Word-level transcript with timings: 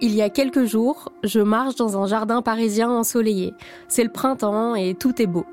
Il 0.00 0.14
y 0.14 0.22
a 0.22 0.30
quelques 0.30 0.64
jours, 0.64 1.10
je 1.24 1.40
marche 1.40 1.74
dans 1.74 2.00
un 2.00 2.06
jardin 2.06 2.40
parisien 2.40 2.88
ensoleillé. 2.88 3.54
C'est 3.88 4.04
le 4.04 4.10
printemps 4.10 4.76
et 4.76 4.94
tout 4.94 5.20
est 5.20 5.26
beau. 5.26 5.44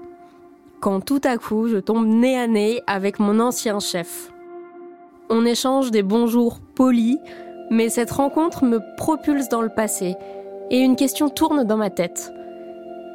Quand 0.82 1.00
tout 1.04 1.22
à 1.24 1.38
coup, 1.38 1.68
je 1.68 1.78
tombe 1.78 2.06
nez 2.06 2.38
à 2.38 2.46
nez 2.46 2.84
avec 2.86 3.18
mon 3.18 3.40
ancien 3.40 3.80
chef. 3.80 4.32
On 5.32 5.46
échange 5.46 5.90
des 5.90 6.04
bonjours 6.04 6.60
polis, 6.76 7.18
mais 7.72 7.90
cette 7.90 8.12
rencontre 8.12 8.66
me 8.66 8.80
propulse 8.98 9.50
dans 9.50 9.64
le 9.64 9.70
passé 9.70 10.14
et 10.70 10.78
une 10.78 10.96
question 10.96 11.30
tourne 11.30 11.64
dans 11.64 11.78
ma 11.78 11.90
tête. 11.90 12.32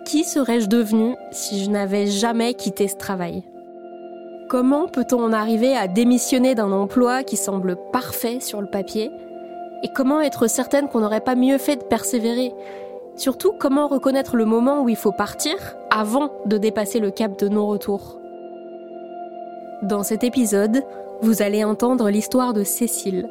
Qui 0.07 0.25
serais-je 0.25 0.67
devenue 0.67 1.15
si 1.31 1.63
je 1.63 1.71
n'avais 1.71 2.09
jamais 2.09 2.55
quitté 2.55 2.89
ce 2.89 2.97
travail? 2.97 3.45
Comment 4.49 4.89
peut-on 4.89 5.23
en 5.23 5.33
arriver 5.33 5.77
à 5.77 5.87
démissionner 5.87 6.57
d'un 6.57 6.73
emploi 6.73 7.23
qui 7.23 7.37
semble 7.37 7.77
parfait 7.93 8.41
sur 8.41 8.61
le 8.61 8.67
papier? 8.67 9.13
Et 9.83 9.89
comment 9.89 10.21
être 10.21 10.47
certaine 10.47 10.89
qu'on 10.89 11.01
n'aurait 11.01 11.21
pas 11.21 11.35
mieux 11.35 11.59
fait 11.59 11.77
de 11.77 11.85
persévérer? 11.85 12.53
Surtout, 13.17 13.53
comment 13.59 13.89
reconnaître 13.89 14.37
le 14.37 14.45
moment 14.45 14.83
où 14.83 14.89
il 14.89 14.97
faut 14.97 15.13
partir 15.13 15.55
avant 15.91 16.31
de 16.47 16.59
dépasser 16.59 17.01
le 17.01 17.11
cap 17.11 17.39
de 17.39 17.49
non-retour? 17.49 18.19
Dans 19.83 20.03
cet 20.03 20.25
épisode, 20.25 20.83
vous 21.23 21.43
allez 21.43 21.65
entendre 21.65 22.11
l'histoire 22.11 22.53
de 22.53 22.65
Cécile. 22.65 23.29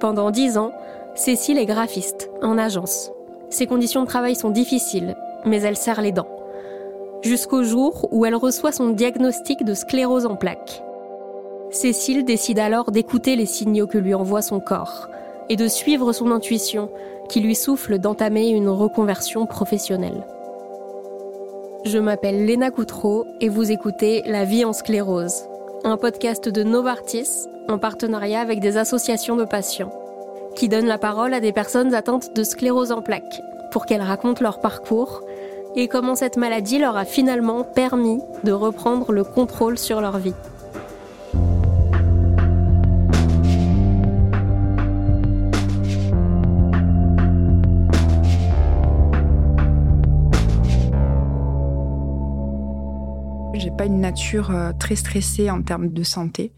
Pendant 0.00 0.30
dix 0.30 0.58
ans, 0.58 0.72
Cécile 1.14 1.58
est 1.58 1.66
graphiste 1.66 2.30
en 2.42 2.58
agence. 2.58 3.12
Ses 3.50 3.66
conditions 3.66 4.02
de 4.02 4.08
travail 4.08 4.34
sont 4.34 4.50
difficiles, 4.50 5.14
mais 5.44 5.62
elle 5.62 5.76
serre 5.76 6.02
les 6.02 6.12
dents 6.12 6.28
jusqu'au 7.22 7.62
jour 7.62 8.08
où 8.10 8.26
elle 8.26 8.34
reçoit 8.34 8.72
son 8.72 8.90
diagnostic 8.90 9.64
de 9.64 9.74
sclérose 9.74 10.26
en 10.26 10.36
plaques. 10.36 10.82
Cécile 11.70 12.24
décide 12.24 12.58
alors 12.58 12.90
d'écouter 12.90 13.36
les 13.36 13.46
signaux 13.46 13.86
que 13.86 13.98
lui 13.98 14.14
envoie 14.14 14.42
son 14.42 14.60
corps 14.60 15.08
et 15.52 15.56
de 15.56 15.68
suivre 15.68 16.14
son 16.14 16.30
intuition 16.30 16.88
qui 17.28 17.40
lui 17.40 17.54
souffle 17.54 17.98
d'entamer 17.98 18.48
une 18.48 18.70
reconversion 18.70 19.44
professionnelle. 19.44 20.24
Je 21.84 21.98
m'appelle 21.98 22.46
Léna 22.46 22.70
Coutreau 22.70 23.26
et 23.42 23.50
vous 23.50 23.70
écoutez 23.70 24.22
La 24.24 24.46
vie 24.46 24.64
en 24.64 24.72
sclérose, 24.72 25.44
un 25.84 25.98
podcast 25.98 26.48
de 26.48 26.62
Novartis 26.62 27.28
en 27.68 27.76
partenariat 27.76 28.40
avec 28.40 28.60
des 28.60 28.78
associations 28.78 29.36
de 29.36 29.44
patients 29.44 29.92
qui 30.56 30.70
donne 30.70 30.86
la 30.86 30.96
parole 30.96 31.34
à 31.34 31.40
des 31.40 31.52
personnes 31.52 31.92
atteintes 31.92 32.34
de 32.34 32.44
sclérose 32.44 32.90
en 32.90 33.02
plaques 33.02 33.42
pour 33.72 33.84
qu'elles 33.84 34.00
racontent 34.00 34.42
leur 34.42 34.58
parcours 34.58 35.20
et 35.76 35.86
comment 35.86 36.14
cette 36.14 36.38
maladie 36.38 36.78
leur 36.78 36.96
a 36.96 37.04
finalement 37.04 37.62
permis 37.62 38.20
de 38.42 38.52
reprendre 38.52 39.12
le 39.12 39.22
contrôle 39.22 39.76
sur 39.76 40.00
leur 40.00 40.16
vie. 40.16 40.34
Pas 53.76 53.86
une 53.86 54.00
nature 54.00 54.50
euh, 54.50 54.72
très 54.78 54.96
stressée 54.96 55.50
en 55.50 55.62
termes 55.62 55.88
de 55.88 56.02
santé. 56.02 56.52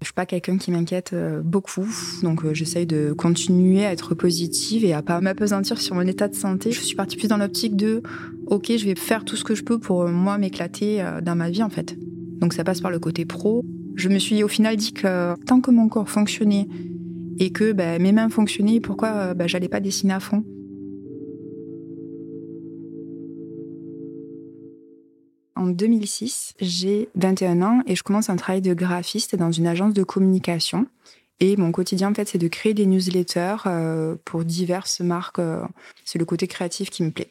Je 0.00 0.06
suis 0.06 0.14
pas 0.14 0.26
quelqu'un 0.26 0.58
qui 0.58 0.70
m'inquiète 0.70 1.12
euh, 1.14 1.40
beaucoup, 1.42 1.86
donc 2.22 2.44
euh, 2.44 2.52
j'essaye 2.52 2.86
de 2.86 3.12
continuer 3.12 3.86
à 3.86 3.92
être 3.92 4.14
positive 4.14 4.84
et 4.84 4.92
à 4.92 5.00
pas 5.00 5.20
m'apesantir 5.20 5.80
sur 5.80 5.94
mon 5.94 6.02
état 6.02 6.28
de 6.28 6.34
santé. 6.34 6.72
Je 6.72 6.80
suis 6.80 6.96
partie 6.96 7.16
plus 7.16 7.28
dans 7.28 7.38
l'optique 7.38 7.76
de 7.76 8.02
OK, 8.46 8.72
je 8.76 8.84
vais 8.84 8.94
faire 8.94 9.24
tout 9.24 9.36
ce 9.36 9.44
que 9.44 9.54
je 9.54 9.64
peux 9.64 9.78
pour 9.78 10.06
moi 10.08 10.38
m'éclater 10.38 11.04
dans 11.22 11.34
ma 11.34 11.50
vie 11.50 11.62
en 11.62 11.70
fait. 11.70 11.96
Donc 12.40 12.52
ça 12.52 12.62
passe 12.62 12.80
par 12.80 12.90
le 12.90 12.98
côté 12.98 13.24
pro. 13.24 13.64
Je 13.94 14.08
me 14.08 14.18
suis 14.18 14.42
au 14.42 14.48
final 14.48 14.76
dit 14.76 14.92
que 14.92 15.34
tant 15.44 15.60
que 15.60 15.70
mon 15.70 15.88
corps 15.88 16.10
fonctionnait 16.10 16.68
et 17.38 17.50
que 17.50 17.72
bah, 17.72 17.98
mes 17.98 18.12
mains 18.12 18.28
fonctionnaient, 18.28 18.80
pourquoi 18.80 19.34
bah, 19.34 19.46
j'allais 19.46 19.68
pas 19.68 19.80
dessiner 19.80 20.12
à 20.12 20.20
fond? 20.20 20.44
En 25.56 25.66
2006, 25.66 26.52
j'ai 26.60 27.08
21 27.14 27.62
ans 27.62 27.82
et 27.86 27.96
je 27.96 28.02
commence 28.02 28.28
un 28.28 28.36
travail 28.36 28.60
de 28.60 28.74
graphiste 28.74 29.36
dans 29.36 29.50
une 29.50 29.66
agence 29.66 29.94
de 29.94 30.02
communication. 30.02 30.86
Et 31.40 31.56
mon 31.56 31.72
quotidien, 31.72 32.10
en 32.10 32.14
fait, 32.14 32.28
c'est 32.28 32.38
de 32.38 32.48
créer 32.48 32.74
des 32.74 32.84
newsletters 32.84 33.56
euh, 33.66 34.16
pour 34.26 34.44
diverses 34.44 35.00
marques. 35.00 35.38
Euh, 35.38 35.62
c'est 36.04 36.18
le 36.18 36.26
côté 36.26 36.46
créatif 36.46 36.90
qui 36.90 37.02
me 37.02 37.10
plaît. 37.10 37.30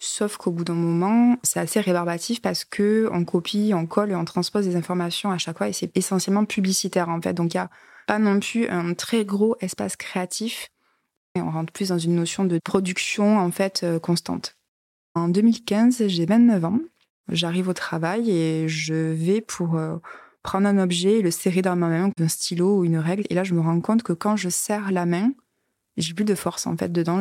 Sauf 0.00 0.36
qu'au 0.36 0.50
bout 0.50 0.64
d'un 0.64 0.74
moment, 0.74 1.36
c'est 1.44 1.60
assez 1.60 1.80
rébarbatif 1.80 2.42
parce 2.42 2.64
que 2.64 3.08
on 3.12 3.24
copie, 3.24 3.72
on 3.74 3.86
colle 3.86 4.10
et 4.10 4.16
on 4.16 4.24
transpose 4.24 4.66
des 4.66 4.74
informations 4.74 5.30
à 5.30 5.38
chaque 5.38 5.58
fois 5.58 5.68
et 5.68 5.72
c'est 5.72 5.94
essentiellement 5.96 6.46
publicitaire 6.46 7.08
en 7.10 7.20
fait. 7.20 7.34
Donc 7.34 7.52
il 7.52 7.58
n'y 7.58 7.60
a 7.60 7.70
pas 8.06 8.18
non 8.18 8.40
plus 8.40 8.66
un 8.68 8.94
très 8.94 9.26
gros 9.26 9.56
espace 9.60 9.96
créatif 9.96 10.70
et 11.34 11.42
on 11.42 11.50
rentre 11.50 11.72
plus 11.72 11.90
dans 11.90 11.98
une 11.98 12.14
notion 12.14 12.44
de 12.44 12.58
production 12.58 13.38
en 13.38 13.50
fait 13.50 13.82
euh, 13.84 13.98
constante. 13.98 14.56
En 15.14 15.28
2015, 15.28 16.06
j'ai 16.06 16.24
29 16.24 16.64
ans 16.64 16.78
J'arrive 17.30 17.68
au 17.68 17.72
travail 17.72 18.30
et 18.30 18.68
je 18.68 18.94
vais 18.94 19.40
pour 19.40 19.76
euh, 19.76 19.96
prendre 20.42 20.66
un 20.66 20.78
objet 20.78 21.18
et 21.18 21.22
le 21.22 21.30
serrer 21.30 21.62
dans 21.62 21.76
ma 21.76 21.88
main, 21.88 22.10
un 22.18 22.28
stylo 22.28 22.78
ou 22.78 22.84
une 22.84 22.98
règle. 22.98 23.24
Et 23.30 23.34
là, 23.34 23.44
je 23.44 23.54
me 23.54 23.60
rends 23.60 23.80
compte 23.80 24.02
que 24.02 24.12
quand 24.12 24.36
je 24.36 24.48
serre 24.48 24.90
la 24.90 25.06
main, 25.06 25.32
j'ai 25.96 26.14
plus 26.14 26.24
de 26.24 26.34
force 26.34 26.66
en 26.66 26.76
fait 26.76 26.90
dedans. 26.90 27.20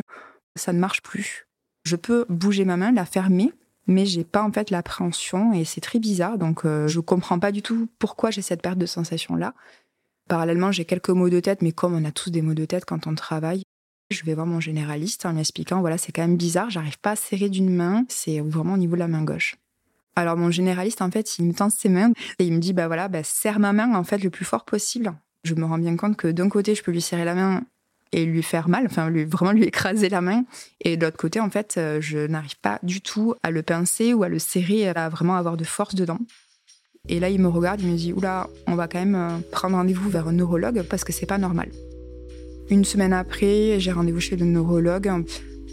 Ça 0.55 0.73
ne 0.73 0.79
marche 0.79 1.01
plus. 1.01 1.47
Je 1.83 1.95
peux 1.95 2.25
bouger 2.29 2.65
ma 2.65 2.77
main, 2.77 2.91
la 2.91 3.05
fermer, 3.05 3.53
mais 3.87 4.05
j'ai 4.05 4.23
pas 4.23 4.43
en 4.43 4.51
fait 4.51 4.71
l'appréhension 4.71 5.53
et 5.53 5.63
c'est 5.63 5.81
très 5.81 5.99
bizarre. 5.99 6.37
Donc, 6.37 6.65
euh, 6.65 6.87
je 6.87 6.99
comprends 6.99 7.39
pas 7.39 7.51
du 7.51 7.61
tout 7.61 7.87
pourquoi 7.99 8.31
j'ai 8.31 8.41
cette 8.41 8.61
perte 8.61 8.77
de 8.77 8.85
sensation 8.85 9.35
là. 9.35 9.53
Parallèlement, 10.27 10.71
j'ai 10.71 10.85
quelques 10.85 11.09
maux 11.09 11.29
de 11.29 11.39
tête, 11.39 11.61
mais 11.61 11.71
comme 11.71 11.95
on 11.95 12.05
a 12.05 12.11
tous 12.11 12.29
des 12.29 12.41
maux 12.41 12.53
de 12.53 12.65
tête 12.65 12.85
quand 12.85 13.07
on 13.07 13.15
travaille, 13.15 13.63
je 14.11 14.23
vais 14.23 14.33
voir 14.33 14.45
mon 14.45 14.59
généraliste 14.59 15.25
en 15.25 15.33
lui 15.33 15.39
expliquant 15.39 15.81
voilà, 15.81 15.97
c'est 15.97 16.11
quand 16.11 16.21
même 16.21 16.37
bizarre, 16.37 16.69
j'arrive 16.69 16.99
pas 16.99 17.11
à 17.11 17.15
serrer 17.15 17.49
d'une 17.49 17.73
main, 17.73 18.05
c'est 18.09 18.39
vraiment 18.39 18.73
au 18.73 18.77
niveau 18.77 18.95
de 18.95 18.99
la 18.99 19.07
main 19.07 19.23
gauche. 19.23 19.55
Alors 20.15 20.37
mon 20.37 20.51
généraliste, 20.51 21.01
en 21.01 21.11
fait, 21.11 21.37
il 21.37 21.45
me 21.45 21.53
tend 21.53 21.69
ses 21.69 21.89
mains 21.89 22.11
et 22.39 22.45
il 22.45 22.53
me 22.53 22.59
dit, 22.59 22.73
bah 22.73 22.87
voilà, 22.87 23.07
bah, 23.07 23.23
serre 23.23 23.59
ma 23.59 23.73
main 23.73 23.95
en 23.95 24.03
fait 24.03 24.23
le 24.23 24.29
plus 24.29 24.45
fort 24.45 24.65
possible. 24.65 25.13
Je 25.43 25.55
me 25.55 25.65
rends 25.65 25.77
bien 25.77 25.95
compte 25.95 26.17
que 26.17 26.27
d'un 26.27 26.49
côté, 26.49 26.75
je 26.75 26.83
peux 26.83 26.91
lui 26.91 27.01
serrer 27.01 27.25
la 27.25 27.35
main 27.35 27.61
et 28.11 28.25
lui 28.25 28.43
faire 28.43 28.69
mal, 28.69 28.85
enfin 28.85 29.09
lui, 29.09 29.23
vraiment 29.23 29.51
lui 29.51 29.63
écraser 29.63 30.09
la 30.09 30.21
main. 30.21 30.43
Et 30.81 30.97
de 30.97 31.05
l'autre 31.05 31.17
côté, 31.17 31.39
en 31.39 31.49
fait, 31.49 31.75
euh, 31.77 32.01
je 32.01 32.27
n'arrive 32.27 32.57
pas 32.59 32.79
du 32.83 33.01
tout 33.01 33.35
à 33.43 33.51
le 33.51 33.61
pincer 33.61 34.13
ou 34.13 34.23
à 34.23 34.29
le 34.29 34.39
serrer, 34.39 34.89
à 34.89 35.09
vraiment 35.09 35.35
avoir 35.35 35.57
de 35.57 35.63
force 35.63 35.95
dedans. 35.95 36.19
Et 37.07 37.19
là, 37.19 37.29
il 37.29 37.39
me 37.39 37.47
regarde, 37.47 37.81
il 37.81 37.87
me 37.87 37.95
dit, 37.95 38.11
oula, 38.13 38.49
on 38.67 38.75
va 38.75 38.87
quand 38.87 38.99
même 38.99 39.15
euh, 39.15 39.37
prendre 39.51 39.77
rendez-vous 39.77 40.09
vers 40.09 40.27
un 40.27 40.33
neurologue 40.33 40.83
parce 40.89 41.03
que 41.03 41.13
c'est 41.13 41.25
pas 41.25 41.37
normal. 41.37 41.69
Une 42.69 42.85
semaine 42.85 43.13
après, 43.13 43.79
j'ai 43.79 43.91
rendez-vous 43.91 44.19
chez 44.19 44.35
le 44.35 44.45
neurologue. 44.45 45.09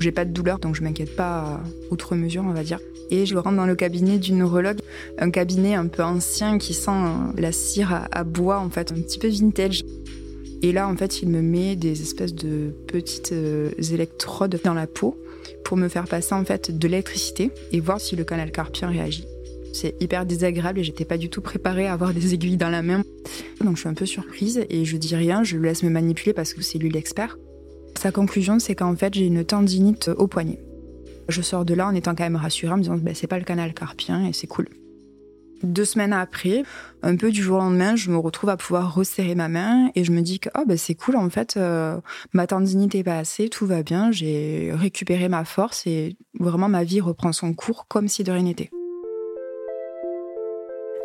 J'ai 0.01 0.13
pas 0.13 0.25
de 0.25 0.33
douleur, 0.33 0.59
donc 0.59 0.75
je 0.75 0.83
m'inquiète 0.83 1.17
pas 1.17 1.61
outre 1.91 2.15
mesure, 2.15 2.45
on 2.45 2.53
va 2.53 2.63
dire. 2.63 2.79
Et 3.11 3.27
je 3.27 3.37
rentre 3.37 3.56
dans 3.56 3.67
le 3.67 3.77
cabinet 3.77 4.19
du 4.19 4.33
neurologue, 4.33 4.78
un 5.19 5.31
cabinet 5.31 5.75
un 5.75 5.87
peu 5.87 6.03
ancien 6.03 6.59
qui 6.59 6.75
sent 6.75 6.91
euh, 6.91 7.41
la 7.41 7.53
cire 7.53 8.06
à, 8.11 8.25
bois, 8.25 8.59
en 8.59 8.71
fait, 8.71 8.93
un 8.93 8.97
petit 8.97 9.19
peu 9.19 9.28
vintage. 9.28 9.84
Et 10.62 10.72
là, 10.72 10.89
en 10.89 10.97
fait, 10.97 11.22
il 11.22 11.28
me 11.28 11.43
met 11.43 11.77
des 11.77 12.03
espèces 12.03 12.34
de 12.34 12.75
petites 12.89 13.33
euh, 13.33 13.71
électrodes 13.93 14.59
dans 14.65 14.75
la 14.75 14.87
peau 14.87 15.16
pour 15.65 15.77
me 15.77 15.89
faire 15.89 16.06
passer 16.06 16.34
en 16.34 16.45
fait 16.45 16.77
de 16.77 16.89
l'électricité 16.89 17.50
et 17.72 17.81
voir 17.81 18.00
si 18.00 18.16
le 18.16 18.25
canal 18.25 18.50
carpien 18.50 18.89
réagit. 18.89 19.27
C'est 19.72 19.95
hyper 20.00 20.25
désagréable 20.25 20.78
et 20.78 20.84
j'étais 20.84 21.05
pas 21.05 21.19
du 21.19 21.28
tout 21.28 21.43
préparée 21.43 21.87
à 21.87 21.93
avoir 21.93 22.15
des 22.15 22.34
aiguilles 22.34 22.56
dans 22.56 22.71
la 22.71 22.83
main. 22.83 23.03
Donc 23.62 23.77
je 23.77 23.81
suis 23.81 23.89
un 23.89 23.95
peu 23.95 24.06
surprise 24.06 24.65
et 24.71 24.84
je 24.84 24.97
dis 24.97 25.15
rien, 25.15 25.45
je 25.45 25.56
le 25.56 25.65
laisse 25.65 25.83
me 25.83 25.91
manipuler 25.91 26.33
parce 26.33 26.55
que 26.55 26.62
c'est 26.62 26.78
lui 26.78 26.89
l'expert. 26.89 27.37
Sa 27.99 28.12
conclusion, 28.12 28.59
c'est 28.59 28.75
qu'en 28.75 28.95
fait, 28.95 29.15
j'ai 29.15 29.27
une 29.27 29.45
tendinite 29.45 30.09
au 30.16 30.27
poignet. 30.27 30.61
Je 31.29 31.43
sors 31.43 31.65
de 31.65 31.75
là 31.75 31.87
en 31.87 31.95
étant 31.95 32.15
quand 32.15 32.25
même 32.25 32.37
rassurée, 32.37 32.73
en 32.73 32.77
me 32.77 32.83
disant 32.83 32.97
ben, 32.97 33.15
c'est 33.15 33.27
pas 33.27 33.39
le 33.39 33.45
canal 33.45 33.75
carpien 33.75 34.25
et 34.27 34.33
c'est 34.33 34.47
cool. 34.47 34.69
Deux 35.63 35.87
semaines 35.87 36.13
après, 36.13 36.65
un 37.03 37.17
peu 37.17 37.31
du 37.31 37.43
jour 37.43 37.57
au 37.57 37.61
lendemain, 37.61 37.97
je 37.97 38.11
me 38.11 38.19
retrouve 38.19 38.51
à 38.51 38.59
pouvoir 38.59 38.95
resserrer 38.95 39.35
ma 39.35 39.49
main 39.49 39.91
et 39.95 40.05
je 40.05 40.13
me 40.13 40.21
dis 40.21 40.39
que 40.39 40.51
oh, 40.57 40.65
ben, 40.67 40.77
c'est 40.77 40.95
cool 40.95 41.17
en 41.17 41.31
fait, 41.31 41.57
euh, 41.57 41.99
ma 42.35 42.47
tendinite 42.47 42.95
est 42.95 43.03
passée, 43.03 43.49
tout 43.49 43.67
va 43.67 43.83
bien, 43.83 44.13
j'ai 44.13 44.71
récupéré 44.75 45.28
ma 45.28 45.45
force 45.45 45.87
et 45.87 46.17
vraiment 46.39 46.69
ma 46.69 46.84
vie 46.84 47.01
reprend 47.01 47.33
son 47.33 47.55
cours 47.55 47.87
comme 47.89 48.07
si 48.07 48.22
de 48.22 48.33
rien 48.33 48.43
n'était. 48.43 48.71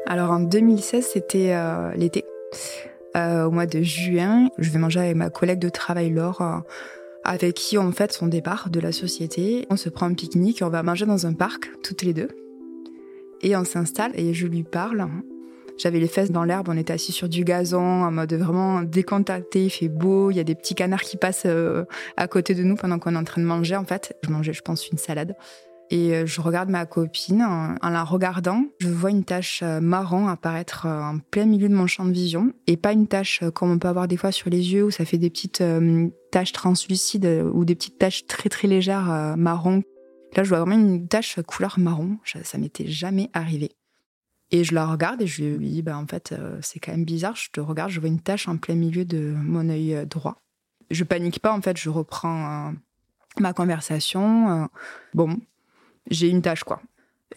Alors 0.05 0.31
en 0.31 0.41
2016, 0.41 1.07
c'était 1.13 1.53
euh, 1.53 1.93
l'été. 1.93 2.25
Euh, 3.15 3.45
au 3.45 3.51
mois 3.51 3.65
de 3.65 3.81
juin, 3.81 4.49
je 4.57 4.69
vais 4.69 4.79
manger 4.79 4.99
avec 4.99 5.15
ma 5.15 5.29
collègue 5.29 5.59
de 5.59 5.69
travail 5.69 6.09
Laure 6.09 6.63
avec 7.23 7.55
qui 7.55 7.77
on 7.77 7.91
fait 7.91 8.11
son 8.11 8.27
départ 8.27 8.69
de 8.69 8.79
la 8.79 8.91
société. 8.91 9.65
On 9.69 9.77
se 9.77 9.89
prend 9.89 10.07
un 10.07 10.13
pique-nique, 10.13 10.61
on 10.63 10.69
va 10.69 10.83
manger 10.83 11.05
dans 11.05 11.25
un 11.25 11.33
parc, 11.33 11.71
toutes 11.83 12.03
les 12.03 12.13
deux. 12.13 12.29
Et 13.41 13.55
on 13.55 13.65
s'installe 13.65 14.11
et 14.15 14.33
je 14.33 14.47
lui 14.47 14.63
parle. 14.63 15.07
J'avais 15.77 15.99
les 15.99 16.07
fesses 16.07 16.31
dans 16.31 16.43
l'herbe, 16.43 16.69
on 16.69 16.77
était 16.77 16.93
assis 16.93 17.11
sur 17.11 17.27
du 17.27 17.43
gazon, 17.43 17.79
en 17.79 18.11
mode 18.11 18.33
vraiment 18.33 18.83
décontacté, 18.83 19.65
il 19.65 19.69
fait 19.71 19.89
beau, 19.89 20.29
il 20.29 20.37
y 20.37 20.39
a 20.39 20.43
des 20.43 20.53
petits 20.53 20.75
canards 20.75 21.01
qui 21.01 21.17
passent 21.17 21.47
euh, 21.47 21.85
à 22.17 22.27
côté 22.27 22.53
de 22.53 22.61
nous 22.61 22.75
pendant 22.75 22.99
qu'on 22.99 23.15
est 23.15 23.17
en 23.17 23.23
train 23.23 23.41
de 23.41 23.47
manger 23.47 23.75
en 23.75 23.85
fait. 23.85 24.15
Je 24.23 24.29
mangeais, 24.29 24.53
je 24.53 24.61
pense, 24.61 24.87
une 24.89 24.99
salade. 24.99 25.35
Et 25.91 26.15
euh, 26.15 26.25
je 26.25 26.39
regarde 26.39 26.69
ma 26.69 26.85
copine. 26.85 27.41
En 27.43 27.89
la 27.89 28.03
regardant, 28.05 28.63
je 28.79 28.87
vois 28.87 29.11
une 29.11 29.25
tache 29.25 29.61
euh, 29.61 29.81
marron 29.81 30.29
apparaître 30.29 30.85
euh, 30.85 31.01
en 31.01 31.19
plein 31.19 31.45
milieu 31.45 31.67
de 31.67 31.75
mon 31.75 31.85
champ 31.85 32.05
de 32.05 32.13
vision. 32.13 32.53
Et 32.65 32.77
pas 32.77 32.93
une 32.93 33.07
tache 33.07 33.43
comme 33.53 33.71
on 33.71 33.77
peut 33.77 33.89
avoir 33.89 34.07
des 34.07 34.15
fois 34.15 34.31
sur 34.31 34.49
les 34.49 34.73
yeux 34.73 34.85
où 34.85 34.91
ça 34.91 35.03
fait 35.03 35.17
des 35.17 35.29
petites 35.29 35.63
taches 36.31 36.53
translucides 36.53 37.43
ou 37.53 37.65
des 37.65 37.75
petites 37.75 37.99
taches 37.99 38.25
très 38.25 38.47
très 38.47 38.69
légères 38.69 39.35
marron. 39.37 39.83
Là, 40.37 40.43
je 40.43 40.49
vois 40.49 40.59
vraiment 40.59 40.75
une 40.75 41.09
tache 41.09 41.39
couleur 41.45 41.77
marron. 41.77 42.17
Ça 42.23 42.57
m'était 42.57 42.87
jamais 42.87 43.29
arrivé. 43.33 43.71
Et 44.51 44.63
je 44.63 44.73
la 44.73 44.85
regarde 44.85 45.21
et 45.21 45.27
je 45.27 45.43
lui 45.43 45.69
dis, 45.69 45.81
bah, 45.81 45.97
en 45.97 46.07
fait, 46.07 46.33
c'est 46.61 46.79
quand 46.79 46.91
même 46.91 47.03
bizarre. 47.03 47.35
Je 47.35 47.49
te 47.51 47.59
regarde, 47.59 47.91
je 47.91 47.99
vois 47.99 48.09
une 48.09 48.21
tache 48.21 48.47
en 48.47 48.55
plein 48.55 48.75
milieu 48.75 49.03
de 49.03 49.33
mon 49.35 49.67
œil 49.67 50.05
droit. 50.09 50.41
Je 50.89 51.03
panique 51.03 51.39
pas, 51.39 51.53
en 51.53 51.61
fait, 51.61 51.77
je 51.77 51.89
reprends 51.89 52.73
ma 53.39 53.53
conversation. 53.53 54.69
bon, 55.13 55.37
j'ai 56.09 56.29
une 56.29 56.41
tâche, 56.41 56.63
quoi. 56.63 56.81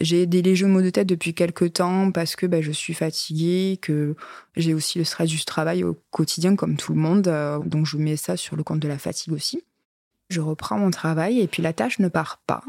J'ai 0.01 0.25
des 0.25 0.41
légers 0.41 0.65
maux 0.65 0.81
de 0.81 0.89
tête 0.89 1.07
depuis 1.07 1.33
quelques 1.33 1.73
temps 1.73 2.11
parce 2.11 2.35
que 2.35 2.45
bah, 2.45 2.61
je 2.61 2.71
suis 2.71 2.93
fatiguée, 2.93 3.79
que 3.81 4.15
j'ai 4.55 4.73
aussi 4.73 4.97
le 4.97 5.05
stress 5.05 5.29
du 5.29 5.43
travail 5.45 5.83
au 5.83 5.97
quotidien 6.11 6.55
comme 6.55 6.75
tout 6.75 6.93
le 6.93 6.99
monde. 6.99 7.27
Euh, 7.27 7.59
donc 7.59 7.85
je 7.85 7.97
mets 7.97 8.17
ça 8.17 8.35
sur 8.35 8.57
le 8.57 8.63
compte 8.63 8.81
de 8.81 8.87
la 8.89 8.97
fatigue 8.97 9.31
aussi. 9.31 9.63
Je 10.29 10.41
reprends 10.41 10.77
mon 10.77 10.91
travail 10.91 11.39
et 11.39 11.47
puis 11.47 11.61
la 11.61 11.71
tâche 11.71 11.99
ne 11.99 12.09
part 12.09 12.41
pas 12.45 12.63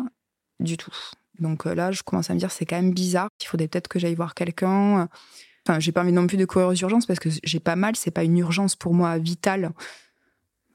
du 0.60 0.76
tout. 0.76 0.94
Donc 1.40 1.66
euh, 1.66 1.74
là, 1.74 1.90
je 1.90 2.02
commence 2.04 2.30
à 2.30 2.34
me 2.34 2.38
dire 2.38 2.52
c'est 2.52 2.64
quand 2.64 2.76
même 2.76 2.94
bizarre. 2.94 3.28
Il 3.40 3.46
faudrait 3.46 3.66
peut-être 3.66 3.88
que 3.88 3.98
j'aille 3.98 4.14
voir 4.14 4.34
quelqu'un. 4.34 5.08
Enfin, 5.66 5.80
j'ai 5.80 5.90
pas 5.90 6.02
envie 6.02 6.12
non 6.12 6.28
plus 6.28 6.36
de 6.36 6.44
courir 6.44 6.68
aux 6.68 6.74
urgences 6.74 7.06
parce 7.06 7.18
que 7.18 7.28
j'ai 7.42 7.60
pas 7.60 7.74
mal. 7.74 7.96
C'est 7.96 8.12
pas 8.12 8.22
une 8.22 8.38
urgence 8.38 8.76
pour 8.76 8.94
moi 8.94 9.18
vitale. 9.18 9.72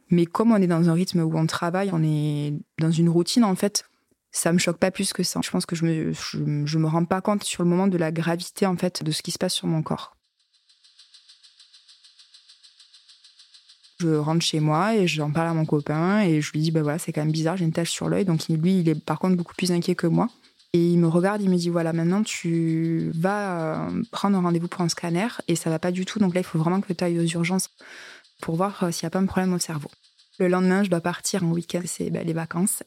Mais 0.09 0.25
comme 0.25 0.51
on 0.51 0.57
est 0.57 0.67
dans 0.67 0.89
un 0.89 0.93
rythme 0.93 1.21
où 1.21 1.37
on 1.37 1.45
travaille, 1.45 1.91
on 1.93 2.03
est 2.03 2.53
dans 2.77 2.91
une 2.91 3.07
routine 3.07 3.45
en 3.45 3.55
fait 3.55 3.85
ça 4.31 4.53
me 4.53 4.57
choque 4.57 4.77
pas 4.77 4.91
plus 4.91 5.13
que 5.13 5.23
ça. 5.23 5.41
Je 5.43 5.49
pense 5.51 5.65
que 5.65 5.75
je 5.75 5.85
me, 5.85 6.13
je, 6.13 6.77
me 6.77 6.87
rends 6.87 7.05
pas 7.05 7.21
compte 7.21 7.43
sur 7.43 7.63
le 7.63 7.69
moment 7.69 7.87
de 7.87 7.97
la 7.97 8.11
gravité 8.11 8.65
en 8.65 8.77
fait 8.77 9.03
de 9.03 9.11
ce 9.11 9.21
qui 9.21 9.31
se 9.31 9.37
passe 9.37 9.53
sur 9.53 9.67
mon 9.67 9.83
corps. 9.83 10.15
Je 13.99 14.15
rentre 14.15 14.43
chez 14.43 14.59
moi 14.59 14.95
et 14.95 15.05
j'en 15.05 15.31
parle 15.31 15.49
à 15.49 15.53
mon 15.53 15.65
copain 15.65 16.21
et 16.21 16.41
je 16.41 16.51
lui 16.53 16.59
dis 16.61 16.71
bah 16.71 16.81
voilà 16.81 16.97
c'est 16.97 17.11
quand 17.11 17.21
même 17.21 17.31
bizarre 17.31 17.57
j'ai 17.57 17.65
une 17.65 17.71
tache 17.71 17.91
sur 17.91 18.09
l'œil 18.09 18.25
donc 18.25 18.47
lui 18.49 18.79
il 18.79 18.89
est 18.89 18.95
par 18.95 19.19
contre 19.19 19.37
beaucoup 19.37 19.53
plus 19.53 19.71
inquiet 19.71 19.93
que 19.93 20.07
moi 20.07 20.27
et 20.73 20.83
il 20.83 20.97
me 20.97 21.07
regarde 21.07 21.39
il 21.43 21.51
me 21.51 21.55
dit 21.55 21.69
voilà 21.69 21.93
maintenant 21.93 22.23
tu 22.23 23.11
vas 23.13 23.89
euh, 23.89 24.03
prendre 24.09 24.35
un 24.39 24.41
rendez-vous 24.41 24.67
pour 24.67 24.81
un 24.81 24.89
scanner 24.89 25.27
et 25.47 25.55
ça 25.55 25.69
va 25.69 25.77
pas 25.77 25.91
du 25.91 26.05
tout 26.05 26.17
donc 26.17 26.33
là 26.33 26.41
il 26.41 26.43
faut 26.43 26.57
vraiment 26.57 26.81
que 26.81 26.91
tu 26.91 27.03
ailles 27.03 27.19
aux 27.19 27.27
urgences 27.27 27.69
pour 28.41 28.55
voir 28.55 28.81
euh, 28.83 28.89
s'il 28.89 29.05
n'y 29.05 29.07
a 29.07 29.11
pas 29.11 29.19
un 29.19 29.27
problème 29.27 29.53
au 29.53 29.59
cerveau. 29.59 29.91
Le 30.39 30.47
lendemain 30.47 30.83
je 30.83 30.89
dois 30.89 31.01
partir 31.01 31.43
en 31.43 31.51
week-end 31.51 31.83
c'est 31.85 32.09
bah, 32.09 32.23
les 32.23 32.33
vacances. 32.33 32.81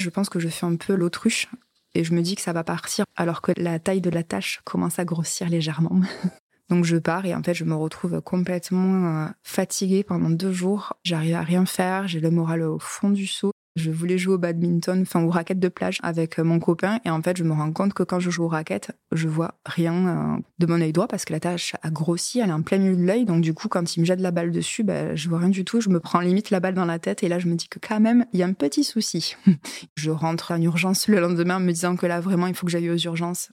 Je 0.00 0.10
pense 0.10 0.28
que 0.28 0.38
je 0.38 0.48
fais 0.48 0.64
un 0.64 0.76
peu 0.76 0.94
l'autruche 0.94 1.48
et 1.94 2.04
je 2.04 2.14
me 2.14 2.22
dis 2.22 2.36
que 2.36 2.40
ça 2.40 2.52
va 2.52 2.62
partir 2.62 3.04
alors 3.16 3.42
que 3.42 3.52
la 3.56 3.80
taille 3.80 4.00
de 4.00 4.10
la 4.10 4.22
tâche 4.22 4.60
commence 4.64 5.00
à 5.00 5.04
grossir 5.04 5.48
légèrement. 5.48 6.00
Donc 6.68 6.84
je 6.84 6.96
pars 6.96 7.26
et 7.26 7.34
en 7.34 7.42
fait 7.42 7.54
je 7.54 7.64
me 7.64 7.74
retrouve 7.74 8.20
complètement 8.20 9.24
euh, 9.24 9.28
fatiguée 9.42 10.04
pendant 10.04 10.30
deux 10.30 10.52
jours. 10.52 10.92
J'arrive 11.02 11.34
à 11.34 11.42
rien 11.42 11.66
faire, 11.66 12.06
j'ai 12.06 12.20
le 12.20 12.30
moral 12.30 12.62
au 12.62 12.78
fond 12.78 13.10
du 13.10 13.26
seau. 13.26 13.50
Je 13.76 13.90
voulais 13.90 14.18
jouer 14.18 14.34
au 14.34 14.38
badminton, 14.38 15.02
enfin 15.02 15.22
aux 15.22 15.30
raquettes 15.30 15.60
de 15.60 15.68
plage 15.68 15.98
avec 16.02 16.38
euh, 16.38 16.44
mon 16.44 16.58
copain. 16.58 16.98
Et 17.04 17.10
en 17.10 17.22
fait, 17.22 17.36
je 17.36 17.44
me 17.44 17.52
rends 17.52 17.72
compte 17.72 17.94
que 17.94 18.02
quand 18.02 18.18
je 18.18 18.30
joue 18.30 18.44
aux 18.44 18.48
raquettes, 18.48 18.90
je 19.12 19.28
vois 19.28 19.54
rien 19.64 20.08
euh, 20.08 20.40
de 20.58 20.66
mon 20.66 20.80
œil 20.80 20.92
droit 20.92 21.06
parce 21.06 21.24
que 21.24 21.32
la 21.32 21.40
tâche 21.40 21.76
a 21.82 21.90
grossi, 21.90 22.40
elle 22.40 22.50
est 22.50 22.52
en 22.52 22.62
plein 22.62 22.78
milieu 22.78 22.96
de 22.96 23.02
l'œil. 23.02 23.24
Donc 23.24 23.42
du 23.42 23.54
coup, 23.54 23.68
quand 23.68 23.96
il 23.96 24.00
me 24.00 24.04
jette 24.04 24.20
la 24.20 24.30
balle 24.30 24.50
dessus, 24.50 24.82
ben, 24.82 25.14
je 25.14 25.28
vois 25.28 25.38
rien 25.38 25.48
du 25.48 25.64
tout. 25.64 25.80
Je 25.80 25.90
me 25.90 26.00
prends 26.00 26.20
limite 26.20 26.50
la 26.50 26.60
balle 26.60 26.74
dans 26.74 26.84
la 26.84 26.98
tête. 26.98 27.22
Et 27.22 27.28
là, 27.28 27.38
je 27.38 27.46
me 27.46 27.54
dis 27.54 27.68
que 27.68 27.78
quand 27.78 28.00
même, 28.00 28.24
il 28.32 28.40
y 28.40 28.42
a 28.42 28.46
un 28.46 28.52
petit 28.52 28.84
souci. 28.84 29.36
je 29.96 30.10
rentre 30.10 30.52
en 30.52 30.60
urgence 30.60 31.08
le 31.08 31.20
lendemain 31.20 31.56
en 31.56 31.60
me 31.60 31.72
disant 31.72 31.96
que 31.96 32.06
là, 32.06 32.20
vraiment, 32.20 32.46
il 32.46 32.54
faut 32.54 32.66
que 32.66 32.72
j'aille 32.72 32.90
aux 32.90 32.96
urgences. 32.96 33.50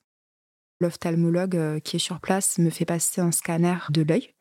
L'ophtalmologue 0.82 1.56
euh, 1.56 1.80
qui 1.80 1.96
est 1.96 2.00
sur 2.00 2.20
place 2.20 2.58
me 2.58 2.70
fait 2.70 2.86
passer 2.86 3.22
un 3.22 3.32
scanner 3.32 3.78
de 3.92 4.02
l'œil. 4.02 4.35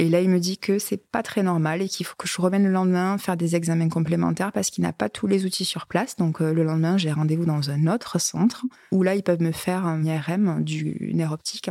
Et 0.00 0.08
là, 0.08 0.20
il 0.20 0.30
me 0.30 0.38
dit 0.38 0.58
que 0.58 0.78
c'est 0.78 0.96
pas 0.96 1.24
très 1.24 1.42
normal 1.42 1.82
et 1.82 1.88
qu'il 1.88 2.06
faut 2.06 2.14
que 2.16 2.28
je 2.28 2.40
revienne 2.40 2.64
le 2.64 2.70
lendemain 2.70 3.18
faire 3.18 3.36
des 3.36 3.56
examens 3.56 3.88
complémentaires 3.88 4.52
parce 4.52 4.70
qu'il 4.70 4.82
n'a 4.82 4.92
pas 4.92 5.08
tous 5.08 5.26
les 5.26 5.44
outils 5.44 5.64
sur 5.64 5.86
place. 5.86 6.14
Donc 6.14 6.40
euh, 6.40 6.52
le 6.52 6.62
lendemain, 6.62 6.96
j'ai 6.96 7.10
rendez-vous 7.10 7.46
dans 7.46 7.70
un 7.70 7.88
autre 7.88 8.20
centre 8.20 8.64
où 8.92 9.02
là, 9.02 9.16
ils 9.16 9.24
peuvent 9.24 9.42
me 9.42 9.50
faire 9.50 9.84
un 9.84 10.04
IRM 10.04 10.62
du 10.62 11.10
nerf 11.14 11.32
optique. 11.32 11.70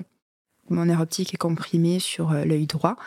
Mon 0.69 0.85
nerf 0.85 1.00
optique 1.00 1.33
est 1.33 1.38
comprimé 1.38 2.00
sur 2.00 2.31
euh, 2.31 2.44
l'œil 2.44 2.68
droit. 2.68 2.97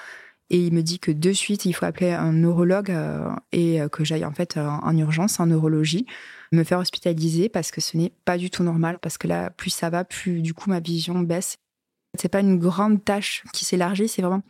Et 0.48 0.58
il 0.66 0.72
me 0.72 0.82
dit 0.82 0.98
que 0.98 1.12
de 1.12 1.32
suite, 1.32 1.66
il 1.66 1.74
faut 1.74 1.84
appeler 1.84 2.12
un 2.12 2.32
neurologue 2.32 2.90
euh, 2.90 3.30
et 3.52 3.78
que 3.92 4.04
j'aille 4.04 4.24
en 4.24 4.32
fait 4.32 4.56
en 4.56 4.96
urgence, 4.96 5.38
en 5.38 5.46
neurologie, 5.46 6.06
me 6.50 6.64
faire 6.64 6.80
hospitaliser 6.80 7.48
parce 7.48 7.70
que 7.70 7.80
ce 7.80 7.96
n'est 7.96 8.12
pas 8.24 8.36
du 8.36 8.50
tout 8.50 8.64
normal. 8.64 8.98
Parce 9.00 9.16
que 9.16 9.28
là, 9.28 9.50
plus 9.50 9.70
ça 9.70 9.90
va, 9.90 10.02
plus 10.02 10.40
du 10.42 10.52
coup 10.52 10.68
ma 10.68 10.80
vision 10.80 11.20
baisse. 11.20 11.58
C'est 12.18 12.28
pas 12.28 12.40
une 12.40 12.58
grande 12.58 13.04
tâche 13.04 13.44
qui 13.52 13.64
s'élargit, 13.64 14.08
c'est 14.08 14.22
vraiment 14.22 14.42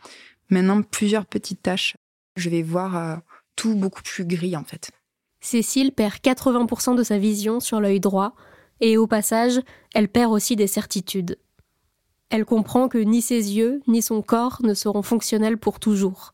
Maintenant, 0.50 0.82
plusieurs 0.82 1.26
petites 1.26 1.62
tâches. 1.62 1.96
Je 2.36 2.50
vais 2.50 2.62
voir 2.62 2.96
euh, 2.96 3.16
tout 3.56 3.74
beaucoup 3.74 4.02
plus 4.02 4.24
gris 4.24 4.56
en 4.56 4.64
fait. 4.64 4.90
Cécile 5.40 5.92
perd 5.92 6.14
80% 6.16 6.96
de 6.96 7.02
sa 7.02 7.18
vision 7.18 7.60
sur 7.60 7.80
l'œil 7.80 8.00
droit 8.00 8.34
et 8.80 8.96
au 8.96 9.06
passage, 9.06 9.60
elle 9.94 10.08
perd 10.08 10.32
aussi 10.32 10.56
des 10.56 10.66
certitudes. 10.66 11.38
Elle 12.30 12.44
comprend 12.44 12.88
que 12.88 12.98
ni 12.98 13.22
ses 13.22 13.52
yeux 13.52 13.80
ni 13.86 14.02
son 14.02 14.22
corps 14.22 14.58
ne 14.62 14.74
seront 14.74 15.02
fonctionnels 15.02 15.56
pour 15.56 15.80
toujours, 15.80 16.32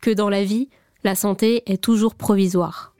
que 0.00 0.10
dans 0.10 0.28
la 0.28 0.44
vie, 0.44 0.68
la 1.04 1.14
santé 1.14 1.62
est 1.70 1.82
toujours 1.82 2.14
provisoire. 2.14 2.94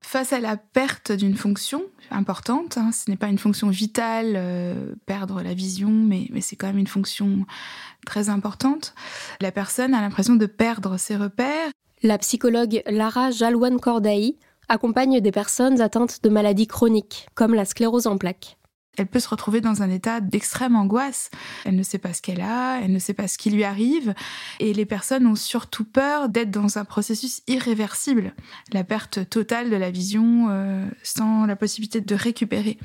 Face 0.00 0.32
à 0.32 0.40
la 0.40 0.56
perte 0.56 1.12
d'une 1.12 1.36
fonction 1.36 1.84
importante, 2.10 2.78
hein, 2.78 2.90
ce 2.92 3.10
n'est 3.10 3.16
pas 3.16 3.28
une 3.28 3.38
fonction 3.38 3.68
vitale, 3.68 4.34
euh, 4.36 4.94
perdre 5.06 5.42
la 5.42 5.54
vision, 5.54 5.90
mais, 5.90 6.28
mais 6.30 6.40
c'est 6.40 6.56
quand 6.56 6.66
même 6.66 6.78
une 6.78 6.86
fonction 6.86 7.46
très 8.04 8.28
importante, 8.28 8.94
la 9.40 9.52
personne 9.52 9.94
a 9.94 10.00
l'impression 10.00 10.36
de 10.36 10.46
perdre 10.46 10.96
ses 10.96 11.16
repères. 11.16 11.70
La 12.02 12.18
psychologue 12.18 12.82
Lara 12.86 13.30
Jalouane 13.30 13.80
Cordaï 13.80 14.36
accompagne 14.68 15.20
des 15.20 15.32
personnes 15.32 15.80
atteintes 15.80 16.22
de 16.22 16.28
maladies 16.28 16.66
chroniques, 16.66 17.26
comme 17.34 17.54
la 17.54 17.64
sclérose 17.64 18.06
en 18.06 18.18
plaques 18.18 18.56
elle 18.96 19.06
peut 19.06 19.20
se 19.20 19.28
retrouver 19.28 19.60
dans 19.60 19.82
un 19.82 19.90
état 19.90 20.20
d'extrême 20.20 20.76
angoisse. 20.76 21.30
Elle 21.64 21.76
ne 21.76 21.82
sait 21.82 21.98
pas 21.98 22.12
ce 22.12 22.22
qu'elle 22.22 22.40
a, 22.40 22.80
elle 22.80 22.92
ne 22.92 22.98
sait 22.98 23.14
pas 23.14 23.28
ce 23.28 23.38
qui 23.38 23.50
lui 23.50 23.64
arrive, 23.64 24.14
et 24.60 24.72
les 24.72 24.86
personnes 24.86 25.26
ont 25.26 25.34
surtout 25.34 25.84
peur 25.84 26.28
d'être 26.28 26.50
dans 26.50 26.78
un 26.78 26.84
processus 26.84 27.42
irréversible, 27.46 28.34
la 28.72 28.84
perte 28.84 29.28
totale 29.28 29.70
de 29.70 29.76
la 29.76 29.90
vision 29.90 30.48
euh, 30.50 30.84
sans 31.02 31.46
la 31.46 31.56
possibilité 31.56 32.00
de 32.00 32.14
récupérer. 32.14 32.78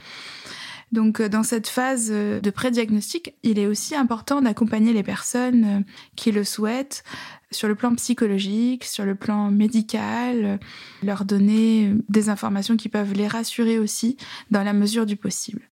Donc 0.91 1.21
euh, 1.21 1.29
dans 1.29 1.43
cette 1.43 1.67
phase 1.67 2.09
euh, 2.11 2.41
de 2.41 2.49
pré-diagnostic, 2.49 3.35
il 3.43 3.59
est 3.59 3.67
aussi 3.67 3.95
important 3.95 4.41
d'accompagner 4.41 4.93
les 4.93 5.03
personnes 5.03 5.85
qui 6.15 6.31
le 6.31 6.43
souhaitent 6.43 7.03
sur 7.51 7.67
le 7.67 7.75
plan 7.75 7.93
psychologique, 7.95 8.85
sur 8.85 9.05
le 9.05 9.15
plan 9.15 9.51
médical, 9.51 10.59
leur 11.03 11.25
donner 11.25 11.93
des 12.07 12.29
informations 12.29 12.77
qui 12.77 12.87
peuvent 12.87 13.13
les 13.13 13.27
rassurer 13.27 13.77
aussi 13.77 14.17
dans 14.51 14.63
la 14.63 14.73
mesure 14.73 15.05
du 15.05 15.17
possible. 15.17 15.70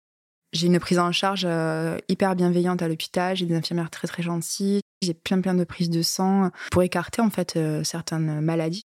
J'ai 0.56 0.68
une 0.68 0.80
prise 0.80 0.98
en 0.98 1.12
charge 1.12 1.42
euh, 1.44 1.98
hyper 2.08 2.34
bienveillante 2.34 2.80
à 2.80 2.88
l'hôpital, 2.88 3.36
j'ai 3.36 3.44
des 3.44 3.54
infirmières 3.54 3.90
très 3.90 4.08
très 4.08 4.22
gentilles, 4.22 4.80
j'ai 5.02 5.12
plein 5.12 5.38
plein 5.42 5.52
de 5.52 5.64
prises 5.64 5.90
de 5.90 6.00
sang 6.00 6.50
pour 6.72 6.82
écarter 6.82 7.20
en 7.20 7.28
fait 7.28 7.56
euh, 7.56 7.84
certaines 7.84 8.40
maladies. 8.40 8.84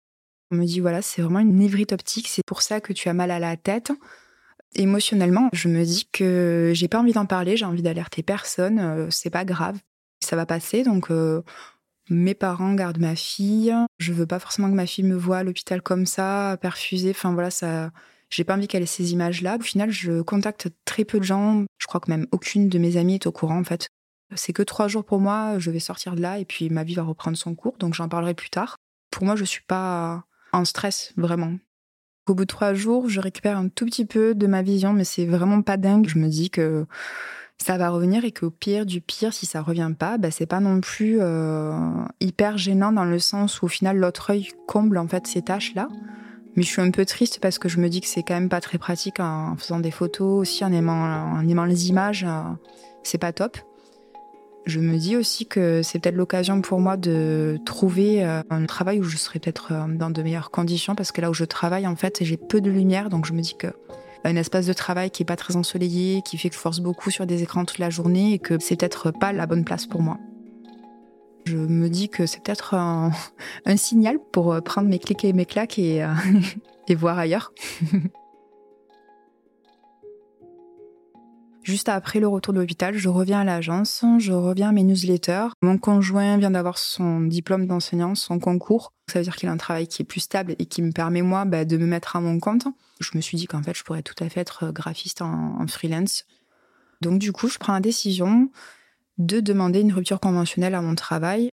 On 0.51 0.57
me 0.57 0.65
dit 0.65 0.81
voilà, 0.81 1.03
c'est 1.03 1.21
vraiment 1.21 1.41
une 1.41 1.57
névrite 1.57 1.93
optique, 1.93 2.27
c'est 2.27 2.43
pour 2.47 2.63
ça 2.63 2.81
que 2.81 2.95
tu 2.95 3.11
as 3.11 3.13
mal 3.13 3.31
à 3.31 3.39
la 3.39 3.59
tête. 3.59 3.93
Émotionnellement, 4.77 5.51
je 5.53 5.69
me 5.69 5.85
dis 5.85 6.09
que 6.11 6.73
j'ai 6.75 6.89
pas 6.89 7.01
envie 7.01 7.13
d'en 7.13 7.27
parler, 7.27 7.59
j'ai 7.59 7.67
envie 7.67 7.83
d'alerter 7.83 8.23
personne, 8.23 8.79
euh, 8.79 9.11
c'est 9.11 9.29
pas 9.29 9.45
grave, 9.45 9.79
ça 10.25 10.37
va 10.37 10.47
passer. 10.47 10.85
Donc 10.85 11.11
mes 12.09 12.35
parents 12.35 12.73
gardent 12.73 12.99
ma 12.99 13.15
fille, 13.15 13.75
je 13.99 14.15
veux 14.15 14.27
pas 14.27 14.39
forcément 14.39 14.71
que 14.71 14.75
ma 14.75 14.87
fille 14.87 15.05
me 15.05 15.17
voie 15.17 15.39
à 15.39 15.43
l'hôpital 15.43 15.83
comme 15.83 16.07
ça, 16.07 16.57
perfusée, 16.63 17.11
enfin 17.11 17.35
voilà, 17.35 17.51
ça 17.51 17.91
j'ai 18.31 18.45
pas 18.45 18.55
envie 18.57 18.69
qu'elle 18.69 18.83
ait 18.83 18.87
ces 18.87 19.13
images-là. 19.13 19.57
Au 19.59 19.63
final, 19.63 19.91
je 19.91 20.21
contacte 20.21 20.69
très 20.85 21.05
peu 21.05 21.19
de 21.19 21.25
gens. 21.25 21.65
Je 21.79 21.87
crois 21.87 22.01
que 22.01 22.11
même 22.11 22.27
aucune 22.33 22.69
de 22.69 22.79
mes 22.79 22.97
amies 22.97 23.15
est 23.15 23.27
au 23.27 23.33
courant, 23.33 23.59
en 23.59 23.65
fait. 23.65 23.89
C'est 24.35 24.53
que 24.53 24.63
trois 24.63 24.89
jours 24.89 25.05
pour 25.05 25.21
moi, 25.21 25.59
je 25.59 25.71
vais 25.71 25.79
sortir 25.79 26.15
de 26.15 26.21
là 26.21 26.39
et 26.39 26.45
puis 26.45 26.69
ma 26.69 26.85
vie 26.85 26.95
va 26.95 27.03
reprendre 27.03 27.37
son 27.37 27.55
cours, 27.55 27.79
donc 27.79 27.95
j'en 27.95 28.09
parlerai 28.09 28.35
plus 28.35 28.51
tard. 28.51 28.77
Pour 29.11 29.25
moi, 29.25 29.37
je 29.37 29.45
suis 29.45 29.63
pas 29.63 30.25
en 30.53 30.65
stress, 30.67 31.15
vraiment. 31.17 31.55
Au 32.27 32.35
bout 32.35 32.45
de 32.45 32.49
trois 32.49 32.75
jours, 32.75 33.09
je 33.09 33.21
récupère 33.21 33.57
un 33.57 33.69
tout 33.69 33.87
petit 33.87 34.05
peu 34.05 34.35
de 34.35 34.47
ma 34.47 34.61
vision, 34.61 34.93
mais 34.93 35.05
c'est 35.05 35.25
vraiment 35.25 35.63
pas 35.63 35.79
dingue. 35.79 36.07
Je 36.09 36.19
me 36.19 36.29
dis 36.29 36.51
que 36.51 36.87
ça 37.57 37.79
va 37.79 37.89
revenir 37.89 38.25
et 38.25 38.33
qu'au 38.33 38.51
pire 38.51 38.85
du 38.85 39.01
pire, 39.01 39.33
si 39.33 39.47
ça 39.47 39.63
revient 39.63 39.93
pas, 39.99 40.19
bah, 40.19 40.31
c'est 40.31 40.47
pas 40.47 40.61
non 40.61 40.81
plus 40.81 41.19
euh, 41.21 41.73
hyper 42.21 42.59
gênant 42.59 42.93
dans 42.93 43.05
le 43.05 43.19
sens 43.19 43.63
où 43.63 43.65
au 43.65 43.69
final 43.69 43.97
l'autre 43.97 44.31
œil 44.31 44.51
comble 44.67 44.99
en 44.99 45.09
fait 45.09 45.27
ces 45.27 45.43
tâches 45.43 45.75
là. 45.75 45.89
Mais 46.57 46.63
je 46.63 46.69
suis 46.69 46.83
un 46.83 46.91
peu 46.91 47.05
triste 47.05 47.39
parce 47.41 47.59
que 47.59 47.69
je 47.69 47.79
me 47.79 47.89
dis 47.89 48.01
que 48.01 48.07
c'est 48.07 48.23
quand 48.23 48.35
même 48.35 48.49
pas 48.49 48.61
très 48.61 48.79
pratique 48.79 49.21
en 49.21 49.57
faisant 49.57 49.81
des 49.81 49.91
photos 49.91 50.41
aussi, 50.41 50.65
en 50.65 50.73
aimant, 50.73 51.37
en 51.37 51.47
aimant 51.47 51.65
les 51.65 51.89
images. 51.89 52.25
Euh, 52.25 52.43
c'est 53.03 53.19
pas 53.19 53.33
top. 53.33 53.59
Je 54.67 54.81
me 54.81 54.99
dis 54.99 55.17
aussi 55.17 55.47
que 55.47 55.83
c'est 55.83 55.99
peut-être 55.99 56.15
l'occasion 56.15 56.61
pour 56.61 56.79
moi 56.81 56.97
de 56.99 57.59
trouver 57.65 58.25
euh, 58.25 58.43
un 58.51 58.67
travail 58.67 59.01
où 59.01 59.05
je 59.05 59.17
serai 59.17 59.39
peut-être 59.39 59.73
euh, 59.73 59.87
dans 59.89 60.11
de 60.11 60.23
meilleures 60.23 60.51
conditions 60.51 60.95
parce 60.95 61.11
que 61.11 61.21
là 61.21 61.31
où 61.31 61.35
je 61.35 61.45
travaille, 61.45 61.87
en 61.87 61.97
fait, 61.97 62.19
j'ai 62.23 62.37
peu 62.37 62.61
de 62.61 62.71
lumière, 62.71 63.09
donc 63.09 63.25
je 63.25 63.33
me 63.33 63.41
dis 63.41 63.57
que 63.57 63.69
un 64.25 64.37
espace 64.37 64.67
de 64.67 64.73
travail 64.73 65.11
qui 65.11 65.23
est 65.23 65.27
pas 65.27 65.37
très 65.37 65.57
ensoleillé, 65.57 66.23
qui 66.23 66.37
fait 66.37 66.49
que 66.51 66.55
je 66.55 66.61
force 66.61 66.81
beaucoup 66.81 67.11
sur 67.11 67.27
des 67.27 67.43
écrans 67.43 67.65
toute 67.65 67.79
la 67.79 67.89
journée 67.89 68.35
et 68.35 68.39
que 68.39 68.59
c'est 68.61 68.77
peut-être 68.77 69.11
pas 69.11 69.33
la 69.33 69.47
bonne 69.47 69.65
place 69.65 69.87
pour 69.87 70.03
moi. 70.03 70.19
Je 71.49 71.57
me 71.57 71.89
dis 71.89 72.09
que 72.09 72.27
c'est 72.27 72.43
peut-être 72.43 72.75
un, 72.75 73.11
signal 73.77 74.19
pour 74.33 74.53
euh, 74.53 74.61
prendre 74.61 74.89
mes 74.89 74.99
clics 74.99 75.25
et 75.25 75.33
mes 75.33 75.47
claques 75.47 75.79
et, 75.79 76.07
et 76.89 76.95
voir 76.95 77.19
ailleurs. 77.19 77.53
Juste 81.69 81.91
après 81.91 82.19
le 82.19 82.27
retour 82.27 82.55
de 82.55 82.61
l'hôpital, 82.61 82.97
je 82.97 83.11
reviens 83.11 83.41
à 83.41 83.45
l'agence, 83.45 84.03
je 84.19 84.33
reviens 84.33 84.71
à 84.71 84.73
mes 84.73 84.85
newsletters. 84.85 85.49
Mon 85.61 85.77
conjoint 85.77 86.39
vient 86.39 86.51
d'avoir 86.51 86.79
son 86.79 87.21
diplôme 87.21 87.67
d'enseignant, 87.67 88.15
son 88.15 88.39
concours. 88.39 88.95
Ça 89.07 89.19
veut 89.19 89.25
dire 89.25 89.37
qu'il 89.37 89.51
a 89.51 89.53
un 89.53 89.59
travail 89.59 89.87
qui 89.87 90.01
est 90.01 90.07
plus 90.07 90.21
stable 90.21 90.57
et 90.59 90.65
qui 90.65 90.81
me 90.81 90.93
permet, 90.93 91.21
moi, 91.21 91.45
bah, 91.45 91.67
de 91.67 91.77
me 91.77 91.85
mettre 91.85 92.17
à 92.17 92.23
mon 92.23 92.41
compte. 92.41 92.67
Je 93.01 93.11
me 93.17 93.21
suis 93.21 93.37
dit 93.37 93.47
qu'en 93.47 93.63
fait, 93.63 93.77
je 93.77 93.85
pourrais 93.85 94.01
tout 94.01 94.15
à 94.25 94.31
fait 94.31 94.41
être 94.41 94.71
graphiste 94.71 95.21
en, 95.21 95.67
freelance. 95.67 96.25
Donc, 97.03 97.19
du 97.19 97.33
coup, 97.33 97.49
je 97.49 97.59
prends 97.59 97.75
la 97.75 97.81
décision 97.81 98.49
de 99.19 99.41
demander 99.41 99.81
une 99.81 99.93
rupture 99.93 100.21
conventionnelle 100.21 100.75
à 100.75 100.83
mon 100.83 100.95
travail. 100.95 101.51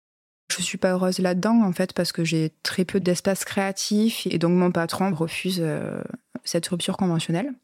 Je 0.54 0.62
suis 0.62 0.78
pas 0.78 0.92
heureuse 0.92 1.18
là-dedans, 1.18 1.62
en 1.62 1.72
fait, 1.72 1.94
parce 1.94 2.12
que 2.12 2.24
j'ai 2.24 2.52
très 2.62 2.84
peu 2.84 3.00
d'espace 3.00 3.44
créatif 3.44 4.26
et 4.30 4.38
donc 4.38 4.52
mon 4.52 4.70
patron 4.70 5.14
refuse 5.14 5.60
euh, 5.62 6.02
cette 6.44 6.66
rupture 6.68 6.96
conventionnelle 6.96 7.54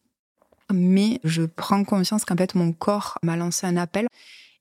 mais 0.72 1.20
je 1.24 1.42
prends 1.42 1.84
conscience 1.84 2.24
qu'en 2.24 2.36
fait 2.36 2.54
mon 2.54 2.72
corps 2.72 3.18
m'a 3.22 3.36
lancé 3.36 3.66
un 3.66 3.76
appel. 3.76 4.06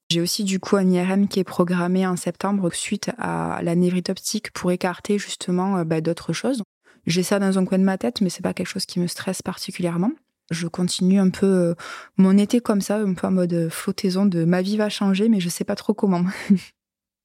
J'ai 0.10 0.22
aussi 0.22 0.44
du 0.44 0.60
coup 0.60 0.78
un 0.78 0.90
IRM 0.90 1.28
qui 1.28 1.40
est 1.40 1.44
programmé 1.44 2.08
en 2.08 2.16
septembre 2.16 2.74
suite 2.74 3.12
à 3.18 3.60
la 3.62 3.76
névrite 3.76 4.10
optique 4.10 4.52
pour 4.52 4.72
écarter 4.72 5.20
justement 5.20 5.78
euh, 5.78 5.84
bah, 5.84 6.00
d'autres 6.00 6.34
choses. 6.34 6.64
J'ai 7.06 7.24
ça 7.24 7.40
dans 7.40 7.58
un 7.58 7.66
coin 7.66 7.78
de 7.78 7.84
ma 7.84 7.98
tête, 7.98 8.22
mais 8.22 8.30
c'est 8.30 8.42
pas 8.42 8.54
quelque 8.54 8.68
chose 8.68 8.86
qui 8.86 9.00
me 9.00 9.08
stresse 9.08 9.42
particulièrement. 9.42 10.12
Je 10.50 10.68
continue 10.68 11.20
un 11.20 11.30
peu 11.30 11.46
euh, 11.46 11.76
mon 12.18 12.38
été 12.38 12.62
comme 12.62 12.82
ça, 12.82 12.98
un 12.98 13.14
peu 13.14 13.28
en 13.28 13.32
mode 13.32 13.70
flottaison 13.70 14.26
de 14.26 14.46
ma 14.46 14.62
vie 14.62 14.78
va 14.78 14.90
changer, 14.90 15.30
mais 15.30 15.40
je 15.40 15.50
sais 15.50 15.66
pas 15.66 15.76
trop 15.76 15.94
comment. 15.94 16.24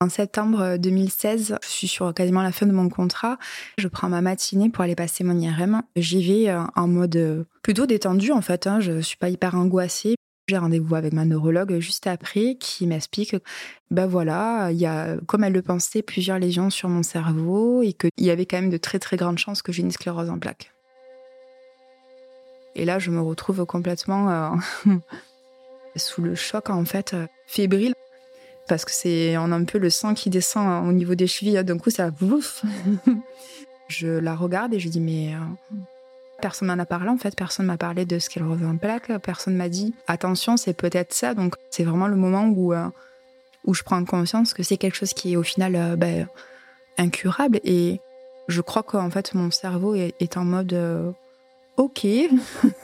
En 0.03 0.09
septembre 0.09 0.79
2016, 0.79 1.59
je 1.63 1.69
suis 1.69 1.87
sur 1.87 2.13
quasiment 2.13 2.43
la 2.43 2.51
fin 2.51 2.67
de 2.67 2.73
mon 2.73 2.89
contrat. 2.89 3.39
Je 3.79 3.87
prends 3.87 4.09
ma 4.09 4.21
matinée 4.21 4.69
pour 4.69 4.83
aller 4.83 4.97
passer 4.97 5.23
mon 5.23 5.39
IRM. 5.39 5.83
J'y 5.95 6.25
vais 6.25 6.51
euh, 6.51 6.65
en 6.75 6.89
mode 6.89 7.15
euh, 7.15 7.45
plutôt 7.63 7.87
détendu 7.87 8.33
en 8.33 8.43
fait. 8.43 8.67
Hein. 8.67 8.81
Je 8.81 9.01
suis 9.01 9.17
pas 9.17 9.29
hyper 9.29 9.55
angoissée. 9.55 10.17
J'ai 10.49 10.59
rendez-vous 10.59 10.97
avec 10.97 11.13
ma 11.13 11.25
neurologue 11.25 11.79
juste 11.79 12.09
après 12.09 12.57
qui 12.59 12.89
m'explique 12.89 13.37
ben 13.93 14.09
voilà, 14.09 14.71
il 14.73 14.79
y 14.79 14.87
a, 14.87 15.19
comme 15.27 15.45
elle 15.45 15.53
le 15.53 15.63
pensait, 15.63 16.03
plusieurs 16.03 16.41
lésions 16.41 16.69
sur 16.69 16.89
mon 16.89 17.05
cerveau 17.05 17.83
et 17.83 17.93
qu'il 17.93 18.11
y 18.19 18.31
avait 18.31 18.45
quand 18.45 18.61
même 18.61 18.71
de 18.71 18.79
très 18.79 18.99
très 18.99 19.17
grandes 19.17 19.39
chances 19.39 19.63
que 19.63 19.71
j'ai 19.71 19.83
une 19.83 19.93
sclérose 19.93 20.31
en 20.31 20.41
plaques. 20.41 20.73
Et 22.75 22.85
là, 22.85 22.99
je 22.99 23.11
me 23.11 23.21
retrouve 23.21 23.65
complètement 23.67 24.31
euh, 24.31 24.51
sous 25.97 26.23
le 26.23 26.35
choc 26.35 26.71
en 26.71 26.85
fait, 26.85 27.15
fébrile 27.47 27.95
parce 28.69 28.85
que 28.85 28.93
c'est 28.93 29.37
on 29.37 29.53
a 29.53 29.57
un 29.57 29.65
peu 29.65 29.79
le 29.79 29.91
sang 29.91 30.15
qui 30.15 30.31
descend 30.31 30.89
au 30.89 30.93
niveau 30.93 31.15
des 31.15 31.27
chevilles. 31.27 31.63
D'un 31.65 31.79
coup, 31.79 31.91
ça 31.91 32.11
ouf. 32.23 32.65
je 33.89 34.09
la 34.09 34.35
regarde 34.35 34.73
et 34.75 34.81
je 34.81 34.89
dis 34.89 35.01
mais 35.01 35.35
euh, 35.35 35.77
personne 36.41 36.69
m'en 36.69 36.79
a 36.79 36.87
parlé 36.87 37.09
en 37.09 37.19
fait, 37.19 37.37
personne 37.37 37.67
m'a 37.67 37.77
parlé 37.77 38.07
de 38.07 38.19
ce 38.19 38.31
qu'elle 38.31 38.45
revient 38.45 38.67
en 38.67 38.77
plaque, 38.77 39.13
personne 39.19 39.57
m'a 39.57 39.69
dit 39.69 39.95
attention, 40.07 40.57
c'est 40.57 40.73
peut-être 40.73 41.13
ça. 41.13 41.35
Donc 41.35 41.57
c'est 41.71 41.85
vraiment 41.85 42.09
le 42.09 42.17
moment 42.17 42.47
où 42.47 42.73
euh, 42.73 42.89
où 43.65 43.75
je 43.75 43.83
prends 43.83 44.05
conscience 44.05 44.55
que 44.55 44.63
c'est 44.63 44.77
quelque 44.77 44.97
chose 44.97 45.13
qui 45.13 45.35
est 45.35 45.37
au 45.37 45.43
final 45.43 45.77
euh, 45.77 45.97
ben, 45.97 46.27
incurable 46.99 47.61
et 47.65 48.01
je 48.49 48.61
crois 48.61 48.83
qu'en 48.83 49.11
fait 49.11 49.35
mon 49.35 49.51
cerveau 49.51 49.95
est, 49.95 50.37
en 50.37 50.45
mode 50.45 51.15
Ok, 51.77 52.07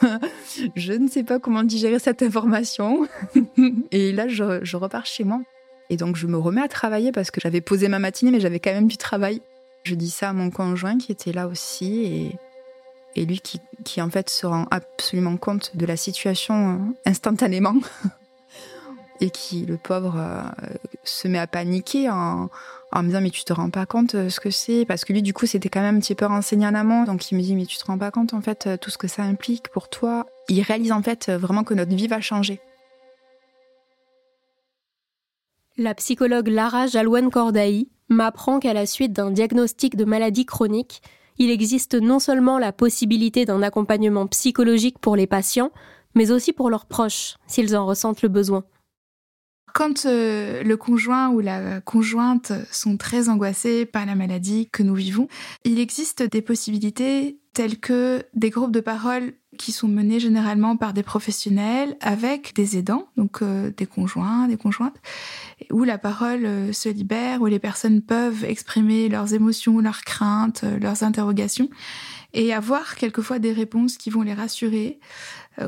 je 0.76 0.92
ne 0.92 1.08
sais 1.08 1.22
pas 1.22 1.38
comment 1.38 1.62
digérer 1.62 1.98
cette 1.98 2.22
information. 2.22 3.06
et 3.90 4.12
là, 4.12 4.28
je 4.28 4.76
repars 4.76 5.06
chez 5.06 5.24
moi. 5.24 5.40
Et 5.90 5.96
donc 5.96 6.16
je 6.16 6.26
me 6.26 6.36
remets 6.36 6.60
à 6.60 6.68
travailler 6.68 7.12
parce 7.12 7.30
que 7.30 7.40
j'avais 7.40 7.60
posé 7.60 7.88
ma 7.88 7.98
matinée, 7.98 8.30
mais 8.30 8.40
j'avais 8.40 8.60
quand 8.60 8.72
même 8.72 8.88
du 8.88 8.96
travail. 8.96 9.40
Je 9.84 9.94
dis 9.94 10.10
ça 10.10 10.30
à 10.30 10.32
mon 10.32 10.50
conjoint 10.50 10.98
qui 10.98 11.12
était 11.12 11.32
là 11.32 11.46
aussi 11.46 12.02
et, 12.04 12.36
et 13.16 13.24
lui 13.24 13.40
qui, 13.40 13.60
qui, 13.84 14.02
en 14.02 14.10
fait 14.10 14.28
se 14.28 14.46
rend 14.46 14.66
absolument 14.70 15.36
compte 15.36 15.76
de 15.76 15.86
la 15.86 15.96
situation 15.96 16.74
euh, 16.74 17.10
instantanément. 17.10 17.74
et 19.20 19.30
qui, 19.30 19.64
le 19.64 19.76
pauvre, 19.76 20.16
euh, 20.18 20.68
se 21.04 21.26
met 21.26 21.38
à 21.38 21.46
paniquer 21.46 22.10
en, 22.10 22.50
en, 22.92 23.02
me 23.02 23.08
disant 23.08 23.20
mais 23.20 23.30
tu 23.30 23.44
te 23.44 23.52
rends 23.52 23.70
pas 23.70 23.86
compte 23.86 24.14
euh, 24.14 24.30
ce 24.30 24.40
que 24.40 24.50
c'est? 24.50 24.84
Parce 24.84 25.04
que 25.04 25.12
lui 25.12 25.22
du 25.22 25.32
coup 25.32 25.46
c'était 25.46 25.68
quand 25.68 25.80
même 25.80 25.96
un 25.96 26.00
petit 26.00 26.14
peu 26.14 26.26
renseigné 26.26 26.66
en 26.66 26.74
amont 26.74 27.04
donc 27.04 27.30
il 27.30 27.36
me 27.36 27.42
dit 27.42 27.54
mais 27.54 27.66
tu 27.66 27.78
te 27.78 27.84
rends 27.84 27.98
pas 27.98 28.10
compte 28.10 28.34
en 28.34 28.40
fait 28.40 28.78
tout 28.80 28.90
ce 28.90 28.98
que 28.98 29.08
ça 29.08 29.22
implique 29.22 29.68
pour 29.68 29.88
toi? 29.88 30.26
Il 30.48 30.60
réalise 30.62 30.92
en 30.92 31.02
fait 31.02 31.30
vraiment 31.30 31.64
que 31.64 31.74
notre 31.74 31.94
vie 31.94 32.08
va 32.08 32.20
changer. 32.20 32.60
La 35.76 35.94
psychologue 35.94 36.48
Lara 36.48 36.88
Jalouane 36.88 37.30
Cordaï 37.30 37.88
m'apprend 38.08 38.58
qu'à 38.58 38.72
la 38.72 38.84
suite 38.84 39.12
d'un 39.12 39.30
diagnostic 39.30 39.94
de 39.94 40.04
maladie 40.04 40.44
chronique, 40.44 41.02
il 41.38 41.50
existe 41.50 41.94
non 41.94 42.18
seulement 42.18 42.58
la 42.58 42.72
possibilité 42.72 43.44
d'un 43.44 43.62
accompagnement 43.62 44.26
psychologique 44.26 44.98
pour 44.98 45.14
les 45.14 45.28
patients, 45.28 45.70
mais 46.16 46.32
aussi 46.32 46.52
pour 46.52 46.68
leurs 46.68 46.86
proches, 46.86 47.36
s'ils 47.46 47.76
en 47.76 47.86
ressentent 47.86 48.22
le 48.22 48.28
besoin. 48.28 48.64
Quand 49.74 50.06
euh, 50.06 50.62
le 50.62 50.76
conjoint 50.76 51.28
ou 51.30 51.40
la 51.40 51.80
conjointe 51.80 52.52
sont 52.70 52.96
très 52.96 53.28
angoissés 53.28 53.86
par 53.86 54.06
la 54.06 54.14
maladie 54.14 54.68
que 54.70 54.82
nous 54.82 54.94
vivons, 54.94 55.28
il 55.64 55.78
existe 55.78 56.22
des 56.22 56.42
possibilités 56.42 57.38
telles 57.52 57.78
que 57.78 58.22
des 58.34 58.50
groupes 58.50 58.72
de 58.72 58.80
parole 58.80 59.32
qui 59.56 59.72
sont 59.72 59.88
menés 59.88 60.20
généralement 60.20 60.76
par 60.76 60.92
des 60.92 61.02
professionnels 61.02 61.96
avec 62.00 62.54
des 62.54 62.78
aidants, 62.78 63.08
donc 63.16 63.42
euh, 63.42 63.72
des 63.76 63.86
conjoints, 63.86 64.46
des 64.46 64.56
conjointes, 64.56 64.96
où 65.72 65.82
la 65.82 65.98
parole 65.98 66.44
euh, 66.44 66.72
se 66.72 66.88
libère, 66.88 67.42
où 67.42 67.46
les 67.46 67.58
personnes 67.58 68.00
peuvent 68.00 68.44
exprimer 68.44 69.08
leurs 69.08 69.34
émotions, 69.34 69.80
leurs 69.80 70.02
craintes, 70.02 70.64
leurs 70.80 71.02
interrogations, 71.02 71.68
et 72.32 72.52
avoir 72.52 72.94
quelquefois 72.94 73.38
des 73.38 73.52
réponses 73.52 73.96
qui 73.96 74.10
vont 74.10 74.22
les 74.22 74.34
rassurer, 74.34 75.00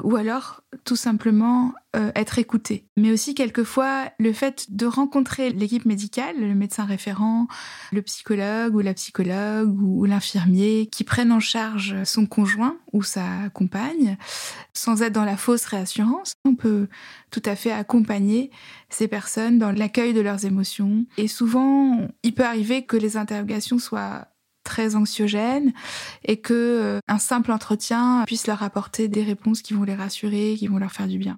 ou 0.02 0.16
alors 0.16 0.62
tout 0.84 0.96
simplement 0.96 1.72
euh, 1.96 2.12
être 2.14 2.38
écouté. 2.38 2.86
Mais 2.96 3.10
aussi 3.10 3.34
quelquefois 3.34 4.10
le 4.18 4.32
fait 4.32 4.66
de 4.70 4.86
rencontrer 4.86 5.50
l'équipe 5.50 5.84
médicale, 5.84 6.36
le 6.38 6.54
médecin 6.54 6.84
référent, 6.84 7.48
le 7.90 8.00
psychologue 8.02 8.74
ou 8.76 8.80
la 8.80 8.94
psychologue 8.94 9.76
ou, 9.82 10.04
l'infirmier 10.04 10.86
qui 10.86 11.02
prennent 11.02 11.32
en 11.32 11.40
charge 11.40 12.04
son 12.04 12.26
conjoint 12.26 12.76
ou 12.92 13.02
sa 13.02 13.48
compagne 13.52 14.16
sans 14.72 15.02
être 15.02 15.12
dans 15.12 15.24
la 15.24 15.36
fausse 15.36 15.64
réassurance. 15.64 16.34
On 16.44 16.54
peut 16.54 16.88
tout 17.30 17.42
à 17.44 17.56
fait 17.56 17.72
accompagner 17.72 18.50
ces 18.88 19.08
personnes 19.08 19.58
dans 19.58 19.72
l'accueil 19.72 20.14
de 20.14 20.20
leurs 20.20 20.44
émotions. 20.44 21.06
Et 21.16 21.26
souvent, 21.26 22.08
il 22.22 22.34
peut 22.34 22.44
arriver 22.44 22.84
que 22.84 22.96
les 22.96 23.16
interrogations 23.16 23.78
soient 23.78 24.28
très 24.64 24.96
anxiogènes 24.96 25.72
et 26.24 26.38
que 26.38 26.54
euh, 26.54 27.00
un 27.08 27.18
simple 27.18 27.52
entretien 27.52 28.24
puisse 28.26 28.46
leur 28.46 28.62
apporter 28.62 29.08
des 29.08 29.22
réponses 29.22 29.62
qui 29.62 29.74
vont 29.74 29.84
les 29.84 29.94
rassurer, 29.94 30.56
qui 30.58 30.66
vont 30.66 30.78
leur 30.78 30.92
faire 30.92 31.08
du 31.08 31.18
bien. 31.18 31.36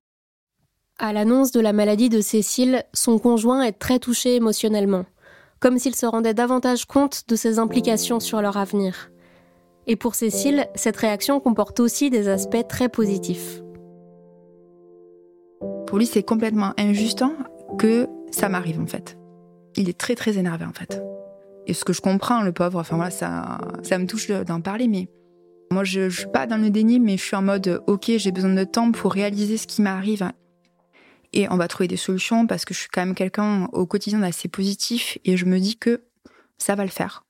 À 0.98 1.12
l'annonce 1.12 1.50
de 1.50 1.60
la 1.60 1.72
maladie 1.72 2.08
de 2.08 2.20
Cécile, 2.20 2.84
son 2.92 3.18
conjoint 3.18 3.62
est 3.62 3.72
très 3.72 3.98
touché 3.98 4.36
émotionnellement, 4.36 5.04
comme 5.58 5.78
s'il 5.78 5.96
se 5.96 6.06
rendait 6.06 6.34
davantage 6.34 6.84
compte 6.84 7.24
de 7.28 7.36
ses 7.36 7.58
implications 7.58 8.20
sur 8.20 8.42
leur 8.42 8.56
avenir. 8.56 9.10
Et 9.86 9.96
pour 9.96 10.14
Cécile, 10.14 10.68
cette 10.74 10.96
réaction 10.96 11.40
comporte 11.40 11.80
aussi 11.80 12.10
des 12.10 12.28
aspects 12.28 12.68
très 12.68 12.88
positifs. 12.88 13.62
Pour 15.86 15.98
lui, 15.98 16.06
c'est 16.06 16.22
complètement 16.22 16.72
injuste 16.78 17.24
que 17.78 18.06
ça 18.30 18.48
m'arrive 18.48 18.80
en 18.80 18.86
fait. 18.86 19.18
Il 19.76 19.88
est 19.88 19.98
très 19.98 20.14
très 20.14 20.38
énervé 20.38 20.64
en 20.64 20.72
fait. 20.72 21.02
Et 21.66 21.74
ce 21.74 21.84
que 21.84 21.92
je 21.92 22.00
comprends, 22.00 22.42
le 22.42 22.52
pauvre, 22.52 22.78
enfin 22.78 22.96
voilà, 22.96 23.10
ça, 23.10 23.58
ça 23.82 23.98
me 23.98 24.06
touche 24.06 24.28
d'en 24.28 24.60
parler, 24.60 24.88
mais 24.88 25.08
moi 25.70 25.84
je, 25.84 26.08
je 26.08 26.20
suis 26.20 26.30
pas 26.30 26.46
dans 26.46 26.56
le 26.56 26.70
déni, 26.70 27.00
mais 27.00 27.16
je 27.16 27.22
suis 27.22 27.36
en 27.36 27.42
mode 27.42 27.82
ok, 27.86 28.12
j'ai 28.16 28.32
besoin 28.32 28.54
de 28.54 28.64
temps 28.64 28.92
pour 28.92 29.12
réaliser 29.12 29.56
ce 29.56 29.66
qui 29.66 29.82
m'arrive. 29.82 30.30
Et 31.32 31.48
on 31.50 31.56
va 31.56 31.68
trouver 31.68 31.88
des 31.88 31.96
solutions 31.96 32.46
parce 32.46 32.64
que 32.64 32.74
je 32.74 32.80
suis 32.80 32.88
quand 32.90 33.04
même 33.04 33.14
quelqu'un 33.14 33.68
au 33.72 33.86
quotidien 33.86 34.22
assez 34.22 34.48
positif 34.48 35.18
et 35.24 35.36
je 35.36 35.46
me 35.46 35.58
dis 35.58 35.76
que 35.76 36.02
ça 36.58 36.74
va 36.74 36.84
le 36.84 36.90
faire. 36.90 37.24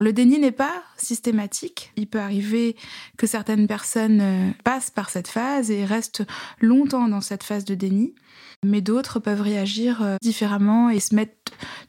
Le 0.00 0.12
déni 0.12 0.38
n'est 0.38 0.52
pas 0.52 0.84
systématique. 0.96 1.92
Il 1.96 2.06
peut 2.06 2.20
arriver 2.20 2.76
que 3.16 3.26
certaines 3.26 3.66
personnes 3.66 4.20
euh, 4.20 4.50
passent 4.62 4.90
par 4.90 5.10
cette 5.10 5.26
phase 5.26 5.72
et 5.72 5.84
restent 5.84 6.22
longtemps 6.60 7.08
dans 7.08 7.20
cette 7.20 7.42
phase 7.42 7.64
de 7.64 7.74
déni, 7.74 8.14
mais 8.64 8.80
d'autres 8.80 9.20
peuvent 9.20 9.40
réagir 9.40 10.02
euh, 10.02 10.16
différemment 10.20 10.90
et 10.90 11.00
se 11.00 11.14
mettre 11.14 11.32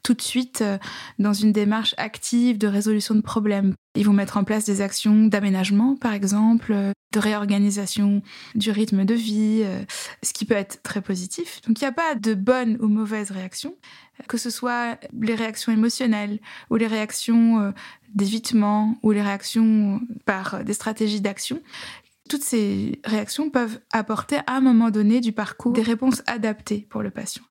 tout 0.04 0.14
de 0.14 0.22
suite 0.22 0.62
euh, 0.62 0.78
dans 1.18 1.34
une 1.34 1.52
démarche 1.52 1.96
active 1.98 2.58
de 2.58 2.68
résolution 2.68 3.16
de 3.16 3.22
problèmes. 3.22 3.74
Ils 3.96 4.06
vont 4.06 4.14
mettre 4.14 4.38
en 4.38 4.44
place 4.44 4.66
des 4.66 4.82
actions 4.82 5.26
d'aménagement, 5.26 5.96
par 5.96 6.14
exemple, 6.14 6.72
euh, 6.72 6.92
de 7.12 7.20
réorganisation 7.20 8.22
du 8.54 8.70
rythme 8.70 9.04
de 9.04 9.16
vie, 9.16 9.66
ce 10.22 10.32
qui 10.32 10.46
peut 10.46 10.54
être 10.54 10.84
très 10.84 11.02
positif. 11.02 11.60
Donc 11.66 11.82
il 11.82 11.84
n'y 11.84 11.88
a 11.88 11.92
pas 11.92 12.14
de 12.14 12.36
bonne 12.36 12.78
ou 12.82 12.88
mauvaise 12.88 13.32
réaction, 13.32 13.74
que 14.28 14.38
ce 14.38 14.52
soit 14.52 15.00
les 15.20 15.34
réactions 15.34 15.72
émotionnelles 15.72 16.40
ou 16.70 16.76
les 16.76 16.86
réactions 16.86 17.74
d'évitement 18.14 18.96
ou 19.02 19.10
les 19.10 19.24
réactions 19.24 20.02
par 20.26 20.64
des 20.64 20.74
stratégies 20.74 21.20
d'action 21.20 21.60
toutes 22.30 22.44
ces 22.44 23.02
réactions 23.04 23.50
peuvent 23.50 23.80
apporter 23.92 24.38
à 24.48 24.56
un 24.56 24.62
moment 24.62 24.92
donné 24.92 25.20
du 25.20 25.34
parcours 25.34 25.74
des 25.74 25.82
réponses 25.82 26.22
adaptées 26.28 26.88
pour 26.90 27.02
le 27.02 27.10
patient. 27.10 27.44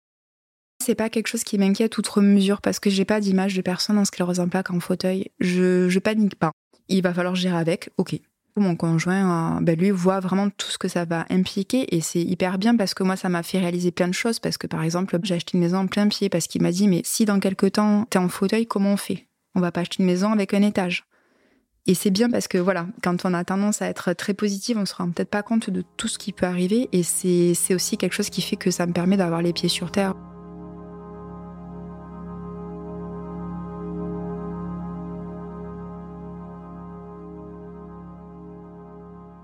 C'est 0.82 0.94
pas 0.94 1.10
quelque 1.10 1.26
chose 1.26 1.44
qui 1.44 1.58
m'inquiète 1.58 1.98
outre 1.98 2.22
mesure 2.22 2.62
parce 2.62 2.78
que 2.78 2.88
j'ai 2.88 3.04
pas 3.04 3.20
d'image 3.20 3.54
de 3.54 3.60
personne 3.60 3.98
en 3.98 4.04
sclérose 4.04 4.40
en 4.40 4.48
plaques 4.48 4.70
en 4.70 4.80
fauteuil. 4.80 5.30
Je, 5.40 5.88
je 5.88 5.98
panique 5.98 6.36
pas. 6.36 6.52
Il 6.88 7.02
va 7.02 7.12
falloir 7.12 7.34
gérer 7.34 7.56
avec, 7.56 7.90
ok. 7.98 8.18
Mon 8.56 8.74
conjoint, 8.74 9.58
euh, 9.58 9.60
ben 9.60 9.78
lui, 9.78 9.90
voit 9.90 10.18
vraiment 10.18 10.50
tout 10.50 10.68
ce 10.68 10.78
que 10.78 10.88
ça 10.88 11.04
va 11.04 11.26
impliquer 11.30 11.94
et 11.94 12.00
c'est 12.00 12.22
hyper 12.22 12.58
bien 12.58 12.76
parce 12.76 12.94
que 12.94 13.04
moi, 13.04 13.16
ça 13.16 13.28
m'a 13.28 13.44
fait 13.44 13.58
réaliser 13.58 13.92
plein 13.92 14.08
de 14.08 14.14
choses. 14.14 14.40
Parce 14.40 14.58
que 14.58 14.66
par 14.66 14.82
exemple, 14.82 15.16
j'ai 15.22 15.34
acheté 15.34 15.56
une 15.56 15.62
maison 15.62 15.78
en 15.78 15.86
plein 15.86 16.08
pied 16.08 16.28
parce 16.28 16.46
qu'il 16.46 16.62
m'a 16.62 16.72
dit, 16.72 16.88
mais 16.88 17.02
si 17.04 17.24
dans 17.24 17.38
quelques 17.38 17.72
temps, 17.72 18.06
t'es 18.10 18.18
en 18.18 18.28
fauteuil, 18.28 18.66
comment 18.66 18.92
on 18.92 18.96
fait? 18.96 19.26
On 19.54 19.60
va 19.60 19.70
pas 19.70 19.80
acheter 19.80 20.02
une 20.02 20.06
maison 20.06 20.32
avec 20.32 20.54
un 20.54 20.62
étage. 20.62 21.04
Et 21.90 21.94
c'est 21.94 22.10
bien 22.10 22.28
parce 22.28 22.48
que 22.48 22.58
voilà, 22.58 22.86
quand 23.02 23.24
on 23.24 23.32
a 23.32 23.42
tendance 23.44 23.80
à 23.80 23.86
être 23.86 24.12
très 24.12 24.34
positive, 24.34 24.76
on 24.76 24.84
se 24.84 24.94
rend 24.94 25.10
peut-être 25.10 25.30
pas 25.30 25.42
compte 25.42 25.70
de 25.70 25.82
tout 25.96 26.06
ce 26.06 26.18
qui 26.18 26.32
peut 26.34 26.44
arriver. 26.44 26.90
Et 26.92 27.02
c'est 27.02 27.74
aussi 27.74 27.96
quelque 27.96 28.12
chose 28.12 28.28
qui 28.28 28.42
fait 28.42 28.56
que 28.56 28.70
ça 28.70 28.86
me 28.86 28.92
permet 28.92 29.16
d'avoir 29.16 29.40
les 29.40 29.54
pieds 29.54 29.70
sur 29.70 29.90
terre. 29.90 30.12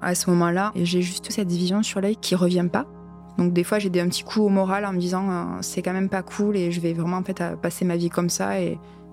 À 0.02 0.14
ce 0.14 0.28
moment-là, 0.28 0.72
j'ai 0.76 1.00
juste 1.00 1.32
cette 1.32 1.50
vision 1.50 1.82
sur 1.82 2.02
l'œil 2.02 2.16
qui 2.16 2.34
revient 2.34 2.68
pas. 2.70 2.86
Donc 3.38 3.54
des 3.54 3.64
fois, 3.64 3.78
j'ai 3.78 3.88
des 3.88 4.00
un 4.00 4.08
petit 4.08 4.22
coup 4.22 4.42
au 4.42 4.50
moral 4.50 4.84
en 4.84 4.92
me 4.92 4.98
disant 4.98 5.30
euh, 5.30 5.44
c'est 5.62 5.80
quand 5.80 5.94
même 5.94 6.10
pas 6.10 6.22
cool 6.22 6.58
et 6.58 6.72
je 6.72 6.80
vais 6.82 6.92
vraiment 6.92 7.16
en 7.16 7.24
fait 7.24 7.42
passer 7.62 7.86
ma 7.86 7.96
vie 7.96 8.10
comme 8.10 8.28
ça 8.28 8.60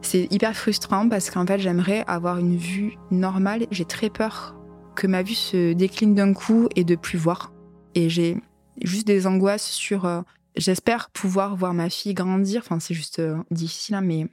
c'est 0.01 0.27
hyper 0.31 0.55
frustrant 0.55 1.07
parce 1.07 1.29
qu'en 1.29 1.45
fait, 1.45 1.59
j'aimerais 1.59 2.03
avoir 2.07 2.37
une 2.39 2.57
vue 2.57 2.97
normale. 3.11 3.67
J'ai 3.71 3.85
très 3.85 4.09
peur 4.09 4.55
que 4.95 5.07
ma 5.07 5.23
vue 5.23 5.35
se 5.35 5.73
décline 5.73 6.15
d'un 6.15 6.33
coup 6.33 6.67
et 6.75 6.83
de 6.83 6.95
plus 6.95 7.17
voir. 7.17 7.53
Et 7.95 8.09
j'ai 8.09 8.37
juste 8.81 9.07
des 9.07 9.27
angoisses 9.27 9.69
sur. 9.69 10.05
Euh, 10.05 10.21
j'espère 10.55 11.09
pouvoir 11.11 11.55
voir 11.55 11.73
ma 11.73 11.89
fille 11.89 12.13
grandir. 12.13 12.61
Enfin, 12.63 12.79
c'est 12.79 12.93
juste 12.93 13.19
euh, 13.19 13.37
difficile, 13.51 13.95
hein, 13.95 14.01
mais 14.01 14.27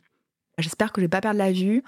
j'espère 0.58 0.92
que 0.92 1.00
je 1.00 1.04
vais 1.04 1.10
pas 1.10 1.20
perdre 1.20 1.38
la 1.38 1.52
vue. 1.52 1.82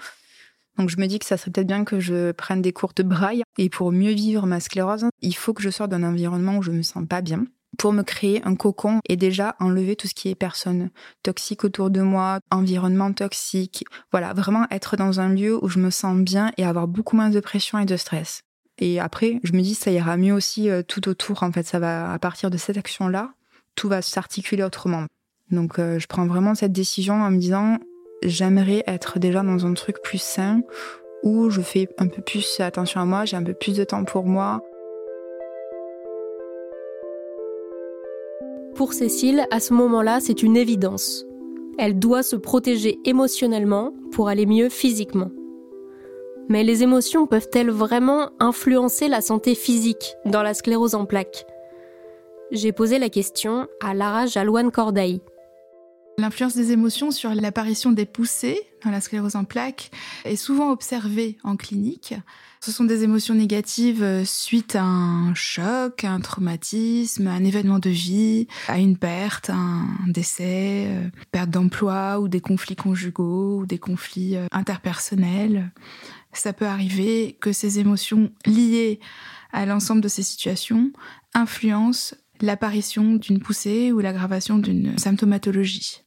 Donc, 0.77 0.89
je 0.89 0.97
me 0.97 1.07
dis 1.07 1.19
que 1.19 1.25
ça 1.25 1.35
serait 1.35 1.51
peut-être 1.51 1.67
bien 1.67 1.83
que 1.83 1.99
je 1.99 2.31
prenne 2.31 2.61
des 2.61 2.71
cours 2.71 2.93
de 2.95 3.03
braille. 3.03 3.43
Et 3.57 3.69
pour 3.69 3.91
mieux 3.91 4.11
vivre 4.11 4.45
ma 4.47 4.59
sclérose, 4.59 5.05
il 5.21 5.35
faut 5.35 5.53
que 5.53 5.61
je 5.61 5.69
sorte 5.69 5.89
d'un 5.89 6.03
environnement 6.03 6.57
où 6.57 6.61
je 6.61 6.71
me 6.71 6.81
sens 6.81 7.05
pas 7.07 7.21
bien 7.21 7.45
pour 7.81 7.93
me 7.93 8.03
créer 8.03 8.43
un 8.45 8.53
cocon 8.53 8.99
et 9.09 9.17
déjà 9.17 9.55
enlever 9.59 9.95
tout 9.95 10.07
ce 10.07 10.13
qui 10.13 10.29
est 10.29 10.35
personne 10.35 10.91
toxique 11.23 11.63
autour 11.63 11.89
de 11.89 12.01
moi, 12.01 12.39
environnement 12.51 13.11
toxique. 13.11 13.85
Voilà, 14.11 14.33
vraiment 14.33 14.67
être 14.69 14.97
dans 14.97 15.19
un 15.19 15.29
lieu 15.29 15.57
où 15.59 15.67
je 15.67 15.79
me 15.79 15.89
sens 15.89 16.15
bien 16.19 16.51
et 16.57 16.63
avoir 16.63 16.87
beaucoup 16.87 17.15
moins 17.15 17.31
de 17.31 17.39
pression 17.39 17.79
et 17.79 17.85
de 17.85 17.97
stress. 17.97 18.43
Et 18.77 18.99
après, 18.99 19.39
je 19.43 19.53
me 19.53 19.61
dis 19.61 19.73
ça 19.73 19.89
ira 19.89 20.15
mieux 20.15 20.31
aussi 20.31 20.69
euh, 20.69 20.83
tout 20.83 21.09
autour. 21.09 21.41
En 21.41 21.51
fait, 21.51 21.65
ça 21.65 21.79
va 21.79 22.13
à 22.13 22.19
partir 22.19 22.51
de 22.51 22.57
cette 22.57 22.77
action-là, 22.77 23.33
tout 23.73 23.89
va 23.89 24.03
s'articuler 24.03 24.61
autrement. 24.61 25.07
Donc, 25.49 25.79
euh, 25.79 25.97
je 25.97 26.05
prends 26.05 26.27
vraiment 26.27 26.53
cette 26.53 26.73
décision 26.73 27.15
en 27.15 27.31
me 27.31 27.39
disant 27.39 27.79
j'aimerais 28.21 28.83
être 28.85 29.17
déjà 29.17 29.41
dans 29.41 29.65
un 29.65 29.73
truc 29.73 30.03
plus 30.03 30.21
sain 30.21 30.61
où 31.23 31.49
je 31.49 31.61
fais 31.61 31.89
un 31.97 32.07
peu 32.07 32.21
plus 32.21 32.59
attention 32.59 33.01
à 33.01 33.05
moi, 33.05 33.25
j'ai 33.25 33.37
un 33.37 33.43
peu 33.43 33.55
plus 33.55 33.75
de 33.75 33.83
temps 33.83 34.03
pour 34.03 34.27
moi, 34.27 34.61
Pour 38.81 38.93
Cécile, 38.93 39.45
à 39.51 39.59
ce 39.59 39.75
moment-là, 39.75 40.19
c'est 40.19 40.41
une 40.41 40.57
évidence. 40.57 41.23
Elle 41.77 41.99
doit 41.99 42.23
se 42.23 42.35
protéger 42.35 42.97
émotionnellement 43.05 43.93
pour 44.11 44.27
aller 44.27 44.47
mieux 44.47 44.69
physiquement. 44.69 45.29
Mais 46.49 46.63
les 46.63 46.81
émotions 46.81 47.27
peuvent-elles 47.27 47.69
vraiment 47.69 48.31
influencer 48.39 49.07
la 49.07 49.21
santé 49.21 49.53
physique 49.53 50.15
dans 50.25 50.41
la 50.41 50.55
sclérose 50.55 50.95
en 50.95 51.05
plaques? 51.05 51.45
J'ai 52.49 52.71
posé 52.71 52.97
la 52.97 53.09
question 53.09 53.67
à 53.81 53.93
Lara 53.93 54.25
Jalouane 54.25 54.71
Cordaï. 54.71 55.21
L'influence 56.21 56.55
des 56.55 56.71
émotions 56.71 57.09
sur 57.09 57.33
l'apparition 57.33 57.91
des 57.91 58.05
poussées 58.05 58.61
dans 58.85 58.91
la 58.91 59.01
sclérose 59.01 59.35
en 59.35 59.43
plaques 59.43 59.89
est 60.23 60.35
souvent 60.35 60.69
observée 60.69 61.39
en 61.43 61.55
clinique. 61.55 62.13
Ce 62.59 62.71
sont 62.71 62.83
des 62.83 63.03
émotions 63.03 63.33
négatives 63.33 64.03
euh, 64.03 64.23
suite 64.23 64.75
à 64.75 64.83
un 64.83 65.33
choc, 65.33 66.03
un 66.03 66.19
traumatisme, 66.19 67.25
un 67.25 67.43
événement 67.43 67.79
de 67.79 67.89
vie, 67.89 68.47
à 68.67 68.77
une 68.77 68.97
perte, 68.97 69.49
un 69.49 69.87
décès, 70.09 70.85
euh, 70.89 71.09
perte 71.31 71.49
d'emploi 71.49 72.19
ou 72.19 72.27
des 72.27 72.39
conflits 72.39 72.75
conjugaux 72.75 73.61
ou 73.61 73.65
des 73.65 73.79
conflits 73.79 74.35
euh, 74.35 74.45
interpersonnels. 74.51 75.71
Ça 76.33 76.53
peut 76.53 76.67
arriver 76.67 77.35
que 77.41 77.51
ces 77.51 77.79
émotions 77.79 78.31
liées 78.45 78.99
à 79.53 79.65
l'ensemble 79.65 80.01
de 80.01 80.07
ces 80.07 80.21
situations 80.21 80.91
influencent 81.33 82.15
l'apparition 82.41 83.13
d'une 83.15 83.39
poussée 83.39 83.91
ou 83.91 84.01
l'aggravation 84.01 84.59
d'une 84.59 84.95
symptomatologie. 84.99 86.00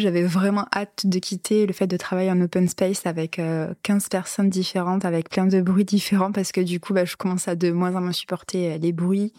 J'avais 0.00 0.22
vraiment 0.22 0.66
hâte 0.74 1.06
de 1.06 1.18
quitter 1.18 1.66
le 1.66 1.72
fait 1.74 1.86
de 1.86 1.96
travailler 1.96 2.30
en 2.30 2.40
open 2.40 2.68
space 2.68 3.04
avec 3.04 3.32
15 3.36 3.40
euh, 3.40 4.08
personnes 4.10 4.48
différentes, 4.48 5.04
avec 5.04 5.28
plein 5.28 5.46
de 5.46 5.60
bruits 5.60 5.84
différents, 5.84 6.32
parce 6.32 6.52
que 6.52 6.60
du 6.60 6.80
coup, 6.80 6.94
bah, 6.94 7.04
je 7.04 7.16
commence 7.16 7.48
à 7.48 7.54
de 7.54 7.70
moins 7.70 7.94
en 7.94 8.00
moins 8.00 8.12
supporter 8.12 8.72
euh, 8.72 8.78
les 8.78 8.92
bruits 8.92 9.32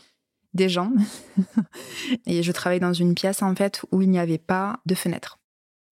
des 0.54 0.70
gens. 0.70 0.92
et 2.28 2.44
je 2.44 2.52
travaille 2.52 2.80
dans 2.80 2.94
une 2.94 3.16
pièce, 3.16 3.42
en 3.42 3.56
fait, 3.56 3.82
où 3.92 4.04
il 4.04 4.10
n'y 4.10 4.20
avait 4.20 4.38
pas 4.38 4.80
de 4.86 4.94
fenêtre. 4.94 5.40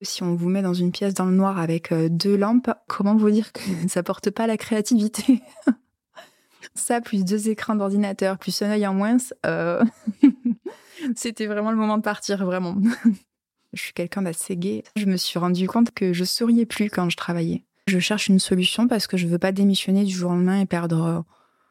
Si 0.01 0.21
on 0.23 0.36
vous 0.36 0.49
met 0.49 0.62
dans 0.62 0.75
une 0.75 0.91
pièce 0.91 1.15
dans 1.15 1.25
le 1.25 1.36
noir 1.36 1.58
avec 1.58 1.91
euh, 1.91 2.08
deux 2.08 2.38
lampes, 2.38 2.71
comment 2.88 3.15
vous 3.15 3.32
dire 3.32 3.51
que 3.51 3.62
ça 3.88 4.03
porte 4.03 4.29
pas 4.29 4.47
la 4.47 4.58
créativité? 4.58 5.41
Ça, 6.75 7.01
plus 7.01 7.25
deux 7.25 7.49
écrans 7.49 7.75
d'ordinateur, 7.75 8.38
plus 8.38 8.62
un 8.62 8.69
œil 8.69 8.86
en 8.86 8.93
moins, 8.93 9.17
c'était 11.15 11.47
vraiment 11.47 11.71
le 11.71 11.77
moment 11.77 11.97
de 11.97 12.03
partir, 12.03 12.45
vraiment. 12.45 12.75
Je 13.73 13.82
suis 13.82 13.93
quelqu'un 13.93 14.23
d'assez 14.23 14.58
gai. 14.58 14.84
Je 14.95 15.05
me 15.05 15.17
suis 15.17 15.39
rendu 15.39 15.67
compte 15.67 15.91
que 15.91 16.13
je 16.13 16.23
souriais 16.23 16.65
plus 16.65 16.89
quand 16.89 17.10
je 17.10 17.17
travaillais. 17.17 17.63
Je 17.88 17.99
cherche 17.99 18.27
une 18.27 18.39
solution 18.39 18.88
parce 18.88 19.08
que 19.08 19.17
je 19.17 19.27
veux 19.27 19.39
pas 19.39 19.51
démissionner 19.51 20.03
du 20.03 20.13
jour 20.13 20.32
au 20.32 20.34
lendemain 20.34 20.62
et 20.62 20.65
perdre. 20.65 21.03
Euh, 21.03 21.21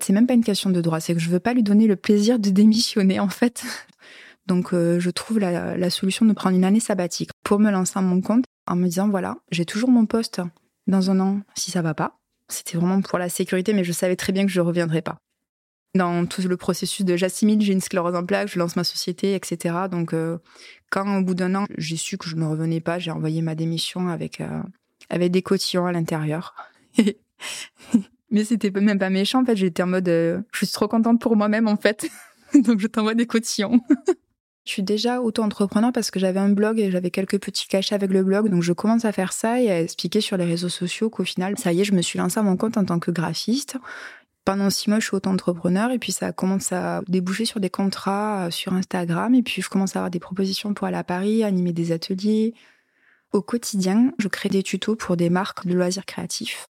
c'est 0.01 0.13
même 0.13 0.27
pas 0.27 0.35
une 0.35 0.45
question 0.45 0.71
de 0.71 0.81
droit, 0.81 1.01
c'est 1.01 1.15
que 1.15 1.21
je 1.21 1.29
veux 1.29 1.41
pas 1.41 1.55
lui 1.55 1.63
donner 1.63 1.87
le 1.87 1.97
plaisir 1.97 2.39
de 2.39 2.51
démissionner 2.51 3.21
en 3.21 3.29
fait. 3.29 3.65
Donc 4.47 4.73
euh, 4.73 4.99
je 4.99 5.11
trouve 5.11 5.39
la, 5.39 5.91
solution 5.91 6.25
de 6.25 6.33
prendre 6.33 6.57
une 6.57 6.65
année 6.65 6.81
sabbatique 6.81 7.31
pour 7.45 7.59
me 7.59 7.71
lancer 7.71 7.99
à 7.99 8.03
mon 8.03 8.21
compte 8.21 8.45
en 8.67 8.77
me 8.77 8.87
disant 8.87 9.09
voilà, 9.09 9.37
j'ai 9.51 9.65
toujours 9.65 9.91
mon 9.91 10.07
poste 10.07 10.41
dans 10.87 11.11
un 11.11 11.21
an 11.21 11.41
si 11.55 11.71
ça 11.71 11.83
va 11.83 11.95
pas. 11.95 12.19
C'était 12.49 12.79
vraiment 12.79 13.03
pour 13.03 13.19
la 13.19 13.29
sécurité, 13.29 13.75
mais 13.75 13.85
je 13.85 13.93
savais 13.93 14.17
très 14.17 14.33
bien 14.33 14.47
que 14.47 14.53
je 14.53 14.61
reviendrais 14.61 15.03
pas 15.03 15.19
dans 15.95 16.27
tout 16.27 16.43
le 16.43 16.57
processus 16.57 17.05
de 17.05 17.17
j'assimile, 17.17 17.61
j'ai 17.61 17.73
une 17.73 17.81
sclérose 17.81 18.15
en 18.15 18.25
plaques, 18.25 18.49
je 18.49 18.59
lance 18.59 18.77
ma 18.77 18.85
société, 18.85 19.35
etc. 19.35 19.75
Donc, 19.91 20.13
euh, 20.13 20.39
quand 20.91 21.19
au 21.19 21.23
bout 21.23 21.35
d'un 21.35 21.55
an, 21.55 21.67
j'ai 21.77 21.97
su 21.97 22.19
que 22.19 22.29
je 22.29 22.37
ne 22.37 22.45
revenais 22.45 22.81
pas, 22.81 22.99
j'ai 22.99 23.11
envoyé 23.11 23.43
ma 23.43 23.55
démission 23.55 24.09
avec, 24.09 24.41
euh, 24.41 24.63
avec 25.11 25.33
des 25.33 25.43
cotillons 25.43 25.87
à 25.87 25.93
l'intérieur. 25.93 26.55
Mais 28.31 28.45
c'était 28.45 28.71
même 28.71 28.99
pas 28.99 29.11
méchant, 29.11 29.43
en 29.43 29.45
fait. 29.45 29.57
J'étais 29.57 29.83
en 29.83 29.87
mode, 29.87 30.09
euh, 30.09 30.41
je 30.53 30.59
suis 30.59 30.69
trop 30.69 30.89
contente 30.89 31.21
pour 31.21 31.37
moi-même, 31.37 31.69
en 31.69 31.77
fait. 31.77 32.09
Donc, 32.55 32.81
je 32.81 32.87
t'envoie 32.87 33.15
des 33.15 33.27
cotillons. 33.27 33.81
je 34.65 34.71
suis 34.71 34.83
déjà 34.83 35.23
auto-entrepreneur 35.23 35.93
parce 35.93 36.11
que 36.11 36.21
j'avais 36.21 36.41
un 36.41 36.51
blog 36.51 36.79
et 36.79 36.91
j'avais 36.91 37.11
quelques 37.11 37.41
petits 37.41 37.67
cachets 37.67 37.95
avec 37.95 38.11
le 38.11 38.23
blog. 38.23 38.51
Donc, 38.51 38.63
je 38.63 38.75
commence 38.75 39.07
à 39.07 39.13
faire 39.13 39.33
ça 39.33 39.63
et 39.63 39.71
à 39.71 39.81
expliquer 39.81 40.21
sur 40.21 40.37
les 40.37 40.45
réseaux 40.45 40.69
sociaux 40.69 41.09
qu'au 41.09 41.25
final, 41.25 41.59
ça 41.59 41.73
y 41.73 41.81
est, 41.81 41.85
je 41.85 41.95
me 41.95 42.03
suis 42.03 42.19
lancée 42.19 42.39
à 42.39 42.43
mon 42.43 42.59
compte 42.59 42.77
en 42.77 42.85
tant 42.85 42.99
que 42.99 43.11
graphiste 43.11 43.79
pendant 44.49 44.71
six 44.71 44.89
mois, 44.89 44.99
je 44.99 45.05
suis 45.05 45.15
auto-entrepreneur 45.15 45.91
et 45.91 45.99
puis 45.99 46.11
ça 46.11 46.33
commence 46.33 46.73
à 46.73 47.03
déboucher 47.07 47.45
sur 47.45 47.61
des 47.61 47.69
contrats 47.69 48.47
euh, 48.47 48.51
sur 48.51 48.73
Instagram 48.73 49.35
et 49.35 49.43
puis 49.43 49.61
je 49.61 49.69
commence 49.69 49.95
à 49.95 49.99
avoir 49.99 50.11
des 50.11 50.21
propositions 50.21 50.73
pour 50.73 50.87
aller 50.87 50.97
à 50.97 51.05
Paris, 51.05 51.45
animer 51.45 51.75
des 51.75 51.93
ateliers. 51.93 52.55
Au 53.35 53.43
quotidien, 53.43 54.11
je 54.19 54.27
crée 54.27 54.49
des 54.49 54.63
tutos 54.63 54.97
pour 54.97 55.19
des 55.19 55.29
marques 55.29 55.67
de 55.67 55.75
loisirs 55.75 56.07
créatifs. 56.07 56.65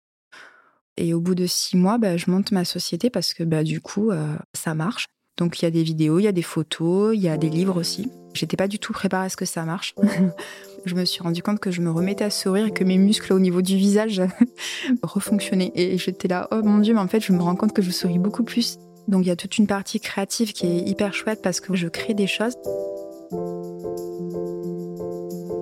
Et 0.97 1.15
au 1.15 1.21
bout 1.21 1.37
de 1.37 1.47
six 1.47 1.77
mois, 1.77 1.99
bah, 1.99 2.17
je 2.17 2.29
monte 2.29 2.51
ma 2.51 2.65
société 2.65 3.11
parce 3.11 3.33
que 3.33 3.45
bah, 3.45 3.63
du 3.63 3.81
coup, 3.81 4.11
euh, 4.11 4.35
ça 4.55 4.75
marche. 4.75 5.07
Donc 5.39 5.61
il 5.61 5.65
y 5.65 5.69
a 5.69 5.71
des 5.71 5.83
vidéos, 5.83 6.19
il 6.19 6.25
y 6.25 6.29
a 6.29 6.33
des 6.33 6.43
photos, 6.43 7.15
il 7.15 7.23
y 7.23 7.29
a 7.29 7.37
des 7.37 7.49
livres 7.49 7.79
aussi. 7.79 8.11
J'étais 8.35 8.57
pas 8.57 8.69
du 8.69 8.79
tout 8.79 8.93
préparée 8.93 9.27
à 9.27 9.29
ce 9.29 9.37
que 9.37 9.45
ça 9.45 9.65
marche. 9.65 9.95
je 10.85 10.95
me 10.95 11.05
suis 11.05 11.23
rendu 11.23 11.43
compte 11.43 11.61
que 11.61 11.71
je 11.71 11.81
me 11.81 11.91
remettais 11.91 12.25
à 12.25 12.31
sourire 12.31 12.67
et 12.67 12.71
que 12.73 12.85
mes 12.85 12.99
muscles 12.99 13.33
au 13.33 13.39
niveau 13.39 13.63
du 13.63 13.77
visage 13.77 14.21
refonctionnaient. 15.03 15.73
Et 15.75 15.97
j'étais 15.97 16.29
là, 16.29 16.49
oh 16.51 16.61
mon 16.63 16.79
dieu, 16.79 16.93
mais 16.93 17.01
en 17.01 17.09
fait, 17.09 17.21
je 17.21 17.33
me 17.33 17.41
rends 17.41 17.57
compte 17.57 17.73
que 17.73 17.83
je 17.83 17.91
souris 17.91 18.19
beaucoup 18.19 18.43
plus. 18.43 18.79
Donc 19.07 19.25
il 19.25 19.29
y 19.29 19.33
a 19.33 19.37
toute 19.37 19.57
une 19.59 19.67
partie 19.67 20.01
créative 20.01 20.53
qui 20.53 20.67
est 20.67 20.89
hyper 20.89 21.15
chouette 21.15 21.41
parce 21.41 21.61
que 21.61 21.75
je 21.75 21.89
crée 21.89 22.15
des 22.15 22.27
choses. 22.27 22.55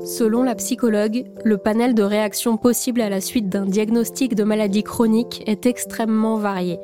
Selon 0.06 0.42
la 0.42 0.54
psychologue, 0.54 1.24
le 1.44 1.58
panel 1.58 1.94
de 1.94 2.02
réactions 2.02 2.56
possibles 2.56 3.00
à 3.00 3.10
la 3.10 3.20
suite 3.20 3.48
d'un 3.48 3.66
diagnostic 3.66 4.34
de 4.34 4.44
maladie 4.44 4.82
chronique 4.82 5.42
est 5.46 5.66
extrêmement 5.66 6.38
varié. 6.38 6.78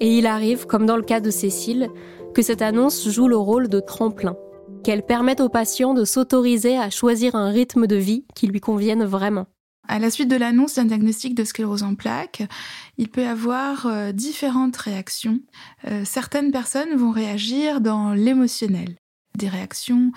Et 0.00 0.18
il 0.18 0.26
arrive, 0.26 0.66
comme 0.66 0.86
dans 0.86 0.96
le 0.96 1.02
cas 1.02 1.20
de 1.20 1.30
Cécile, 1.30 1.88
que 2.34 2.42
cette 2.42 2.62
annonce 2.62 3.08
joue 3.08 3.28
le 3.28 3.36
rôle 3.36 3.68
de 3.68 3.80
tremplin, 3.80 4.36
qu'elle 4.82 5.04
permette 5.04 5.40
au 5.40 5.48
patient 5.48 5.94
de 5.94 6.04
s'autoriser 6.04 6.76
à 6.78 6.90
choisir 6.90 7.34
un 7.34 7.50
rythme 7.50 7.86
de 7.86 7.96
vie 7.96 8.24
qui 8.34 8.46
lui 8.46 8.60
convienne 8.60 9.04
vraiment. 9.04 9.46
À 9.88 9.98
la 9.98 10.10
suite 10.10 10.30
de 10.30 10.36
l'annonce 10.36 10.76
d'un 10.76 10.84
diagnostic 10.84 11.34
de 11.34 11.44
sclérose 11.44 11.82
en 11.82 11.94
plaques, 11.94 12.44
il 12.98 13.08
peut 13.08 13.26
avoir 13.26 13.86
euh, 13.86 14.12
différentes 14.12 14.76
réactions. 14.76 15.40
Euh, 15.86 16.04
certaines 16.04 16.52
personnes 16.52 16.94
vont 16.94 17.10
réagir 17.10 17.80
dans 17.80 18.14
l'émotionnel, 18.14 18.96
des 19.36 19.48
réactions 19.48 20.12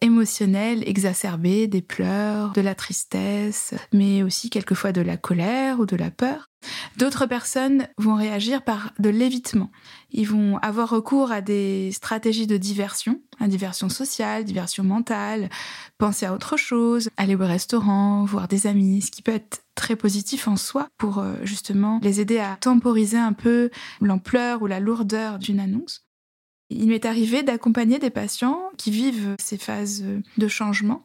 émotionnelles 0.00 0.82
exacerbées, 0.88 1.66
des 1.66 1.82
pleurs, 1.82 2.52
de 2.52 2.62
la 2.62 2.74
tristesse, 2.74 3.74
mais 3.92 4.22
aussi 4.22 4.48
quelquefois 4.48 4.92
de 4.92 5.02
la 5.02 5.18
colère 5.18 5.80
ou 5.80 5.86
de 5.86 5.96
la 5.96 6.10
peur. 6.10 6.49
D'autres 6.96 7.26
personnes 7.26 7.86
vont 7.98 8.14
réagir 8.14 8.62
par 8.62 8.92
de 8.98 9.08
l'évitement. 9.08 9.70
Ils 10.10 10.28
vont 10.28 10.58
avoir 10.58 10.90
recours 10.90 11.32
à 11.32 11.40
des 11.40 11.90
stratégies 11.92 12.46
de 12.46 12.56
diversion, 12.56 13.20
diversion 13.40 13.88
sociale, 13.88 14.44
diversion 14.44 14.84
mentale, 14.84 15.48
penser 15.98 16.26
à 16.26 16.34
autre 16.34 16.56
chose, 16.56 17.08
aller 17.16 17.34
au 17.34 17.38
restaurant, 17.38 18.24
voir 18.24 18.48
des 18.48 18.66
amis, 18.66 19.02
ce 19.02 19.10
qui 19.10 19.22
peut 19.22 19.32
être 19.32 19.62
très 19.74 19.96
positif 19.96 20.48
en 20.48 20.56
soi 20.56 20.88
pour 20.98 21.18
euh, 21.18 21.36
justement 21.42 22.00
les 22.02 22.20
aider 22.20 22.38
à 22.38 22.56
temporiser 22.60 23.18
un 23.18 23.32
peu 23.32 23.70
l'ampleur 24.00 24.62
ou 24.62 24.66
la 24.66 24.80
lourdeur 24.80 25.38
d'une 25.38 25.60
annonce. 25.60 26.04
Il 26.68 26.88
m'est 26.88 27.04
arrivé 27.04 27.42
d'accompagner 27.42 27.98
des 27.98 28.10
patients 28.10 28.60
qui 28.76 28.90
vivent 28.90 29.34
ces 29.40 29.58
phases 29.58 30.04
de 30.38 30.48
changement. 30.48 31.02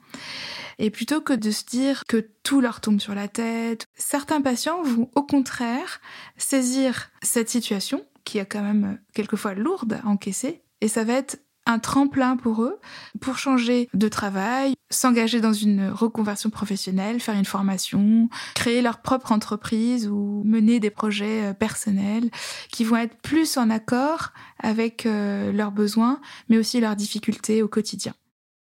Et 0.79 0.89
plutôt 0.89 1.21
que 1.21 1.33
de 1.33 1.51
se 1.51 1.63
dire 1.63 2.03
que 2.07 2.27
tout 2.43 2.61
leur 2.61 2.81
tombe 2.81 2.99
sur 2.99 3.15
la 3.15 3.27
tête, 3.27 3.85
certains 3.95 4.41
patients 4.41 4.81
vont 4.83 5.09
au 5.15 5.23
contraire 5.23 6.01
saisir 6.37 7.11
cette 7.21 7.49
situation, 7.49 8.05
qui 8.23 8.37
est 8.37 8.45
quand 8.45 8.63
même 8.63 8.99
quelquefois 9.13 9.53
lourde 9.53 9.99
à 10.03 10.07
encaisser, 10.07 10.61
et 10.81 10.87
ça 10.87 11.03
va 11.03 11.13
être 11.13 11.37
un 11.65 11.79
tremplin 11.79 12.37
pour 12.37 12.63
eux 12.63 12.79
pour 13.19 13.37
changer 13.37 13.89
de 13.93 14.07
travail, 14.07 14.75
s'engager 14.89 15.41
dans 15.41 15.53
une 15.53 15.89
reconversion 15.89 16.49
professionnelle, 16.49 17.19
faire 17.19 17.35
une 17.35 17.45
formation, 17.45 18.29
créer 18.53 18.81
leur 18.81 19.01
propre 19.01 19.31
entreprise 19.31 20.07
ou 20.07 20.43
mener 20.45 20.79
des 20.79 20.91
projets 20.91 21.45
euh, 21.45 21.53
personnels 21.53 22.29
qui 22.71 22.83
vont 22.83 22.97
être 22.97 23.17
plus 23.21 23.57
en 23.57 23.69
accord 23.69 24.31
avec 24.61 25.05
euh, 25.05 25.51
leurs 25.51 25.71
besoins, 25.71 26.21
mais 26.49 26.57
aussi 26.57 26.79
leurs 26.79 26.95
difficultés 26.95 27.63
au 27.63 27.67
quotidien. 27.67 28.13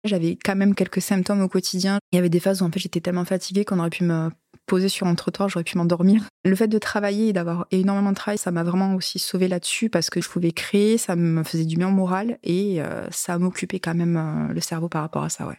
J'avais 0.05 0.37
quand 0.43 0.57
même 0.57 0.75
quelques 0.75 1.01
symptômes 1.01 1.41
au 1.41 1.49
quotidien. 1.49 1.99
Il 2.13 2.17
y 2.17 2.19
avait 2.19 2.29
des 2.29 2.41
phases 2.41 2.63
où 2.63 2.65
en 2.65 2.71
fait 2.71 2.81
j'étais 2.81 3.01
tellement 3.01 3.25
fatiguée 3.25 3.65
qu'on 3.65 3.79
aurait 3.79 3.91
pu 3.91 4.05
me 4.05 4.31
poser 4.67 4.89
sur 4.89 5.07
un 5.07 5.15
trottoir, 5.15 5.49
j'aurais 5.49 5.65
pu 5.65 5.77
m'endormir. 5.77 6.23
Le 6.45 6.55
fait 6.57 6.69
de 6.69 6.79
travailler 6.79 7.29
et 7.29 7.33
d'avoir 7.33 7.67
énormément 7.71 8.11
de 8.11 8.17
travail, 8.17 8.39
ça 8.39 8.51
m'a 8.51 8.63
vraiment 8.63 8.95
aussi 8.95 9.19
sauvé 9.19 9.49
là-dessus 9.49 9.91
parce 9.91 10.11
que 10.11 10.21
je 10.21 10.29
pouvais 10.29 10.53
créer, 10.53 10.99
ça 10.99 11.17
me 11.17 11.43
faisait 11.43 11.65
du 11.65 11.77
bien 11.77 11.91
moral 11.91 12.39
et 12.43 12.81
euh, 12.81 13.07
ça 13.11 13.39
m'occupait 13.39 13.81
quand 13.81 13.95
même 13.95 14.17
euh, 14.17 14.53
le 14.53 14.61
cerveau 14.61 14.89
par 14.89 15.03
rapport 15.03 15.25
à 15.25 15.29
ça, 15.29 15.47
ouais. 15.47 15.59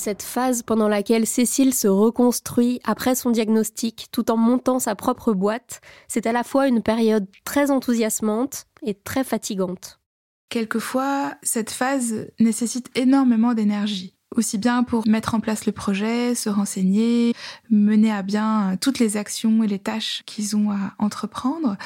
Cette 0.00 0.22
phase 0.22 0.62
pendant 0.62 0.88
laquelle 0.88 1.26
Cécile 1.26 1.74
se 1.74 1.86
reconstruit 1.86 2.80
après 2.84 3.14
son 3.14 3.30
diagnostic 3.30 4.06
tout 4.10 4.30
en 4.30 4.38
montant 4.38 4.78
sa 4.78 4.94
propre 4.94 5.34
boîte, 5.34 5.82
c'est 6.08 6.26
à 6.26 6.32
la 6.32 6.42
fois 6.42 6.68
une 6.68 6.82
période 6.82 7.26
très 7.44 7.70
enthousiasmante 7.70 8.64
et 8.80 8.94
très 8.94 9.24
fatigante. 9.24 10.00
Quelquefois, 10.48 11.34
cette 11.42 11.70
phase 11.70 12.30
nécessite 12.38 12.88
énormément 12.94 13.52
d'énergie 13.52 14.16
aussi 14.36 14.58
bien 14.58 14.84
pour 14.84 15.06
mettre 15.08 15.34
en 15.34 15.40
place 15.40 15.66
le 15.66 15.72
projet, 15.72 16.34
se 16.34 16.48
renseigner, 16.48 17.34
mener 17.68 18.12
à 18.12 18.22
bien 18.22 18.76
toutes 18.80 18.98
les 18.98 19.16
actions 19.16 19.62
et 19.62 19.66
les 19.66 19.78
tâches 19.78 20.22
qu'ils 20.26 20.56
ont 20.56 20.70
à 20.70 20.94
entreprendre. 20.98 21.76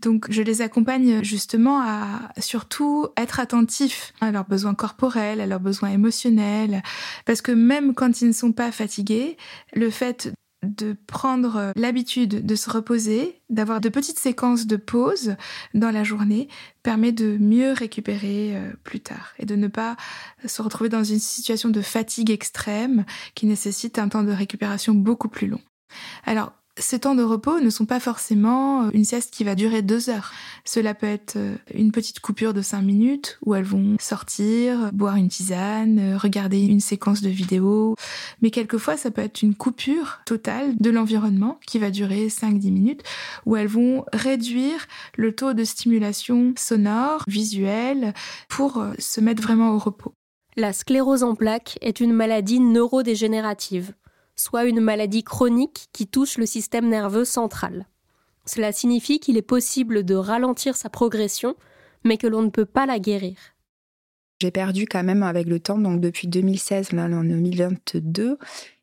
Donc 0.00 0.26
je 0.30 0.42
les 0.42 0.62
accompagne 0.62 1.24
justement 1.24 1.80
à 1.80 2.30
surtout 2.38 3.08
être 3.16 3.40
attentifs 3.40 4.12
à 4.20 4.30
leurs 4.30 4.46
besoins 4.46 4.74
corporels, 4.74 5.40
à 5.40 5.46
leurs 5.46 5.60
besoins 5.60 5.90
émotionnels, 5.90 6.82
parce 7.24 7.42
que 7.42 7.52
même 7.52 7.94
quand 7.94 8.20
ils 8.20 8.28
ne 8.28 8.32
sont 8.32 8.52
pas 8.52 8.70
fatigués, 8.70 9.36
le 9.74 9.90
fait 9.90 10.32
de 10.62 10.96
prendre 11.06 11.72
l'habitude 11.76 12.44
de 12.44 12.54
se 12.56 12.68
reposer, 12.70 13.40
d'avoir 13.48 13.80
de 13.80 13.88
petites 13.88 14.18
séquences 14.18 14.66
de 14.66 14.76
pause 14.76 15.36
dans 15.74 15.90
la 15.90 16.02
journée 16.02 16.48
permet 16.82 17.12
de 17.12 17.36
mieux 17.38 17.72
récupérer 17.72 18.56
euh, 18.56 18.72
plus 18.82 19.00
tard 19.00 19.34
et 19.38 19.46
de 19.46 19.54
ne 19.54 19.68
pas 19.68 19.96
se 20.46 20.60
retrouver 20.62 20.88
dans 20.88 21.04
une 21.04 21.20
situation 21.20 21.68
de 21.68 21.80
fatigue 21.80 22.30
extrême 22.30 23.04
qui 23.34 23.46
nécessite 23.46 23.98
un 23.98 24.08
temps 24.08 24.24
de 24.24 24.32
récupération 24.32 24.94
beaucoup 24.94 25.28
plus 25.28 25.46
long. 25.46 25.60
Alors, 26.24 26.52
ces 26.78 27.00
temps 27.00 27.14
de 27.14 27.22
repos 27.22 27.60
ne 27.60 27.70
sont 27.70 27.86
pas 27.86 28.00
forcément 28.00 28.84
euh, 28.84 28.90
une 28.92 29.04
sieste 29.04 29.32
qui 29.32 29.44
va 29.44 29.54
durer 29.54 29.82
deux 29.82 30.10
heures. 30.10 30.32
Cela 30.64 30.94
peut 30.94 31.06
être 31.06 31.36
euh, 31.36 31.56
une 31.74 31.92
petite 31.92 32.20
coupure 32.20 32.54
de 32.54 32.62
cinq 32.62 32.82
minutes 32.82 33.38
où 33.44 33.54
elles 33.54 33.64
vont 33.64 33.96
sortir, 34.00 34.92
boire 34.92 35.16
une 35.16 35.28
tisane, 35.28 35.98
euh, 35.98 36.18
regarder 36.18 36.60
une 36.60 36.80
séquence 36.80 37.22
de 37.22 37.28
vidéos. 37.28 37.96
Mais 38.42 38.50
quelquefois, 38.50 38.96
ça 38.96 39.10
peut 39.10 39.22
être 39.22 39.42
une 39.42 39.54
coupure 39.54 40.20
totale 40.24 40.76
de 40.76 40.90
l'environnement 40.90 41.58
qui 41.66 41.78
va 41.78 41.90
durer 41.90 42.28
5-10 42.28 42.72
minutes 42.72 43.02
où 43.46 43.56
elles 43.56 43.68
vont 43.68 44.04
réduire 44.12 44.86
le 45.16 45.34
taux 45.34 45.52
de 45.52 45.64
stimulation 45.64 46.52
sonore, 46.56 47.24
visuelle 47.26 48.14
pour 48.48 48.84
se 48.98 49.20
mettre 49.20 49.42
vraiment 49.42 49.72
au 49.74 49.78
repos. 49.78 50.12
La 50.56 50.72
sclérose 50.72 51.22
en 51.22 51.34
plaques 51.34 51.78
est 51.80 52.00
une 52.00 52.12
maladie 52.12 52.60
neurodégénérative 52.60 53.92
soit 54.38 54.64
une 54.64 54.80
maladie 54.80 55.24
chronique 55.24 55.88
qui 55.92 56.06
touche 56.06 56.38
le 56.38 56.46
système 56.46 56.88
nerveux 56.88 57.24
central. 57.24 57.86
Cela 58.46 58.72
signifie 58.72 59.20
qu'il 59.20 59.36
est 59.36 59.42
possible 59.42 60.04
de 60.04 60.14
ralentir 60.14 60.76
sa 60.76 60.88
progression, 60.88 61.56
mais 62.04 62.16
que 62.16 62.26
l'on 62.26 62.42
ne 62.42 62.50
peut 62.50 62.64
pas 62.64 62.86
la 62.86 62.98
guérir. 62.98 63.36
J'ai 64.40 64.50
perdu 64.50 64.86
quand 64.86 65.02
même 65.02 65.22
avec 65.22 65.46
le 65.46 65.58
temps, 65.58 65.78
donc 65.78 66.00
depuis 66.00 66.28
2016, 66.28 66.92
là 66.92 67.04
en 67.04 67.24
2022, 67.24 68.38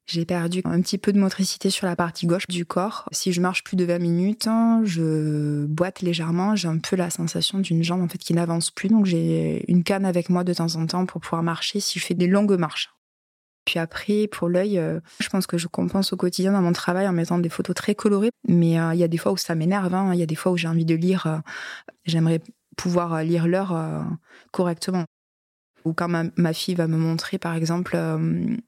j'ai 0.05 0.25
perdu 0.25 0.61
un 0.65 0.81
petit 0.81 0.99
peu 0.99 1.11
de 1.13 1.19
motricité 1.19 1.71
sur 1.71 1.87
la 1.87 1.95
partie 1.95 2.27
gauche 2.27 2.45
du 2.47 2.65
corps. 2.65 3.09
Si 3.11 3.33
je 3.33 3.41
marche 3.41 3.63
plus 3.63 3.75
de 3.75 3.85
20 3.85 3.97
minutes, 3.97 4.47
je 4.83 5.65
boite 5.65 6.01
légèrement. 6.01 6.55
J'ai 6.55 6.67
un 6.67 6.77
peu 6.77 6.95
la 6.95 7.09
sensation 7.09 7.57
d'une 7.57 7.83
jambe 7.83 8.03
en 8.03 8.07
fait 8.07 8.19
qui 8.19 8.33
n'avance 8.35 8.69
plus. 8.69 8.89
Donc 8.89 9.05
j'ai 9.05 9.65
une 9.67 9.83
canne 9.83 10.05
avec 10.05 10.29
moi 10.29 10.43
de 10.43 10.53
temps 10.53 10.75
en 10.75 10.85
temps 10.85 11.07
pour 11.07 11.21
pouvoir 11.21 11.41
marcher 11.41 11.79
si 11.79 11.97
je 11.97 12.05
fais 12.05 12.13
des 12.13 12.27
longues 12.27 12.57
marches. 12.59 12.93
Puis 13.65 13.79
après, 13.79 14.27
pour 14.27 14.47
l'œil, 14.47 14.77
euh, 14.77 14.99
je 15.19 15.27
pense 15.27 15.47
que 15.47 15.57
je 15.57 15.67
compense 15.67 16.13
au 16.13 16.17
quotidien 16.17 16.51
dans 16.51 16.61
mon 16.61 16.71
travail 16.71 17.07
en 17.07 17.11
mettant 17.11 17.39
des 17.39 17.49
photos 17.49 17.75
très 17.75 17.95
colorées. 17.95 18.29
Mais 18.47 18.79
euh, 18.79 18.93
il 18.93 18.99
y 18.99 19.03
a 19.03 19.07
des 19.07 19.17
fois 19.17 19.31
où 19.31 19.37
ça 19.37 19.55
m'énerve. 19.55 19.93
Hein. 19.93 20.13
Il 20.13 20.19
y 20.19 20.23
a 20.23 20.27
des 20.27 20.35
fois 20.35 20.51
où 20.51 20.57
j'ai 20.57 20.67
envie 20.67 20.85
de 20.85 20.95
lire. 20.95 21.25
Euh, 21.25 21.37
j'aimerais 22.05 22.41
pouvoir 22.77 23.23
lire 23.23 23.47
l'heure 23.47 24.05
correctement. 24.51 25.05
Ou 25.85 25.93
quand 25.93 26.09
ma, 26.09 26.53
fille 26.53 26.75
va 26.75 26.87
me 26.87 26.97
montrer, 26.97 27.37
par 27.37 27.55
exemple, 27.55 27.97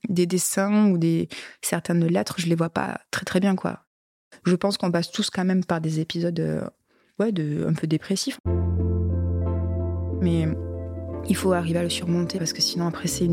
des 0.08 0.26
dessins 0.26 0.88
ou 0.90 0.98
des 0.98 1.28
certaines 1.62 2.06
lettres, 2.06 2.36
je 2.38 2.48
les 2.48 2.56
vois 2.56 2.70
pas 2.70 3.02
très 3.12 3.26
très 3.26 3.42
bien, 3.42 3.58
quoi. 3.58 3.84
Je 4.46 4.56
pense 4.56 4.78
qu'on 4.78 4.92
passe 4.92 5.12
tous 5.12 5.30
quand 5.30 5.44
même 5.44 5.66
par 5.66 5.82
des 5.82 6.00
épisodes, 6.00 6.72
ouais, 7.20 7.34
un 7.68 7.74
peu 7.74 7.86
dépressifs. 7.86 8.40
Mais 10.22 10.48
il 11.28 11.36
faut 11.36 11.52
arriver 11.52 11.80
à 11.80 11.84
le 11.84 11.90
surmonter 11.90 12.38
parce 12.38 12.54
que 12.54 12.62
sinon 12.62 12.88
après 12.88 13.08
c'est 13.08 13.28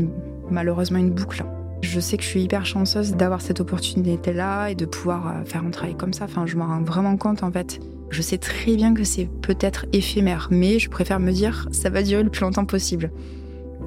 malheureusement 0.49 0.99
une 0.99 1.11
boucle. 1.11 1.43
Je 1.81 1.99
sais 1.99 2.17
que 2.17 2.23
je 2.23 2.29
suis 2.29 2.41
hyper 2.41 2.65
chanceuse 2.65 3.15
d'avoir 3.15 3.41
cette 3.41 3.59
opportunité-là 3.59 4.69
et 4.69 4.75
de 4.75 4.85
pouvoir 4.85 5.27
euh, 5.27 5.45
faire 5.45 5.63
un 5.63 5.69
travail 5.69 5.95
comme 5.95 6.13
ça. 6.13 6.25
Enfin, 6.25 6.45
je 6.45 6.57
m'en 6.57 6.67
rends 6.67 6.81
vraiment 6.81 7.17
compte 7.17 7.43
en 7.43 7.51
fait. 7.51 7.79
Je 8.09 8.21
sais 8.21 8.37
très 8.37 8.75
bien 8.75 8.93
que 8.93 9.03
c'est 9.03 9.29
peut-être 9.41 9.85
éphémère, 9.93 10.47
mais 10.51 10.79
je 10.79 10.89
préfère 10.89 11.19
me 11.19 11.31
dire 11.31 11.67
ça 11.71 11.89
va 11.89 12.01
durer 12.01 12.23
le 12.23 12.29
plus 12.29 12.41
longtemps 12.41 12.65
possible. 12.65 13.11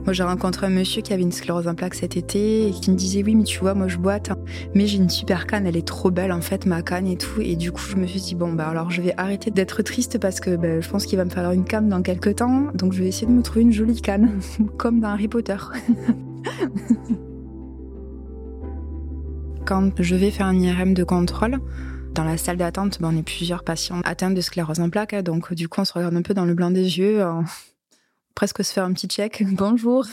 Moi, 0.05 0.12
j'ai 0.12 0.23
rencontré 0.23 0.66
un 0.66 0.71
monsieur 0.71 1.03
qui 1.03 1.12
avait 1.12 1.23
une 1.23 1.33
sclérose 1.33 1.68
en 1.68 1.75
plaques 1.75 1.94
cet 1.94 2.16
été 2.16 2.68
et 2.68 2.71
qui 2.71 2.90
me 2.90 2.97
disait 2.97 3.23
Oui, 3.23 3.35
mais 3.35 3.44
tu 3.44 3.59
vois, 3.59 3.75
moi 3.75 3.88
je 3.88 3.99
boite, 3.99 4.31
hein. 4.31 4.38
mais 4.75 4.87
j'ai 4.87 4.97
une 4.97 5.11
super 5.11 5.47
canne, 5.47 5.66
elle 5.66 5.77
est 5.77 5.87
trop 5.87 6.11
belle 6.11 6.33
en 6.33 6.40
fait, 6.40 6.66
ma 6.66 6.83
canne 6.83 7.07
et 7.07 7.16
tout. 7.16 7.40
Et 7.40 7.57
du 7.57 7.73
coup, 7.73 7.83
je 7.83 7.97
me 7.97 8.07
suis 8.07 8.21
dit 8.21 8.35
Bon, 8.35 8.53
bah 8.53 8.68
alors 8.68 8.90
je 8.90 9.03
vais 9.03 9.12
arrêter 9.16 9.51
d'être 9.51 9.83
triste 9.83 10.18
parce 10.18 10.40
que 10.40 10.57
bah, 10.57 10.81
je 10.81 10.88
pense 10.88 11.05
qu'il 11.05 11.18
va 11.18 11.25
me 11.25 11.31
falloir 11.31 11.53
une 11.53 11.64
canne 11.64 11.88
dans 11.88 12.03
quelques 12.03 12.37
temps. 12.37 12.68
Donc 12.75 12.92
je 12.92 13.03
vais 13.03 13.09
essayer 13.09 13.27
de 13.27 13.33
me 13.33 13.42
trouver 13.42 13.62
une 13.62 13.73
jolie 13.73 14.01
canne, 14.01 14.40
comme 14.79 15.01
dans 15.01 15.09
Harry 15.09 15.29
Potter. 15.29 15.57
Quand 19.66 20.02
je 20.02 20.16
vais 20.16 20.30
faire 20.30 20.46
un 20.46 20.58
IRM 20.58 20.94
de 20.94 21.04
contrôle, 21.04 21.58
dans 22.14 22.24
la 22.24 22.37
salle 22.37 22.56
d'attente, 22.56 23.00
ben, 23.00 23.11
on 23.12 23.16
est 23.16 23.22
plusieurs 23.22 23.62
patients 23.64 24.00
atteints 24.04 24.30
de 24.30 24.40
sclérose 24.40 24.80
en 24.80 24.90
plaques, 24.90 25.14
donc 25.16 25.52
du 25.52 25.68
coup 25.68 25.80
on 25.80 25.84
se 25.84 25.92
regarde 25.92 26.16
un 26.16 26.22
peu 26.22 26.34
dans 26.34 26.46
le 26.46 26.54
blanc 26.54 26.70
des 26.70 26.98
yeux, 26.98 27.24
presque 28.34 28.64
se 28.64 28.72
faire 28.72 28.84
un 28.84 28.92
petit 28.92 29.08
check. 29.08 29.44
Bonjour, 29.52 30.06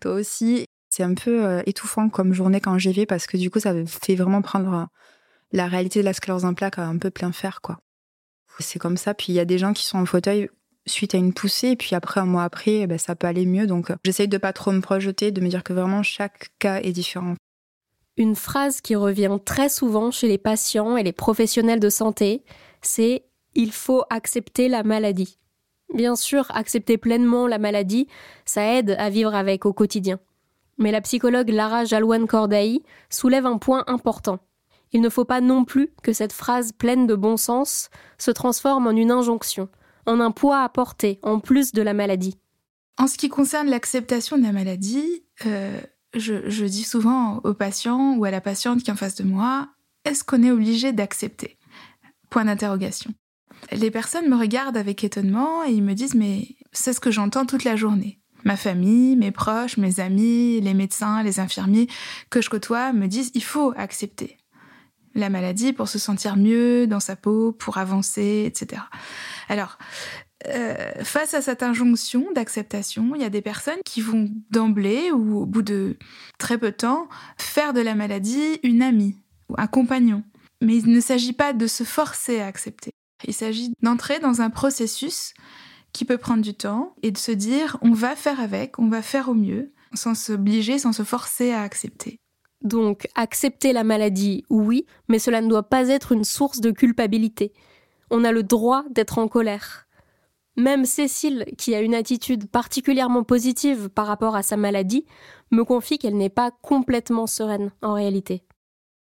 toi 0.00 0.12
aussi. 0.12 0.64
C'est 0.90 1.02
un 1.02 1.14
peu 1.14 1.44
euh, 1.44 1.62
étouffant 1.66 2.08
comme 2.08 2.32
journée 2.32 2.60
quand 2.60 2.78
j'y 2.78 2.92
vais 2.92 3.04
parce 3.04 3.26
que 3.26 3.36
du 3.36 3.50
coup 3.50 3.58
ça 3.58 3.74
fait 3.84 4.14
vraiment 4.14 4.42
prendre 4.42 4.72
euh, 4.72 4.84
la 5.50 5.66
réalité 5.66 5.98
de 6.00 6.04
la 6.04 6.12
sclérose 6.12 6.44
en 6.44 6.54
plaques 6.54 6.78
à 6.78 6.86
un 6.86 6.98
peu 6.98 7.10
plein 7.10 7.32
fer 7.32 7.60
quoi. 7.62 7.80
C'est 8.60 8.78
comme 8.78 8.96
ça. 8.96 9.12
Puis 9.12 9.32
il 9.32 9.34
y 9.34 9.40
a 9.40 9.44
des 9.44 9.58
gens 9.58 9.72
qui 9.72 9.84
sont 9.84 9.98
en 9.98 10.06
fauteuil 10.06 10.48
suite 10.86 11.14
à 11.14 11.18
une 11.18 11.32
poussée, 11.32 11.76
puis 11.76 11.94
après, 11.94 12.20
un 12.20 12.26
mois 12.26 12.44
après, 12.44 12.80
eh 12.80 12.86
ben, 12.86 12.98
ça 12.98 13.14
peut 13.14 13.26
aller 13.26 13.46
mieux. 13.46 13.66
Donc, 13.66 13.92
j'essaye 14.04 14.28
de 14.28 14.38
pas 14.38 14.52
trop 14.52 14.72
me 14.72 14.80
projeter, 14.80 15.30
de 15.30 15.40
me 15.40 15.48
dire 15.48 15.64
que 15.64 15.72
vraiment 15.72 16.02
chaque 16.02 16.50
cas 16.58 16.80
est 16.80 16.92
différent. 16.92 17.34
Une 18.16 18.36
phrase 18.36 18.80
qui 18.80 18.94
revient 18.94 19.38
très 19.44 19.68
souvent 19.68 20.10
chez 20.10 20.28
les 20.28 20.38
patients 20.38 20.96
et 20.96 21.02
les 21.02 21.12
professionnels 21.12 21.80
de 21.80 21.88
santé, 21.88 22.44
c'est 22.80 23.24
il 23.54 23.72
faut 23.72 24.04
accepter 24.10 24.68
la 24.68 24.82
maladie. 24.82 25.38
Bien 25.92 26.16
sûr, 26.16 26.46
accepter 26.50 26.96
pleinement 26.96 27.46
la 27.46 27.58
maladie, 27.58 28.08
ça 28.44 28.64
aide 28.64 28.96
à 28.98 29.10
vivre 29.10 29.34
avec 29.34 29.66
au 29.66 29.72
quotidien. 29.72 30.18
Mais 30.78 30.90
la 30.90 31.00
psychologue 31.00 31.50
Lara 31.50 31.84
Jalouane 31.84 32.26
Cordaï 32.26 32.82
soulève 33.10 33.46
un 33.46 33.58
point 33.58 33.84
important. 33.86 34.38
Il 34.92 35.00
ne 35.00 35.08
faut 35.08 35.24
pas 35.24 35.40
non 35.40 35.64
plus 35.64 35.90
que 36.02 36.12
cette 36.12 36.32
phrase 36.32 36.72
pleine 36.72 37.06
de 37.06 37.14
bon 37.14 37.36
sens 37.36 37.90
se 38.18 38.30
transforme 38.30 38.86
en 38.86 38.90
une 38.90 39.10
injonction, 39.10 39.68
en 40.06 40.20
un 40.20 40.30
poids 40.30 40.62
à 40.62 40.68
porter 40.68 41.18
en 41.22 41.40
plus 41.40 41.72
de 41.72 41.82
la 41.82 41.94
maladie. 41.94 42.38
En 42.98 43.06
ce 43.06 43.16
qui 43.16 43.28
concerne 43.28 43.68
l'acceptation 43.68 44.38
de 44.38 44.42
la 44.42 44.52
maladie, 44.52 45.24
euh, 45.46 45.80
je, 46.14 46.64
dis 46.64 46.84
souvent 46.84 47.40
aux 47.44 47.54
patients 47.54 48.16
ou 48.16 48.24
à 48.24 48.30
la 48.30 48.40
patiente 48.40 48.82
qui 48.82 48.90
est 48.90 48.92
en 48.92 48.96
face 48.96 49.16
de 49.16 49.24
moi, 49.24 49.68
est-ce 50.04 50.22
qu'on 50.22 50.42
est 50.42 50.50
obligé 50.50 50.92
d'accepter? 50.92 51.58
Point 52.30 52.44
d'interrogation. 52.44 53.12
Les 53.72 53.90
personnes 53.90 54.28
me 54.28 54.36
regardent 54.36 54.76
avec 54.76 55.02
étonnement 55.02 55.64
et 55.64 55.72
ils 55.72 55.82
me 55.82 55.94
disent 55.94 56.14
mais 56.14 56.48
c'est 56.72 56.92
ce 56.92 57.00
que 57.00 57.10
j'entends 57.10 57.46
toute 57.46 57.64
la 57.64 57.76
journée. 57.76 58.20
Ma 58.44 58.56
famille, 58.56 59.16
mes 59.16 59.30
proches, 59.30 59.78
mes 59.78 60.00
amis, 60.00 60.60
les 60.60 60.74
médecins, 60.74 61.22
les 61.22 61.40
infirmiers 61.40 61.88
que 62.30 62.42
je 62.42 62.50
côtoie 62.50 62.92
me 62.92 63.06
disent 63.06 63.30
il 63.34 63.42
faut 63.42 63.72
accepter 63.76 64.36
la 65.14 65.30
maladie 65.30 65.72
pour 65.72 65.88
se 65.88 65.98
sentir 65.98 66.36
mieux 66.36 66.86
dans 66.86 67.00
sa 67.00 67.16
peau, 67.16 67.52
pour 67.52 67.78
avancer, 67.78 68.44
etc. 68.46 68.82
Alors, 69.48 69.78
euh, 70.48 70.92
face 71.02 71.34
à 71.34 71.42
cette 71.42 71.62
injonction 71.62 72.26
d'acceptation, 72.34 73.14
il 73.14 73.22
y 73.22 73.24
a 73.24 73.30
des 73.30 73.42
personnes 73.42 73.80
qui 73.84 74.00
vont 74.00 74.30
d'emblée 74.50 75.10
ou 75.10 75.38
au 75.38 75.46
bout 75.46 75.62
de 75.62 75.96
très 76.38 76.58
peu 76.58 76.70
de 76.70 76.76
temps 76.76 77.08
faire 77.38 77.72
de 77.72 77.80
la 77.80 77.94
maladie 77.94 78.58
une 78.62 78.82
amie 78.82 79.16
ou 79.48 79.54
un 79.58 79.66
compagnon. 79.66 80.22
Mais 80.60 80.76
il 80.76 80.90
ne 80.90 81.00
s'agit 81.00 81.32
pas 81.32 81.52
de 81.52 81.66
se 81.66 81.84
forcer 81.84 82.40
à 82.40 82.46
accepter. 82.46 82.90
Il 83.26 83.34
s'agit 83.34 83.72
d'entrer 83.82 84.18
dans 84.18 84.42
un 84.42 84.50
processus 84.50 85.34
qui 85.92 86.04
peut 86.04 86.18
prendre 86.18 86.42
du 86.42 86.54
temps 86.54 86.94
et 87.02 87.10
de 87.10 87.18
se 87.18 87.32
dire 87.32 87.78
on 87.80 87.92
va 87.92 88.16
faire 88.16 88.40
avec, 88.40 88.78
on 88.78 88.88
va 88.88 89.02
faire 89.02 89.28
au 89.28 89.34
mieux, 89.34 89.72
sans 89.94 90.14
s'obliger, 90.14 90.78
sans 90.78 90.92
se 90.92 91.04
forcer 91.04 91.52
à 91.52 91.62
accepter. 91.62 92.18
Donc, 92.62 93.06
accepter 93.14 93.72
la 93.72 93.84
maladie, 93.84 94.44
oui, 94.48 94.86
mais 95.08 95.18
cela 95.18 95.42
ne 95.42 95.48
doit 95.48 95.68
pas 95.68 95.88
être 95.88 96.12
une 96.12 96.24
source 96.24 96.60
de 96.60 96.70
culpabilité. 96.70 97.52
On 98.16 98.22
a 98.22 98.30
le 98.30 98.44
droit 98.44 98.84
d'être 98.92 99.18
en 99.18 99.26
colère. 99.26 99.88
Même 100.56 100.84
Cécile, 100.84 101.46
qui 101.58 101.74
a 101.74 101.80
une 101.80 101.96
attitude 101.96 102.48
particulièrement 102.48 103.24
positive 103.24 103.88
par 103.88 104.06
rapport 104.06 104.36
à 104.36 104.44
sa 104.44 104.56
maladie, 104.56 105.04
me 105.50 105.64
confie 105.64 105.98
qu'elle 105.98 106.16
n'est 106.16 106.28
pas 106.28 106.52
complètement 106.62 107.26
sereine 107.26 107.72
en 107.82 107.92
réalité. 107.92 108.44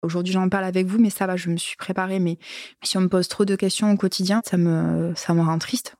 Aujourd'hui, 0.01 0.31
j'en 0.31 0.47
parle 0.47 0.63
avec 0.63 0.87
vous, 0.87 0.97
mais 0.97 1.09
ça 1.09 1.27
va, 1.27 1.35
je 1.35 1.49
me 1.49 1.57
suis 1.57 1.75
préparée. 1.75 2.19
Mais 2.19 2.39
si 2.83 2.97
on 2.97 3.01
me 3.01 3.09
pose 3.09 3.27
trop 3.27 3.43
de 3.43 3.57
questions 3.57 3.91
au 3.91 3.97
quotidien, 3.97 4.39
ça 4.45 4.55
me, 4.55 5.11
ça 5.17 5.33
me 5.33 5.41
rend 5.41 5.59
triste. 5.59 5.97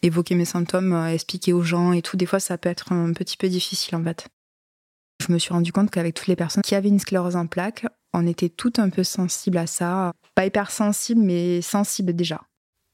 Évoquer 0.00 0.34
mes 0.34 0.46
symptômes, 0.46 0.94
euh, 0.94 1.12
expliquer 1.12 1.52
aux 1.52 1.60
gens 1.60 1.92
et 1.92 2.00
tout, 2.00 2.16
des 2.16 2.24
fois, 2.24 2.40
ça 2.40 2.56
peut 2.56 2.70
être 2.70 2.90
un 2.92 3.12
petit 3.12 3.36
peu 3.36 3.50
difficile 3.50 3.96
en 3.96 4.02
fait. 4.02 4.28
Je 5.20 5.30
me 5.30 5.38
suis 5.38 5.52
rendu 5.52 5.74
compte 5.74 5.90
qu'avec 5.90 6.14
toutes 6.14 6.28
les 6.28 6.36
personnes 6.36 6.62
qui 6.62 6.74
avaient 6.74 6.88
une 6.88 7.00
sclérose 7.00 7.36
en 7.36 7.46
plaques, 7.46 7.84
on 8.14 8.26
était 8.26 8.48
toutes 8.48 8.78
un 8.78 8.88
peu 8.88 9.04
sensibles 9.04 9.58
à 9.58 9.66
ça. 9.66 10.14
Pas 10.40 10.46
hypersensibles, 10.46 11.20
mais 11.20 11.60
sensibles 11.60 12.14
déjà. 12.14 12.40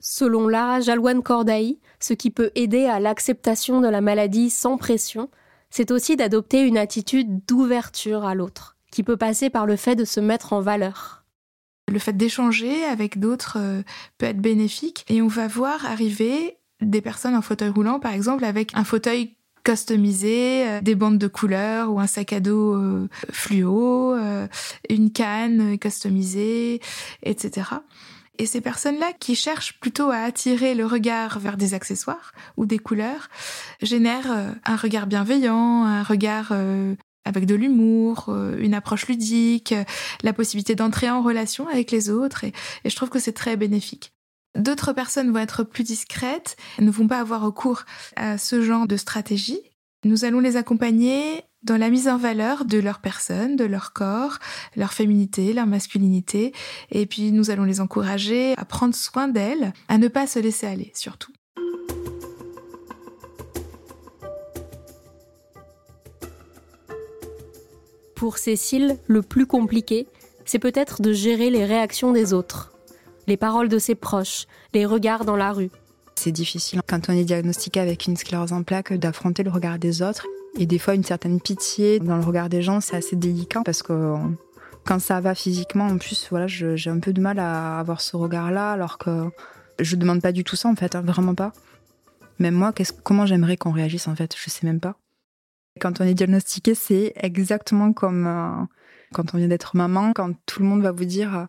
Selon 0.01 0.49
Lara 0.49 0.81
Jalouane 0.81 1.23
Cordaï, 1.23 1.79
ce 2.01 2.13
qui 2.13 2.33
peut 2.33 2.51
aider 2.57 2.87
à 2.87 2.99
l'acceptation 2.99 3.81
de 3.81 3.87
la 3.87 4.01
maladie 4.01 4.51
sans 4.51 4.77
pression, 4.77 5.31
c'est 5.71 5.93
aussi 5.93 6.17
d'adopter 6.17 6.63
une 6.63 6.77
attitude 6.77 7.47
d'ouverture 7.47 8.25
à 8.25 8.35
l'autre, 8.35 8.77
qui 8.91 9.05
peut 9.05 9.17
passer 9.17 9.49
par 9.49 9.65
le 9.65 9.77
fait 9.77 9.95
de 9.95 10.05
se 10.05 10.19
mettre 10.19 10.55
en 10.55 10.61
valeur. 10.61 11.25
Le 11.87 12.01
fait 12.01 12.15
d'échanger 12.15 12.85
avec 12.85 13.21
d'autres 13.21 13.59
euh, 13.61 13.83
peut 14.19 14.27
être 14.27 14.41
bénéfique 14.41 15.05
et 15.09 15.23
on 15.23 15.29
va 15.29 15.47
voir 15.47 15.87
arriver 15.87 16.59
des 16.81 17.01
personnes 17.01 17.37
en 17.37 17.43
fauteuil 17.43 17.69
roulant, 17.69 18.01
par 18.01 18.13
exemple, 18.13 18.45
avec 18.45 18.73
un 18.75 18.83
fauteuil 18.83 19.36
customiser 19.67 20.65
euh, 20.65 20.81
des 20.81 20.95
bandes 20.95 21.19
de 21.19 21.27
couleurs 21.27 21.93
ou 21.93 21.99
un 21.99 22.07
sac 22.07 22.33
à 22.33 22.39
dos 22.39 22.75
euh, 22.75 23.09
fluo, 23.33 24.15
euh, 24.15 24.47
une 24.89 25.11
canne 25.11 25.77
customisée, 25.77 26.81
etc. 27.25 27.71
Et 28.39 28.47
ces 28.47 28.61
personnes-là 28.61 29.13
qui 29.19 29.35
cherchent 29.35 29.81
plutôt 29.81 30.11
à 30.11 30.19
attirer 30.19 30.77
le 30.77 30.87
regard 30.87 31.41
vers 31.41 31.57
des 31.57 31.75
accessoires 31.75 32.31
ou 32.57 32.65
des 32.65 32.79
couleurs 32.79 33.29
génèrent 33.83 34.55
un 34.65 34.77
regard 34.77 35.07
bienveillant, 35.07 35.85
un 35.85 36.03
regard 36.03 36.53
avec 37.25 37.47
de 37.47 37.55
l'humour, 37.55 38.29
une 38.59 38.75
approche 38.75 39.09
ludique, 39.09 39.75
la 40.23 40.35
possibilité 40.35 40.75
d'entrer 40.75 41.09
en 41.09 41.23
relation 41.23 41.67
avec 41.67 41.91
les 41.91 42.11
autres 42.11 42.45
et, 42.45 42.53
et 42.85 42.91
je 42.91 42.95
trouve 42.95 43.09
que 43.09 43.19
c'est 43.19 43.33
très 43.33 43.57
bénéfique. 43.57 44.13
D'autres 44.57 44.93
personnes 44.93 45.31
vont 45.31 45.39
être 45.39 45.65
plus 45.65 45.85
discrètes, 45.85 46.57
ne 46.79 46.91
vont 46.91 47.07
pas 47.07 47.21
avoir 47.21 47.43
recours 47.43 47.83
à 48.17 48.39
ce 48.39 48.63
genre 48.63 48.87
de 48.87 48.97
stratégie. 48.97 49.61
Nous 50.05 50.25
allons 50.25 50.41
les 50.41 50.57
accompagner 50.57 51.43
dans 51.63 51.77
la 51.77 51.91
mise 51.91 52.09
en 52.09 52.17
valeur 52.17 52.65
de 52.65 52.79
leur 52.79 53.01
personne, 53.01 53.57
de 53.57 53.65
leur 53.65 53.93
corps, 53.93 54.39
leur 54.77 54.93
féminité, 54.93 55.53
leur 55.53 55.67
masculinité, 55.67 56.53
et 56.91 57.07
puis 57.07 57.33
nous 57.33 57.51
allons 57.51 57.65
les 57.65 57.81
encourager 57.81 58.55
à 58.57 58.65
prendre 58.65 58.95
soin 58.95 59.29
d'elles, 59.29 59.73
à 59.89 59.99
ne 59.99 60.09
pas 60.09 60.27
se 60.27 60.39
laisser 60.39 60.67
aller 60.67 60.93
surtout. 60.95 61.33
Pour 68.15 68.39
Cécile, 68.39 68.97
le 69.07 69.21
plus 69.21 69.47
compliqué, 69.47 70.07
c'est 70.47 70.59
peut-être 70.59 71.03
de 71.03 71.13
gérer 71.13 71.51
les 71.51 71.67
réactions 71.67 72.13
des 72.13 72.33
autres 72.33 72.76
les 73.27 73.37
paroles 73.37 73.69
de 73.69 73.79
ses 73.79 73.95
proches, 73.95 74.47
les 74.73 74.87
regards 74.87 75.25
dans 75.25 75.37
la 75.37 75.53
rue. 75.53 75.71
C'est 76.15 76.33
difficile 76.33 76.81
quand 76.87 77.09
on 77.09 77.13
est 77.13 77.25
diagnostiqué 77.25 77.81
avec 77.81 78.07
une 78.07 78.17
sclérose 78.17 78.53
en 78.53 78.63
plaques 78.63 78.93
d'affronter 78.95 79.43
le 79.43 79.51
regard 79.51 79.79
des 79.79 80.03
autres 80.03 80.27
et 80.59 80.67
des 80.67 80.79
fois 80.79 80.95
une 80.95 81.05
certaine 81.05 81.41
pitié 81.41 82.01
dans 82.01 82.17
le 82.17 82.25
regard 82.25 82.49
des 82.49 82.63
gens, 82.63 82.81
c'est 82.81 82.97
assez 82.97 83.17
délicat 83.17 83.63
parce 83.65 83.83
que 83.83 84.15
quand 84.85 85.01
ça 85.01 85.21
va 85.21 85.35
physiquement, 85.35 85.87
en 85.87 85.99
plus, 85.99 86.29
voilà, 86.31 86.47
j'ai 86.47 86.91
un 86.91 87.01
peu 87.01 87.13
de 87.13 87.21
mal 87.21 87.39
à 87.39 87.79
avoir 87.79 88.01
ce 88.01 88.17
regard-là 88.17 88.73
alors 88.73 88.99
que 88.99 89.29
je 89.79 89.97
demande 89.97 90.23
pas 90.23 90.33
du 90.33 90.45
tout 90.45 90.57
ça 90.57 90.69
en 90.69 90.75
fait, 90.75 90.95
hein, 90.95 91.03
vraiment 91.03 91.35
pas. 91.35 91.53
Même 92.39 92.55
moi, 92.55 92.73
comment 93.03 93.27
j'aimerais 93.27 93.57
qu'on 93.57 93.73
réagisse 93.73 94.09
en 94.09 94.17
fait, 94.17 94.35
je 94.37 94.49
sais 94.49 94.67
même 94.67 94.81
pas. 94.81 94.97
Quand 95.81 96.01
on 96.01 96.05
est 96.05 96.15
diagnostiqué, 96.15 96.75
c'est 96.75 97.13
exactement 97.17 97.93
comme 97.93 98.27
euh, 98.27 98.65
quand 99.13 99.35
on 99.35 99.39
vient 99.39 99.49
d'être 99.49 99.77
maman, 99.77 100.13
quand 100.15 100.33
tout 100.47 100.63
le 100.63 100.67
monde 100.67 100.83
va 100.83 100.93
vous 100.93 101.05
dire 101.05 101.49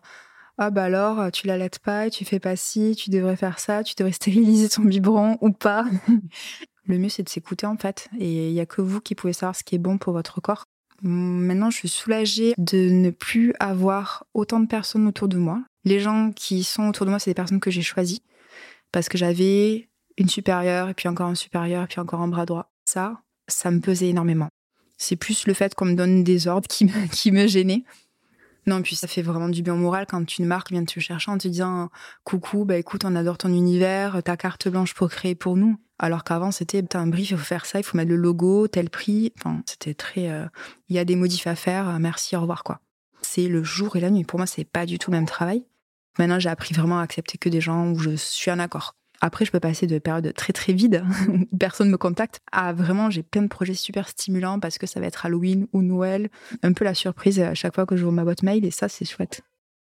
ah 0.58 0.70
bah 0.70 0.84
alors, 0.84 1.30
tu 1.30 1.46
l'allaites 1.46 1.78
pas, 1.78 2.10
tu 2.10 2.24
fais 2.24 2.40
pas 2.40 2.56
ci, 2.56 2.94
tu 2.96 3.10
devrais 3.10 3.36
faire 3.36 3.60
ça, 3.60 3.84
tu 3.84 3.94
devrais 3.96 4.12
stériliser 4.12 4.68
ton 4.68 4.82
biberon 4.82 5.38
ou 5.40 5.52
pas. 5.52 5.86
Le 6.86 6.98
mieux, 6.98 7.08
c'est 7.10 7.22
de 7.22 7.28
s'écouter 7.28 7.66
en 7.66 7.76
fait. 7.76 8.08
Et 8.18 8.48
il 8.48 8.54
y 8.54 8.60
a 8.60 8.66
que 8.66 8.80
vous 8.80 9.00
qui 9.00 9.14
pouvez 9.14 9.32
savoir 9.32 9.54
ce 9.54 9.62
qui 9.62 9.74
est 9.74 9.78
bon 9.78 9.98
pour 9.98 10.12
votre 10.12 10.40
corps. 10.40 10.64
Maintenant, 11.02 11.70
je 11.70 11.76
suis 11.76 11.88
soulagée 11.88 12.54
de 12.58 12.88
ne 12.90 13.10
plus 13.10 13.54
avoir 13.60 14.24
autant 14.34 14.58
de 14.58 14.66
personnes 14.66 15.06
autour 15.06 15.28
de 15.28 15.36
moi. 15.36 15.62
Les 15.84 16.00
gens 16.00 16.32
qui 16.32 16.64
sont 16.64 16.88
autour 16.88 17.06
de 17.06 17.10
moi, 17.10 17.18
c'est 17.20 17.30
des 17.30 17.34
personnes 17.34 17.60
que 17.60 17.70
j'ai 17.70 17.82
choisies 17.82 18.22
parce 18.90 19.08
que 19.08 19.18
j'avais 19.18 19.88
une 20.16 20.28
supérieure, 20.28 20.88
et 20.88 20.94
puis 20.94 21.08
encore 21.08 21.28
un 21.28 21.34
supérieur, 21.34 21.84
et 21.84 21.86
puis 21.86 22.00
encore 22.00 22.20
un 22.20 22.28
bras 22.28 22.46
droit. 22.46 22.72
Ça, 22.84 23.20
ça 23.46 23.70
me 23.70 23.80
pesait 23.80 24.08
énormément. 24.08 24.48
C'est 24.96 25.14
plus 25.14 25.46
le 25.46 25.54
fait 25.54 25.74
qu'on 25.74 25.84
me 25.84 25.94
donne 25.94 26.24
des 26.24 26.48
ordres 26.48 26.66
qui 26.66 26.86
me, 26.86 27.06
qui 27.12 27.30
me 27.30 27.46
gênait. 27.46 27.84
Non, 28.68 28.82
puis 28.82 28.96
ça 28.96 29.08
fait 29.08 29.22
vraiment 29.22 29.48
du 29.48 29.62
bien 29.62 29.76
moral 29.76 30.04
quand 30.06 30.36
une 30.36 30.44
marque 30.44 30.70
vient 30.70 30.84
te 30.84 31.00
chercher 31.00 31.30
en 31.30 31.38
te 31.38 31.48
disant 31.48 31.88
coucou, 32.24 32.66
bah 32.66 32.76
écoute, 32.76 33.06
on 33.06 33.16
adore 33.16 33.38
ton 33.38 33.48
univers, 33.48 34.22
ta 34.22 34.36
carte 34.36 34.68
blanche 34.68 34.92
pour 34.92 35.08
créer 35.08 35.34
pour 35.34 35.56
nous. 35.56 35.78
Alors 35.98 36.22
qu'avant, 36.22 36.50
c'était 36.50 36.94
un 36.94 37.06
brief, 37.06 37.30
il 37.30 37.38
faut 37.38 37.44
faire 37.44 37.64
ça, 37.64 37.80
il 37.80 37.82
faut 37.82 37.96
mettre 37.96 38.10
le 38.10 38.16
logo, 38.16 38.68
tel 38.68 38.90
prix. 38.90 39.32
Enfin, 39.38 39.62
c'était 39.64 39.94
très. 39.94 40.28
Euh, 40.28 40.44
il 40.90 40.96
y 40.96 40.98
a 40.98 41.06
des 41.06 41.16
modifs 41.16 41.46
à 41.46 41.54
faire, 41.54 41.88
euh, 41.88 41.98
merci, 41.98 42.36
au 42.36 42.42
revoir 42.42 42.62
quoi. 42.62 42.82
C'est 43.22 43.48
le 43.48 43.64
jour 43.64 43.96
et 43.96 44.00
la 44.00 44.10
nuit. 44.10 44.24
Pour 44.24 44.38
moi, 44.38 44.46
c'est 44.46 44.64
pas 44.64 44.84
du 44.84 44.98
tout 44.98 45.10
le 45.10 45.16
même 45.16 45.26
travail. 45.26 45.64
Maintenant, 46.18 46.38
j'ai 46.38 46.50
appris 46.50 46.74
vraiment 46.74 46.98
à 46.98 47.02
accepter 47.02 47.38
que 47.38 47.48
des 47.48 47.62
gens 47.62 47.90
où 47.90 47.98
je 47.98 48.16
suis 48.16 48.50
en 48.50 48.58
accord. 48.58 48.97
Après, 49.20 49.44
je 49.44 49.50
peux 49.50 49.60
passer 49.60 49.86
de 49.86 49.98
périodes 49.98 50.32
très 50.34 50.52
très 50.52 50.72
vides 50.72 51.04
où 51.28 51.44
personne 51.58 51.90
me 51.90 51.98
contacte 51.98 52.40
à 52.52 52.72
vraiment 52.72 53.10
j'ai 53.10 53.22
plein 53.22 53.42
de 53.42 53.48
projets 53.48 53.74
super 53.74 54.08
stimulants 54.08 54.60
parce 54.60 54.78
que 54.78 54.86
ça 54.86 55.00
va 55.00 55.06
être 55.06 55.26
Halloween 55.26 55.66
ou 55.72 55.82
Noël, 55.82 56.28
un 56.62 56.72
peu 56.72 56.84
la 56.84 56.94
surprise 56.94 57.40
à 57.40 57.54
chaque 57.54 57.74
fois 57.74 57.86
que 57.86 57.96
je 57.96 58.04
vois 58.04 58.12
ma 58.12 58.24
boîte 58.24 58.42
mail 58.42 58.64
et 58.64 58.70
ça 58.70 58.88
c'est 58.88 59.04
chouette. 59.04 59.42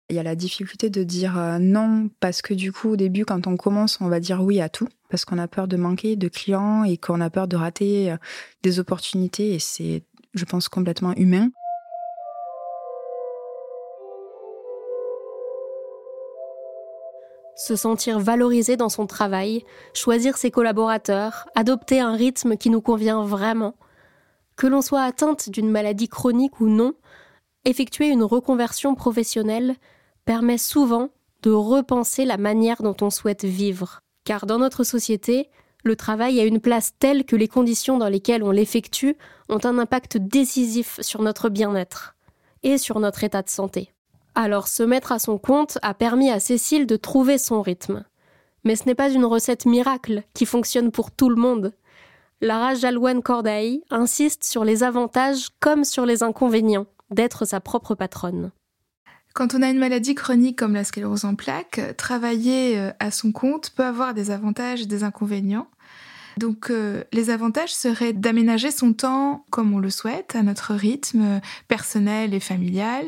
Il 0.09 0.17
y 0.17 0.19
a 0.19 0.25
la 0.25 0.35
difficulté 0.35 0.91
de 0.91 1.05
dire 1.05 1.39
euh, 1.39 1.59
non 1.61 2.11
parce 2.19 2.43
que 2.43 2.53
du 2.53 2.73
coup 2.73 2.91
au 2.91 2.97
début 2.97 3.25
quand 3.25 3.47
on 3.47 3.57
commence 3.57 4.01
on 4.01 4.09
va 4.09 4.19
dire 4.19 4.43
oui 4.43 4.61
à 4.61 4.69
tout 4.69 4.89
parce 5.09 5.25
qu'on 5.25 5.39
a 5.39 5.47
peur 5.47 5.69
de 5.69 5.77
manquer 5.77 6.17
de 6.17 6.27
clients 6.27 6.83
et 6.83 6.97
qu'on 6.97 7.21
a 7.21 7.31
peur 7.31 7.47
de 7.47 7.57
rater 7.57 8.11
euh, 8.11 8.17
des 8.63 8.81
opportunités 8.81 9.55
et 9.55 9.61
c'est 9.61 10.03
je 10.35 10.45
pense 10.45 10.69
complètement 10.69 11.15
humain. 11.15 11.51
Se 17.61 17.77
sentir 17.77 18.19
valorisé 18.19 18.79
dans 18.79 18.89
son 18.89 19.07
travail, 19.07 19.65
choisir 19.93 20.39
ses 20.39 20.51
collaborateurs, 20.51 21.47
adopter 21.55 22.01
un 22.01 22.13
rythme 22.13 22.57
qui 22.57 22.71
nous 22.71 22.81
convient 22.81 23.23
vraiment. 23.23 23.75
Que 24.57 24.67
l'on 24.67 24.81
soit 24.81 25.03
atteinte 25.03 25.51
d'une 25.51 25.71
maladie 25.71 26.09
chronique 26.09 26.61
ou 26.61 26.69
non, 26.69 26.95
effectuer 27.67 28.09
une 28.09 28.23
reconversion 28.23 28.95
professionnelle 28.95 29.77
permet 30.25 30.57
souvent 30.57 31.11
de 31.43 31.51
repenser 31.51 32.25
la 32.25 32.39
manière 32.39 32.83
dont 32.83 32.97
on 33.03 33.11
souhaite 33.11 33.45
vivre. 33.45 34.01
Car 34.25 34.47
dans 34.47 34.59
notre 34.59 34.83
société, 34.83 35.51
le 35.85 35.97
travail 35.97 36.41
a 36.41 36.45
une 36.45 36.61
place 36.61 36.95
telle 36.99 37.27
que 37.27 37.37
les 37.37 37.49
conditions 37.49 37.99
dans 37.99 38.09
lesquelles 38.09 38.43
on 38.43 38.53
l'effectue 38.53 39.19
ont 39.51 39.61
un 39.65 39.79
impact 39.79 40.17
décisif 40.17 40.99
sur 41.03 41.21
notre 41.21 41.51
bien-être 41.51 42.17
et 42.63 42.79
sur 42.79 43.01
notre 43.01 43.23
état 43.23 43.43
de 43.43 43.51
santé. 43.51 43.93
Alors 44.43 44.69
se 44.69 44.83
mettre 44.83 45.13
à 45.13 45.19
son 45.19 45.37
compte 45.37 45.77
a 45.83 45.93
permis 45.93 46.31
à 46.31 46.41
Cécile 46.41 46.87
de 46.87 46.97
trouver 46.97 47.37
son 47.37 47.61
rythme. 47.61 48.05
Mais 48.65 48.75
ce 48.75 48.87
n'est 48.87 48.95
pas 48.95 49.11
une 49.11 49.27
recette 49.27 49.67
miracle 49.67 50.23
qui 50.33 50.47
fonctionne 50.47 50.91
pour 50.91 51.11
tout 51.11 51.29
le 51.29 51.37
monde. 51.37 51.75
Lara 52.41 52.75
Jalouane 52.75 53.21
Cordaï 53.21 53.83
insiste 53.91 54.45
sur 54.45 54.65
les 54.65 54.83
avantages 54.83 55.51
comme 55.61 55.85
sur 55.85 56.07
les 56.07 56.23
inconvénients 56.23 56.87
d'être 57.11 57.45
sa 57.45 57.61
propre 57.61 57.95
patronne. 57.95 58.51
Quand 59.35 59.55
on 59.55 59.61
a 59.61 59.69
une 59.69 59.79
maladie 59.79 60.15
chronique 60.15 60.59
comme 60.59 60.73
la 60.73 60.85
sclérose 60.85 61.27
en 61.27 61.35
plaques, 61.35 61.95
travailler 61.99 62.79
euh, 62.79 62.93
à 62.99 63.11
son 63.11 63.33
compte 63.33 63.69
peut 63.77 63.85
avoir 63.85 64.15
des 64.15 64.31
avantages 64.31 64.81
et 64.81 64.87
des 64.87 65.05
inconvénients. 65.05 65.69
Donc 66.37 66.71
euh, 66.71 67.05
les 67.13 67.31
avantages 67.31 67.75
seraient 67.75 68.13
d'aménager 68.13 68.71
son 68.71 68.93
temps 68.93 69.45
comme 69.51 69.73
on 69.75 69.79
le 69.79 69.91
souhaite, 69.91 70.35
à 70.37 70.43
notre 70.43 70.75
rythme 70.75 71.41
personnel 71.69 72.35
et 72.35 72.41
familial. 72.41 73.07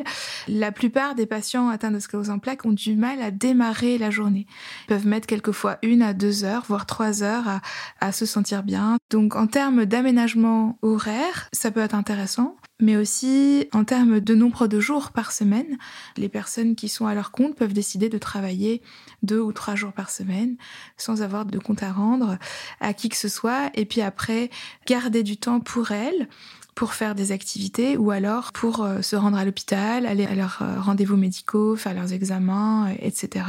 La 0.49 0.73
plupart 0.73 1.15
des 1.15 1.27
patients 1.27 1.69
atteints 1.69 1.91
de 1.91 1.99
sclérose 1.99 2.31
en 2.31 2.39
plaques 2.39 2.65
ont 2.65 2.73
du 2.73 2.97
mal 2.97 3.21
à 3.23 3.31
démarrer 3.31 3.99
la 3.99 4.11
journée. 4.11 4.47
Ils 4.85 4.89
peuvent 4.89 5.07
mettre 5.07 5.27
quelquefois 5.27 5.79
une 5.83 6.03
à 6.03 6.15
deux 6.15 6.45
heures, 6.45 6.65
voire 6.69 6.87
trois 6.87 7.23
heures 7.23 7.49
à, 7.49 7.61
à 8.01 8.13
se 8.13 8.27
sentir 8.27 8.63
bien. 8.63 8.99
Donc 9.11 9.37
en 9.37 9.47
termes 9.47 9.85
d'aménagement 9.85 10.79
horaire, 10.83 11.49
ça 11.53 11.71
peut 11.71 11.81
être 11.81 11.95
intéressant 11.95 12.57
mais 12.83 12.97
aussi 12.97 13.69
en 13.73 13.85
termes 13.85 14.21
de 14.21 14.35
nombre 14.35 14.67
de 14.67 14.81
jours 14.81 15.13
par 15.13 15.33
semaine. 15.33 15.79
Les 16.19 16.29
personnes 16.29 16.75
qui 16.75 16.89
sont 16.89 17.07
à 17.07 17.15
leur 17.15 17.31
compte 17.31 17.57
peuvent 17.57 17.73
décider 17.73 18.11
de 18.11 18.19
travailler 18.19 18.83
deux 19.23 19.41
ou 19.41 19.53
trois 19.53 19.77
jours 19.77 19.93
par 19.93 20.11
semaine 20.11 20.57
sans 20.99 21.23
avoir 21.23 21.47
de 21.47 21.59
compte 21.59 21.83
à 21.83 21.93
rendre 21.93 22.39
à 22.81 22.93
qui 22.93 23.09
que 23.09 23.17
ce 23.17 23.29
soit, 23.29 23.71
et 23.75 23.87
puis 23.87 24.03
après 24.03 24.51
garder 24.87 25.23
du 25.23 25.37
temps 25.37 25.61
pour 25.61 25.93
elles 25.93 26.29
pour 26.75 26.95
faire 26.95 27.15
des 27.15 27.33
activités 27.33 27.97
ou 27.97 28.11
alors 28.11 28.53
pour 28.53 28.83
euh, 28.83 29.03
se 29.03 29.15
rendre 29.15 29.37
à 29.37 29.45
l'hôpital, 29.45 30.07
aller 30.07 30.25
à 30.25 30.35
leurs 30.35 30.61
euh, 30.63 30.81
rendez-vous 30.81 31.17
médicaux, 31.17 31.77
faire 31.77 31.95
leurs 31.95 32.13
examens, 32.13 32.89
etc. 32.99 33.45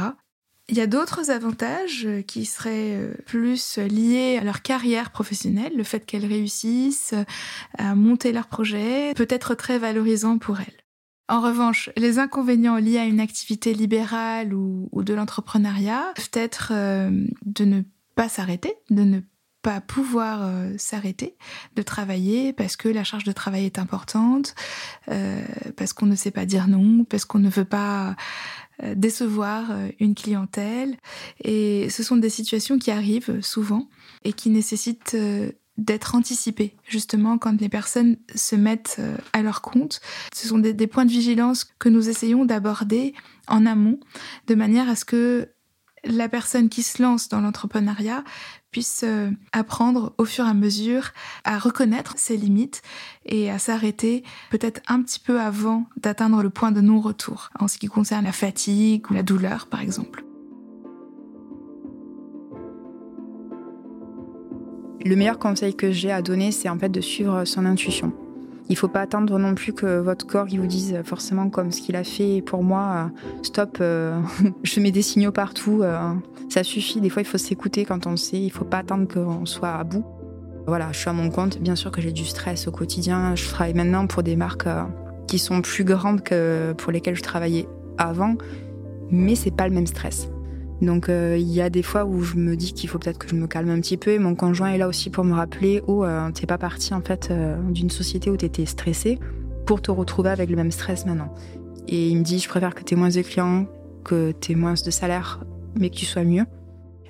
Il 0.69 0.77
y 0.77 0.81
a 0.81 0.87
d'autres 0.87 1.29
avantages 1.29 2.05
euh, 2.05 2.21
qui 2.21 2.45
seraient 2.45 2.95
euh, 2.95 3.13
plus 3.25 3.77
liés 3.77 4.37
à 4.39 4.43
leur 4.45 4.61
carrière 4.61 5.11
professionnelle, 5.11 5.73
le 5.75 5.83
fait 5.83 6.05
qu'elles 6.05 6.25
réussissent 6.25 7.13
euh, 7.13 7.25
à 7.77 7.95
monter 7.95 8.31
leur 8.31 8.47
projet 8.47 9.13
peut 9.13 9.27
être 9.29 9.55
très 9.55 9.77
valorisant 9.77 10.37
pour 10.37 10.59
elles. 10.59 10.83
En 11.27 11.41
revanche, 11.41 11.89
les 11.97 12.17
inconvénients 12.17 12.77
liés 12.77 12.97
à 12.97 13.05
une 13.05 13.19
activité 13.19 13.73
libérale 13.73 14.53
ou, 14.53 14.89
de 14.93 15.13
l'entrepreneuriat 15.13 16.13
peuvent 16.15 16.29
être 16.33 16.73
de 16.73 17.65
ne 17.65 17.81
pas 18.15 18.27
s'arrêter, 18.27 18.73
de 18.89 19.03
ne 19.03 19.19
pas 19.63 19.81
pouvoir 19.81 20.47
s'arrêter 20.77 21.35
de 21.75 21.81
travailler 21.81 22.53
parce 22.53 22.75
que 22.75 22.89
la 22.89 23.03
charge 23.03 23.23
de 23.23 23.31
travail 23.31 23.65
est 23.65 23.79
importante, 23.79 24.53
parce 25.07 25.93
qu'on 25.93 26.05
ne 26.05 26.15
sait 26.15 26.31
pas 26.31 26.45
dire 26.45 26.67
non, 26.67 27.05
parce 27.05 27.25
qu'on 27.25 27.39
ne 27.39 27.49
veut 27.49 27.65
pas 27.65 28.15
euh, 28.81 28.95
décevoir 28.95 29.69
euh, 29.69 29.89
une 29.99 30.15
clientèle. 30.15 30.97
Et 31.43 31.89
ce 31.91 32.01
sont 32.01 32.17
des 32.17 32.31
situations 32.31 32.79
qui 32.79 32.89
arrivent 32.89 33.39
souvent 33.41 33.87
et 34.23 34.33
qui 34.33 34.49
nécessitent 34.49 35.13
euh, 35.13 35.51
d'être 35.77 36.15
anticipées, 36.15 36.75
justement, 36.83 37.37
quand 37.37 37.61
les 37.61 37.69
personnes 37.69 38.17
se 38.33 38.55
mettent 38.55 38.99
à 39.31 39.41
leur 39.41 39.61
compte. 39.61 40.01
Ce 40.33 40.47
sont 40.47 40.59
des, 40.59 40.87
points 40.87 41.05
de 41.05 41.11
vigilance 41.11 41.65
que 41.79 41.89
nous 41.89 42.09
essayons 42.09 42.45
d'aborder 42.45 43.13
en 43.47 43.65
amont, 43.65 43.99
de 44.47 44.53
manière 44.53 44.87
à 44.87 44.95
ce 44.95 45.05
que 45.05 45.49
la 46.03 46.29
personne 46.29 46.69
qui 46.69 46.83
se 46.83 47.01
lance 47.01 47.27
dans 47.27 47.41
l'entrepreneuriat 47.41 48.23
puisse 48.73 49.03
euh, 49.05 49.29
apprendre 49.53 50.13
au 50.17 50.25
fur 50.25 50.45
et 50.45 50.49
à 50.49 50.53
mesure 50.53 51.11
à 51.45 51.59
reconnaître 51.59 52.15
ses 52.17 52.35
limites 52.35 52.81
et 53.25 53.49
à 53.49 53.59
s'arrêter 53.59 54.23
peut-être 54.49 54.81
un 54.87 55.01
petit 55.01 55.19
peu 55.19 55.39
avant 55.39 55.85
d'atteindre 55.95 56.41
le 56.43 56.49
point 56.49 56.71
de 56.71 56.81
non-retour 56.81 57.51
en 57.59 57.69
ce 57.69 57.77
qui 57.77 57.87
concerne 57.87 58.25
la 58.25 58.33
fatigue 58.33 59.09
ou 59.09 59.13
la 59.13 59.23
douleur 59.23 59.67
par 59.67 59.79
exemple. 59.79 60.25
Le 65.05 65.15
meilleur 65.15 65.37
conseil 65.37 65.75
que 65.75 65.91
j'ai 65.91 66.11
à 66.11 66.21
donner, 66.21 66.51
c'est 66.51 66.69
en 66.69 66.79
fait 66.79 66.89
de 66.89 67.01
suivre 67.01 67.43
son 67.45 67.65
intuition. 67.65 68.13
Il 68.73 68.75
faut 68.75 68.87
pas 68.87 69.01
attendre 69.01 69.37
non 69.37 69.53
plus 69.53 69.71
que 69.71 69.99
votre 69.99 70.25
corps 70.25 70.47
vous 70.47 70.65
dise 70.65 70.99
forcément 71.05 71.47
comme 71.51 71.71
ce 71.71 71.79
qu'il 71.79 71.95
a 71.95 72.03
fait 72.03 72.41
pour 72.41 72.63
moi. 72.63 72.81
Euh, 72.81 73.43
stop, 73.43 73.77
euh, 73.81 74.19
je 74.63 74.79
mets 74.79 74.89
des 74.89 75.03
signaux 75.03 75.31
partout. 75.31 75.83
Euh, 75.83 76.11
ça 76.49 76.63
suffit. 76.63 76.99
Des 76.99 77.09
fois, 77.09 77.21
il 77.21 77.25
faut 77.25 77.37
s'écouter 77.37 77.85
quand 77.85 78.07
on 78.07 78.17
sait. 78.17 78.41
Il 78.41 78.49
faut 78.49 78.65
pas 78.65 78.79
attendre 78.79 79.07
qu'on 79.07 79.45
soit 79.45 79.75
à 79.75 79.83
bout. 79.83 80.03
Voilà, 80.65 80.91
je 80.91 80.97
suis 80.97 81.07
à 81.07 81.13
mon 81.13 81.29
compte. 81.29 81.59
Bien 81.59 81.75
sûr 81.75 81.91
que 81.91 82.01
j'ai 82.01 82.11
du 82.11 82.25
stress 82.25 82.67
au 82.67 82.71
quotidien. 82.71 83.35
Je 83.35 83.47
travaille 83.47 83.75
maintenant 83.75 84.07
pour 84.07 84.23
des 84.23 84.35
marques 84.35 84.67
qui 85.27 85.37
sont 85.37 85.61
plus 85.61 85.83
grandes 85.83 86.23
que 86.23 86.73
pour 86.73 86.91
lesquelles 86.91 87.15
je 87.15 87.21
travaillais 87.21 87.67
avant, 87.99 88.37
mais 89.11 89.35
c'est 89.35 89.55
pas 89.55 89.67
le 89.67 89.75
même 89.75 89.85
stress. 89.85 90.29
Donc 90.81 91.09
euh, 91.09 91.37
il 91.37 91.51
y 91.51 91.61
a 91.61 91.69
des 91.69 91.83
fois 91.83 92.05
où 92.05 92.21
je 92.21 92.35
me 92.35 92.55
dis 92.55 92.73
qu'il 92.73 92.89
faut 92.89 92.99
peut-être 92.99 93.17
que 93.17 93.29
je 93.29 93.35
me 93.35 93.47
calme 93.47 93.69
un 93.69 93.79
petit 93.79 93.97
peu 93.97 94.11
et 94.11 94.19
mon 94.19 94.35
conjoint 94.35 94.71
est 94.71 94.77
là 94.77 94.87
aussi 94.87 95.09
pour 95.09 95.23
me 95.23 95.33
rappeler 95.33 95.81
oh 95.87 96.05
t'es 96.33 96.45
pas 96.45 96.57
parti 96.57 96.93
en 96.93 97.01
fait 97.01 97.29
euh, 97.31 97.57
d'une 97.69 97.89
société 97.89 98.29
où 98.29 98.37
t'étais 98.37 98.65
stressé 98.65 99.19
pour 99.65 99.81
te 99.81 99.91
retrouver 99.91 100.29
avec 100.29 100.49
le 100.49 100.55
même 100.55 100.71
stress 100.71 101.05
maintenant. 101.05 101.33
Et 101.87 102.09
il 102.09 102.17
me 102.17 102.23
dit 102.23 102.39
je 102.39 102.49
préfère 102.49 102.75
que 102.75 102.83
t'aies 102.83 102.95
moins 102.95 103.09
de 103.09 103.21
clients, 103.21 103.65
que 104.03 104.31
t'aies 104.31 104.55
moins 104.55 104.73
de 104.73 104.91
salaire, 104.91 105.43
mais 105.79 105.89
que 105.89 105.95
tu 105.95 106.05
sois 106.05 106.23
mieux. 106.23 106.45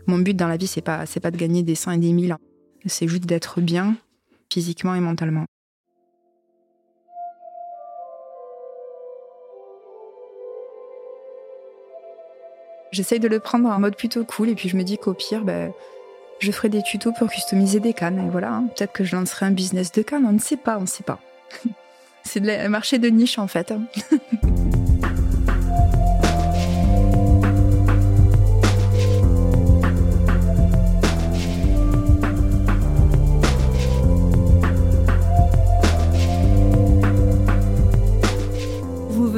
Mon 0.08 0.20
but 0.20 0.36
dans 0.36 0.48
la 0.48 0.58
vie 0.58 0.68
c'est 0.68 0.82
pas 0.82 1.06
c'est 1.06 1.20
pas 1.20 1.32
de 1.32 1.38
gagner 1.38 1.64
des 1.64 1.76
100 1.76 1.92
et 1.92 1.98
des 1.98 2.14
1000, 2.14 2.36
c'est 2.86 3.08
juste 3.08 3.26
d'être 3.26 3.62
bien 3.62 3.96
physiquement 4.52 4.94
et 4.94 5.00
mentalement. 5.00 5.46
J'essaye 12.94 13.20
de 13.20 13.28
le 13.28 13.40
prendre 13.40 13.68
en 13.70 13.80
mode 13.80 13.96
plutôt 13.96 14.24
cool 14.24 14.50
et 14.50 14.56
puis 14.56 14.70
je 14.70 14.78
me 14.78 14.84
dis 14.84 15.00
qu'au 15.00 15.16
pire, 15.16 15.44
ben, 15.44 15.74
je 16.38 16.52
ferai 16.52 16.70
des 16.70 16.84
tutos 16.84 17.12
pour 17.12 17.28
customiser 17.28 17.80
des 17.80 17.94
cannes. 17.94 18.24
Et 18.28 18.30
voilà, 18.30 18.54
hein. 18.54 18.68
peut-être 18.76 18.94
que 18.94 19.04
je 19.04 19.16
lancerai 19.16 19.48
un 19.48 19.52
business 19.52 19.92
de 19.92 20.04
cannes, 20.04 20.28
on 20.28 20.32
ne 20.32 20.40
sait 20.40 20.58
pas, 20.58 20.78
on 20.78 20.82
ne 20.82 20.86
sait 20.86 21.04
pas. 21.04 21.20
C'est 22.24 22.40
le 22.40 22.70
marché 22.70 23.00
de 23.00 23.08
niche 23.08 23.40
en 23.40 23.48
fait. 23.48 23.74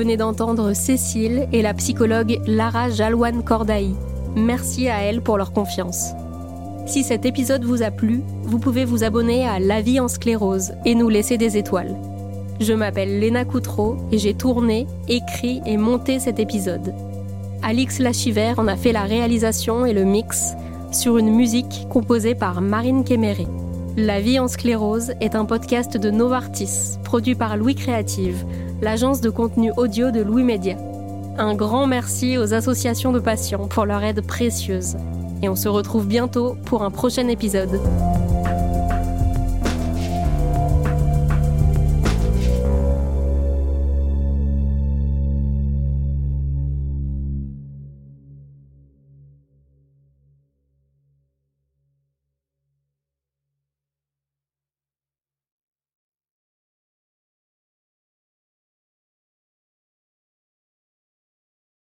venez 0.06 0.18
d'entendre 0.18 0.74
Cécile 0.74 1.48
et 1.52 1.64
la 1.64 1.74
psychologue 1.74 2.40
Lara 2.46 2.92
Jalouane 2.92 3.44
Cordaï. 3.44 3.96
Merci 4.36 4.88
à 4.88 5.02
elles 5.02 5.24
pour 5.24 5.36
leur 5.36 5.52
confiance. 5.52 6.12
Si 6.86 7.02
cet 7.04 7.26
épisode 7.26 7.64
vous 7.64 7.82
a 7.82 7.90
plu, 7.90 8.22
vous 8.44 8.60
pouvez 8.60 8.86
vous 8.86 9.04
abonner 9.04 9.48
à 9.48 9.58
La 9.58 9.82
vie 9.82 10.00
en 10.00 10.08
sclérose 10.08 10.74
et 10.86 10.94
nous 10.94 11.10
laisser 11.10 11.40
des 11.40 11.58
étoiles. 11.58 11.98
Je 12.60 12.74
m'appelle 12.74 13.20
Léna 13.20 13.46
Coutreau 13.46 13.98
et 14.12 14.20
j'ai 14.20 14.36
tourné, 14.36 14.86
écrit 15.08 15.62
et 15.66 15.76
monté 15.76 16.20
cet 16.20 16.38
épisode. 16.38 16.94
Alix 17.64 17.98
Lachiver 17.98 18.54
en 18.58 18.68
a 18.68 18.76
fait 18.76 18.92
la 18.92 19.06
réalisation 19.06 19.88
et 19.88 19.94
le 19.94 20.04
mix 20.04 20.54
sur 20.92 21.18
une 21.18 21.34
musique 21.34 21.88
composée 21.90 22.36
par 22.36 22.62
Marine 22.62 23.04
Kéméré. 23.04 23.48
La 23.98 24.22
vie 24.22 24.38
en 24.38 24.48
sclérose 24.48 25.14
est 25.20 25.34
un 25.34 25.46
podcast 25.46 25.98
de 25.98 26.12
Novartis, 26.12 27.00
produit 27.04 27.34
par 27.34 27.58
Louis 27.58 27.74
Créative 27.74 28.46
l'agence 28.86 29.20
de 29.20 29.32
contenu 29.32 29.72
audio 29.78 30.12
de 30.12 30.22
Louis 30.22 30.44
Média. 30.44 30.78
Un 31.40 31.56
grand 31.56 31.88
merci 31.88 32.38
aux 32.38 32.54
associations 32.54 33.12
de 33.12 33.20
patients 33.20 33.68
pour 33.68 33.88
leur 33.88 34.04
aide 34.04 34.22
précieuse. 34.22 34.96
Et 35.42 35.50
on 35.50 35.56
se 35.56 35.68
retrouve 35.68 36.06
bientôt 36.06 36.56
pour 36.66 36.84
un 36.84 36.92
prochain 36.92 37.28
épisode. 37.28 37.82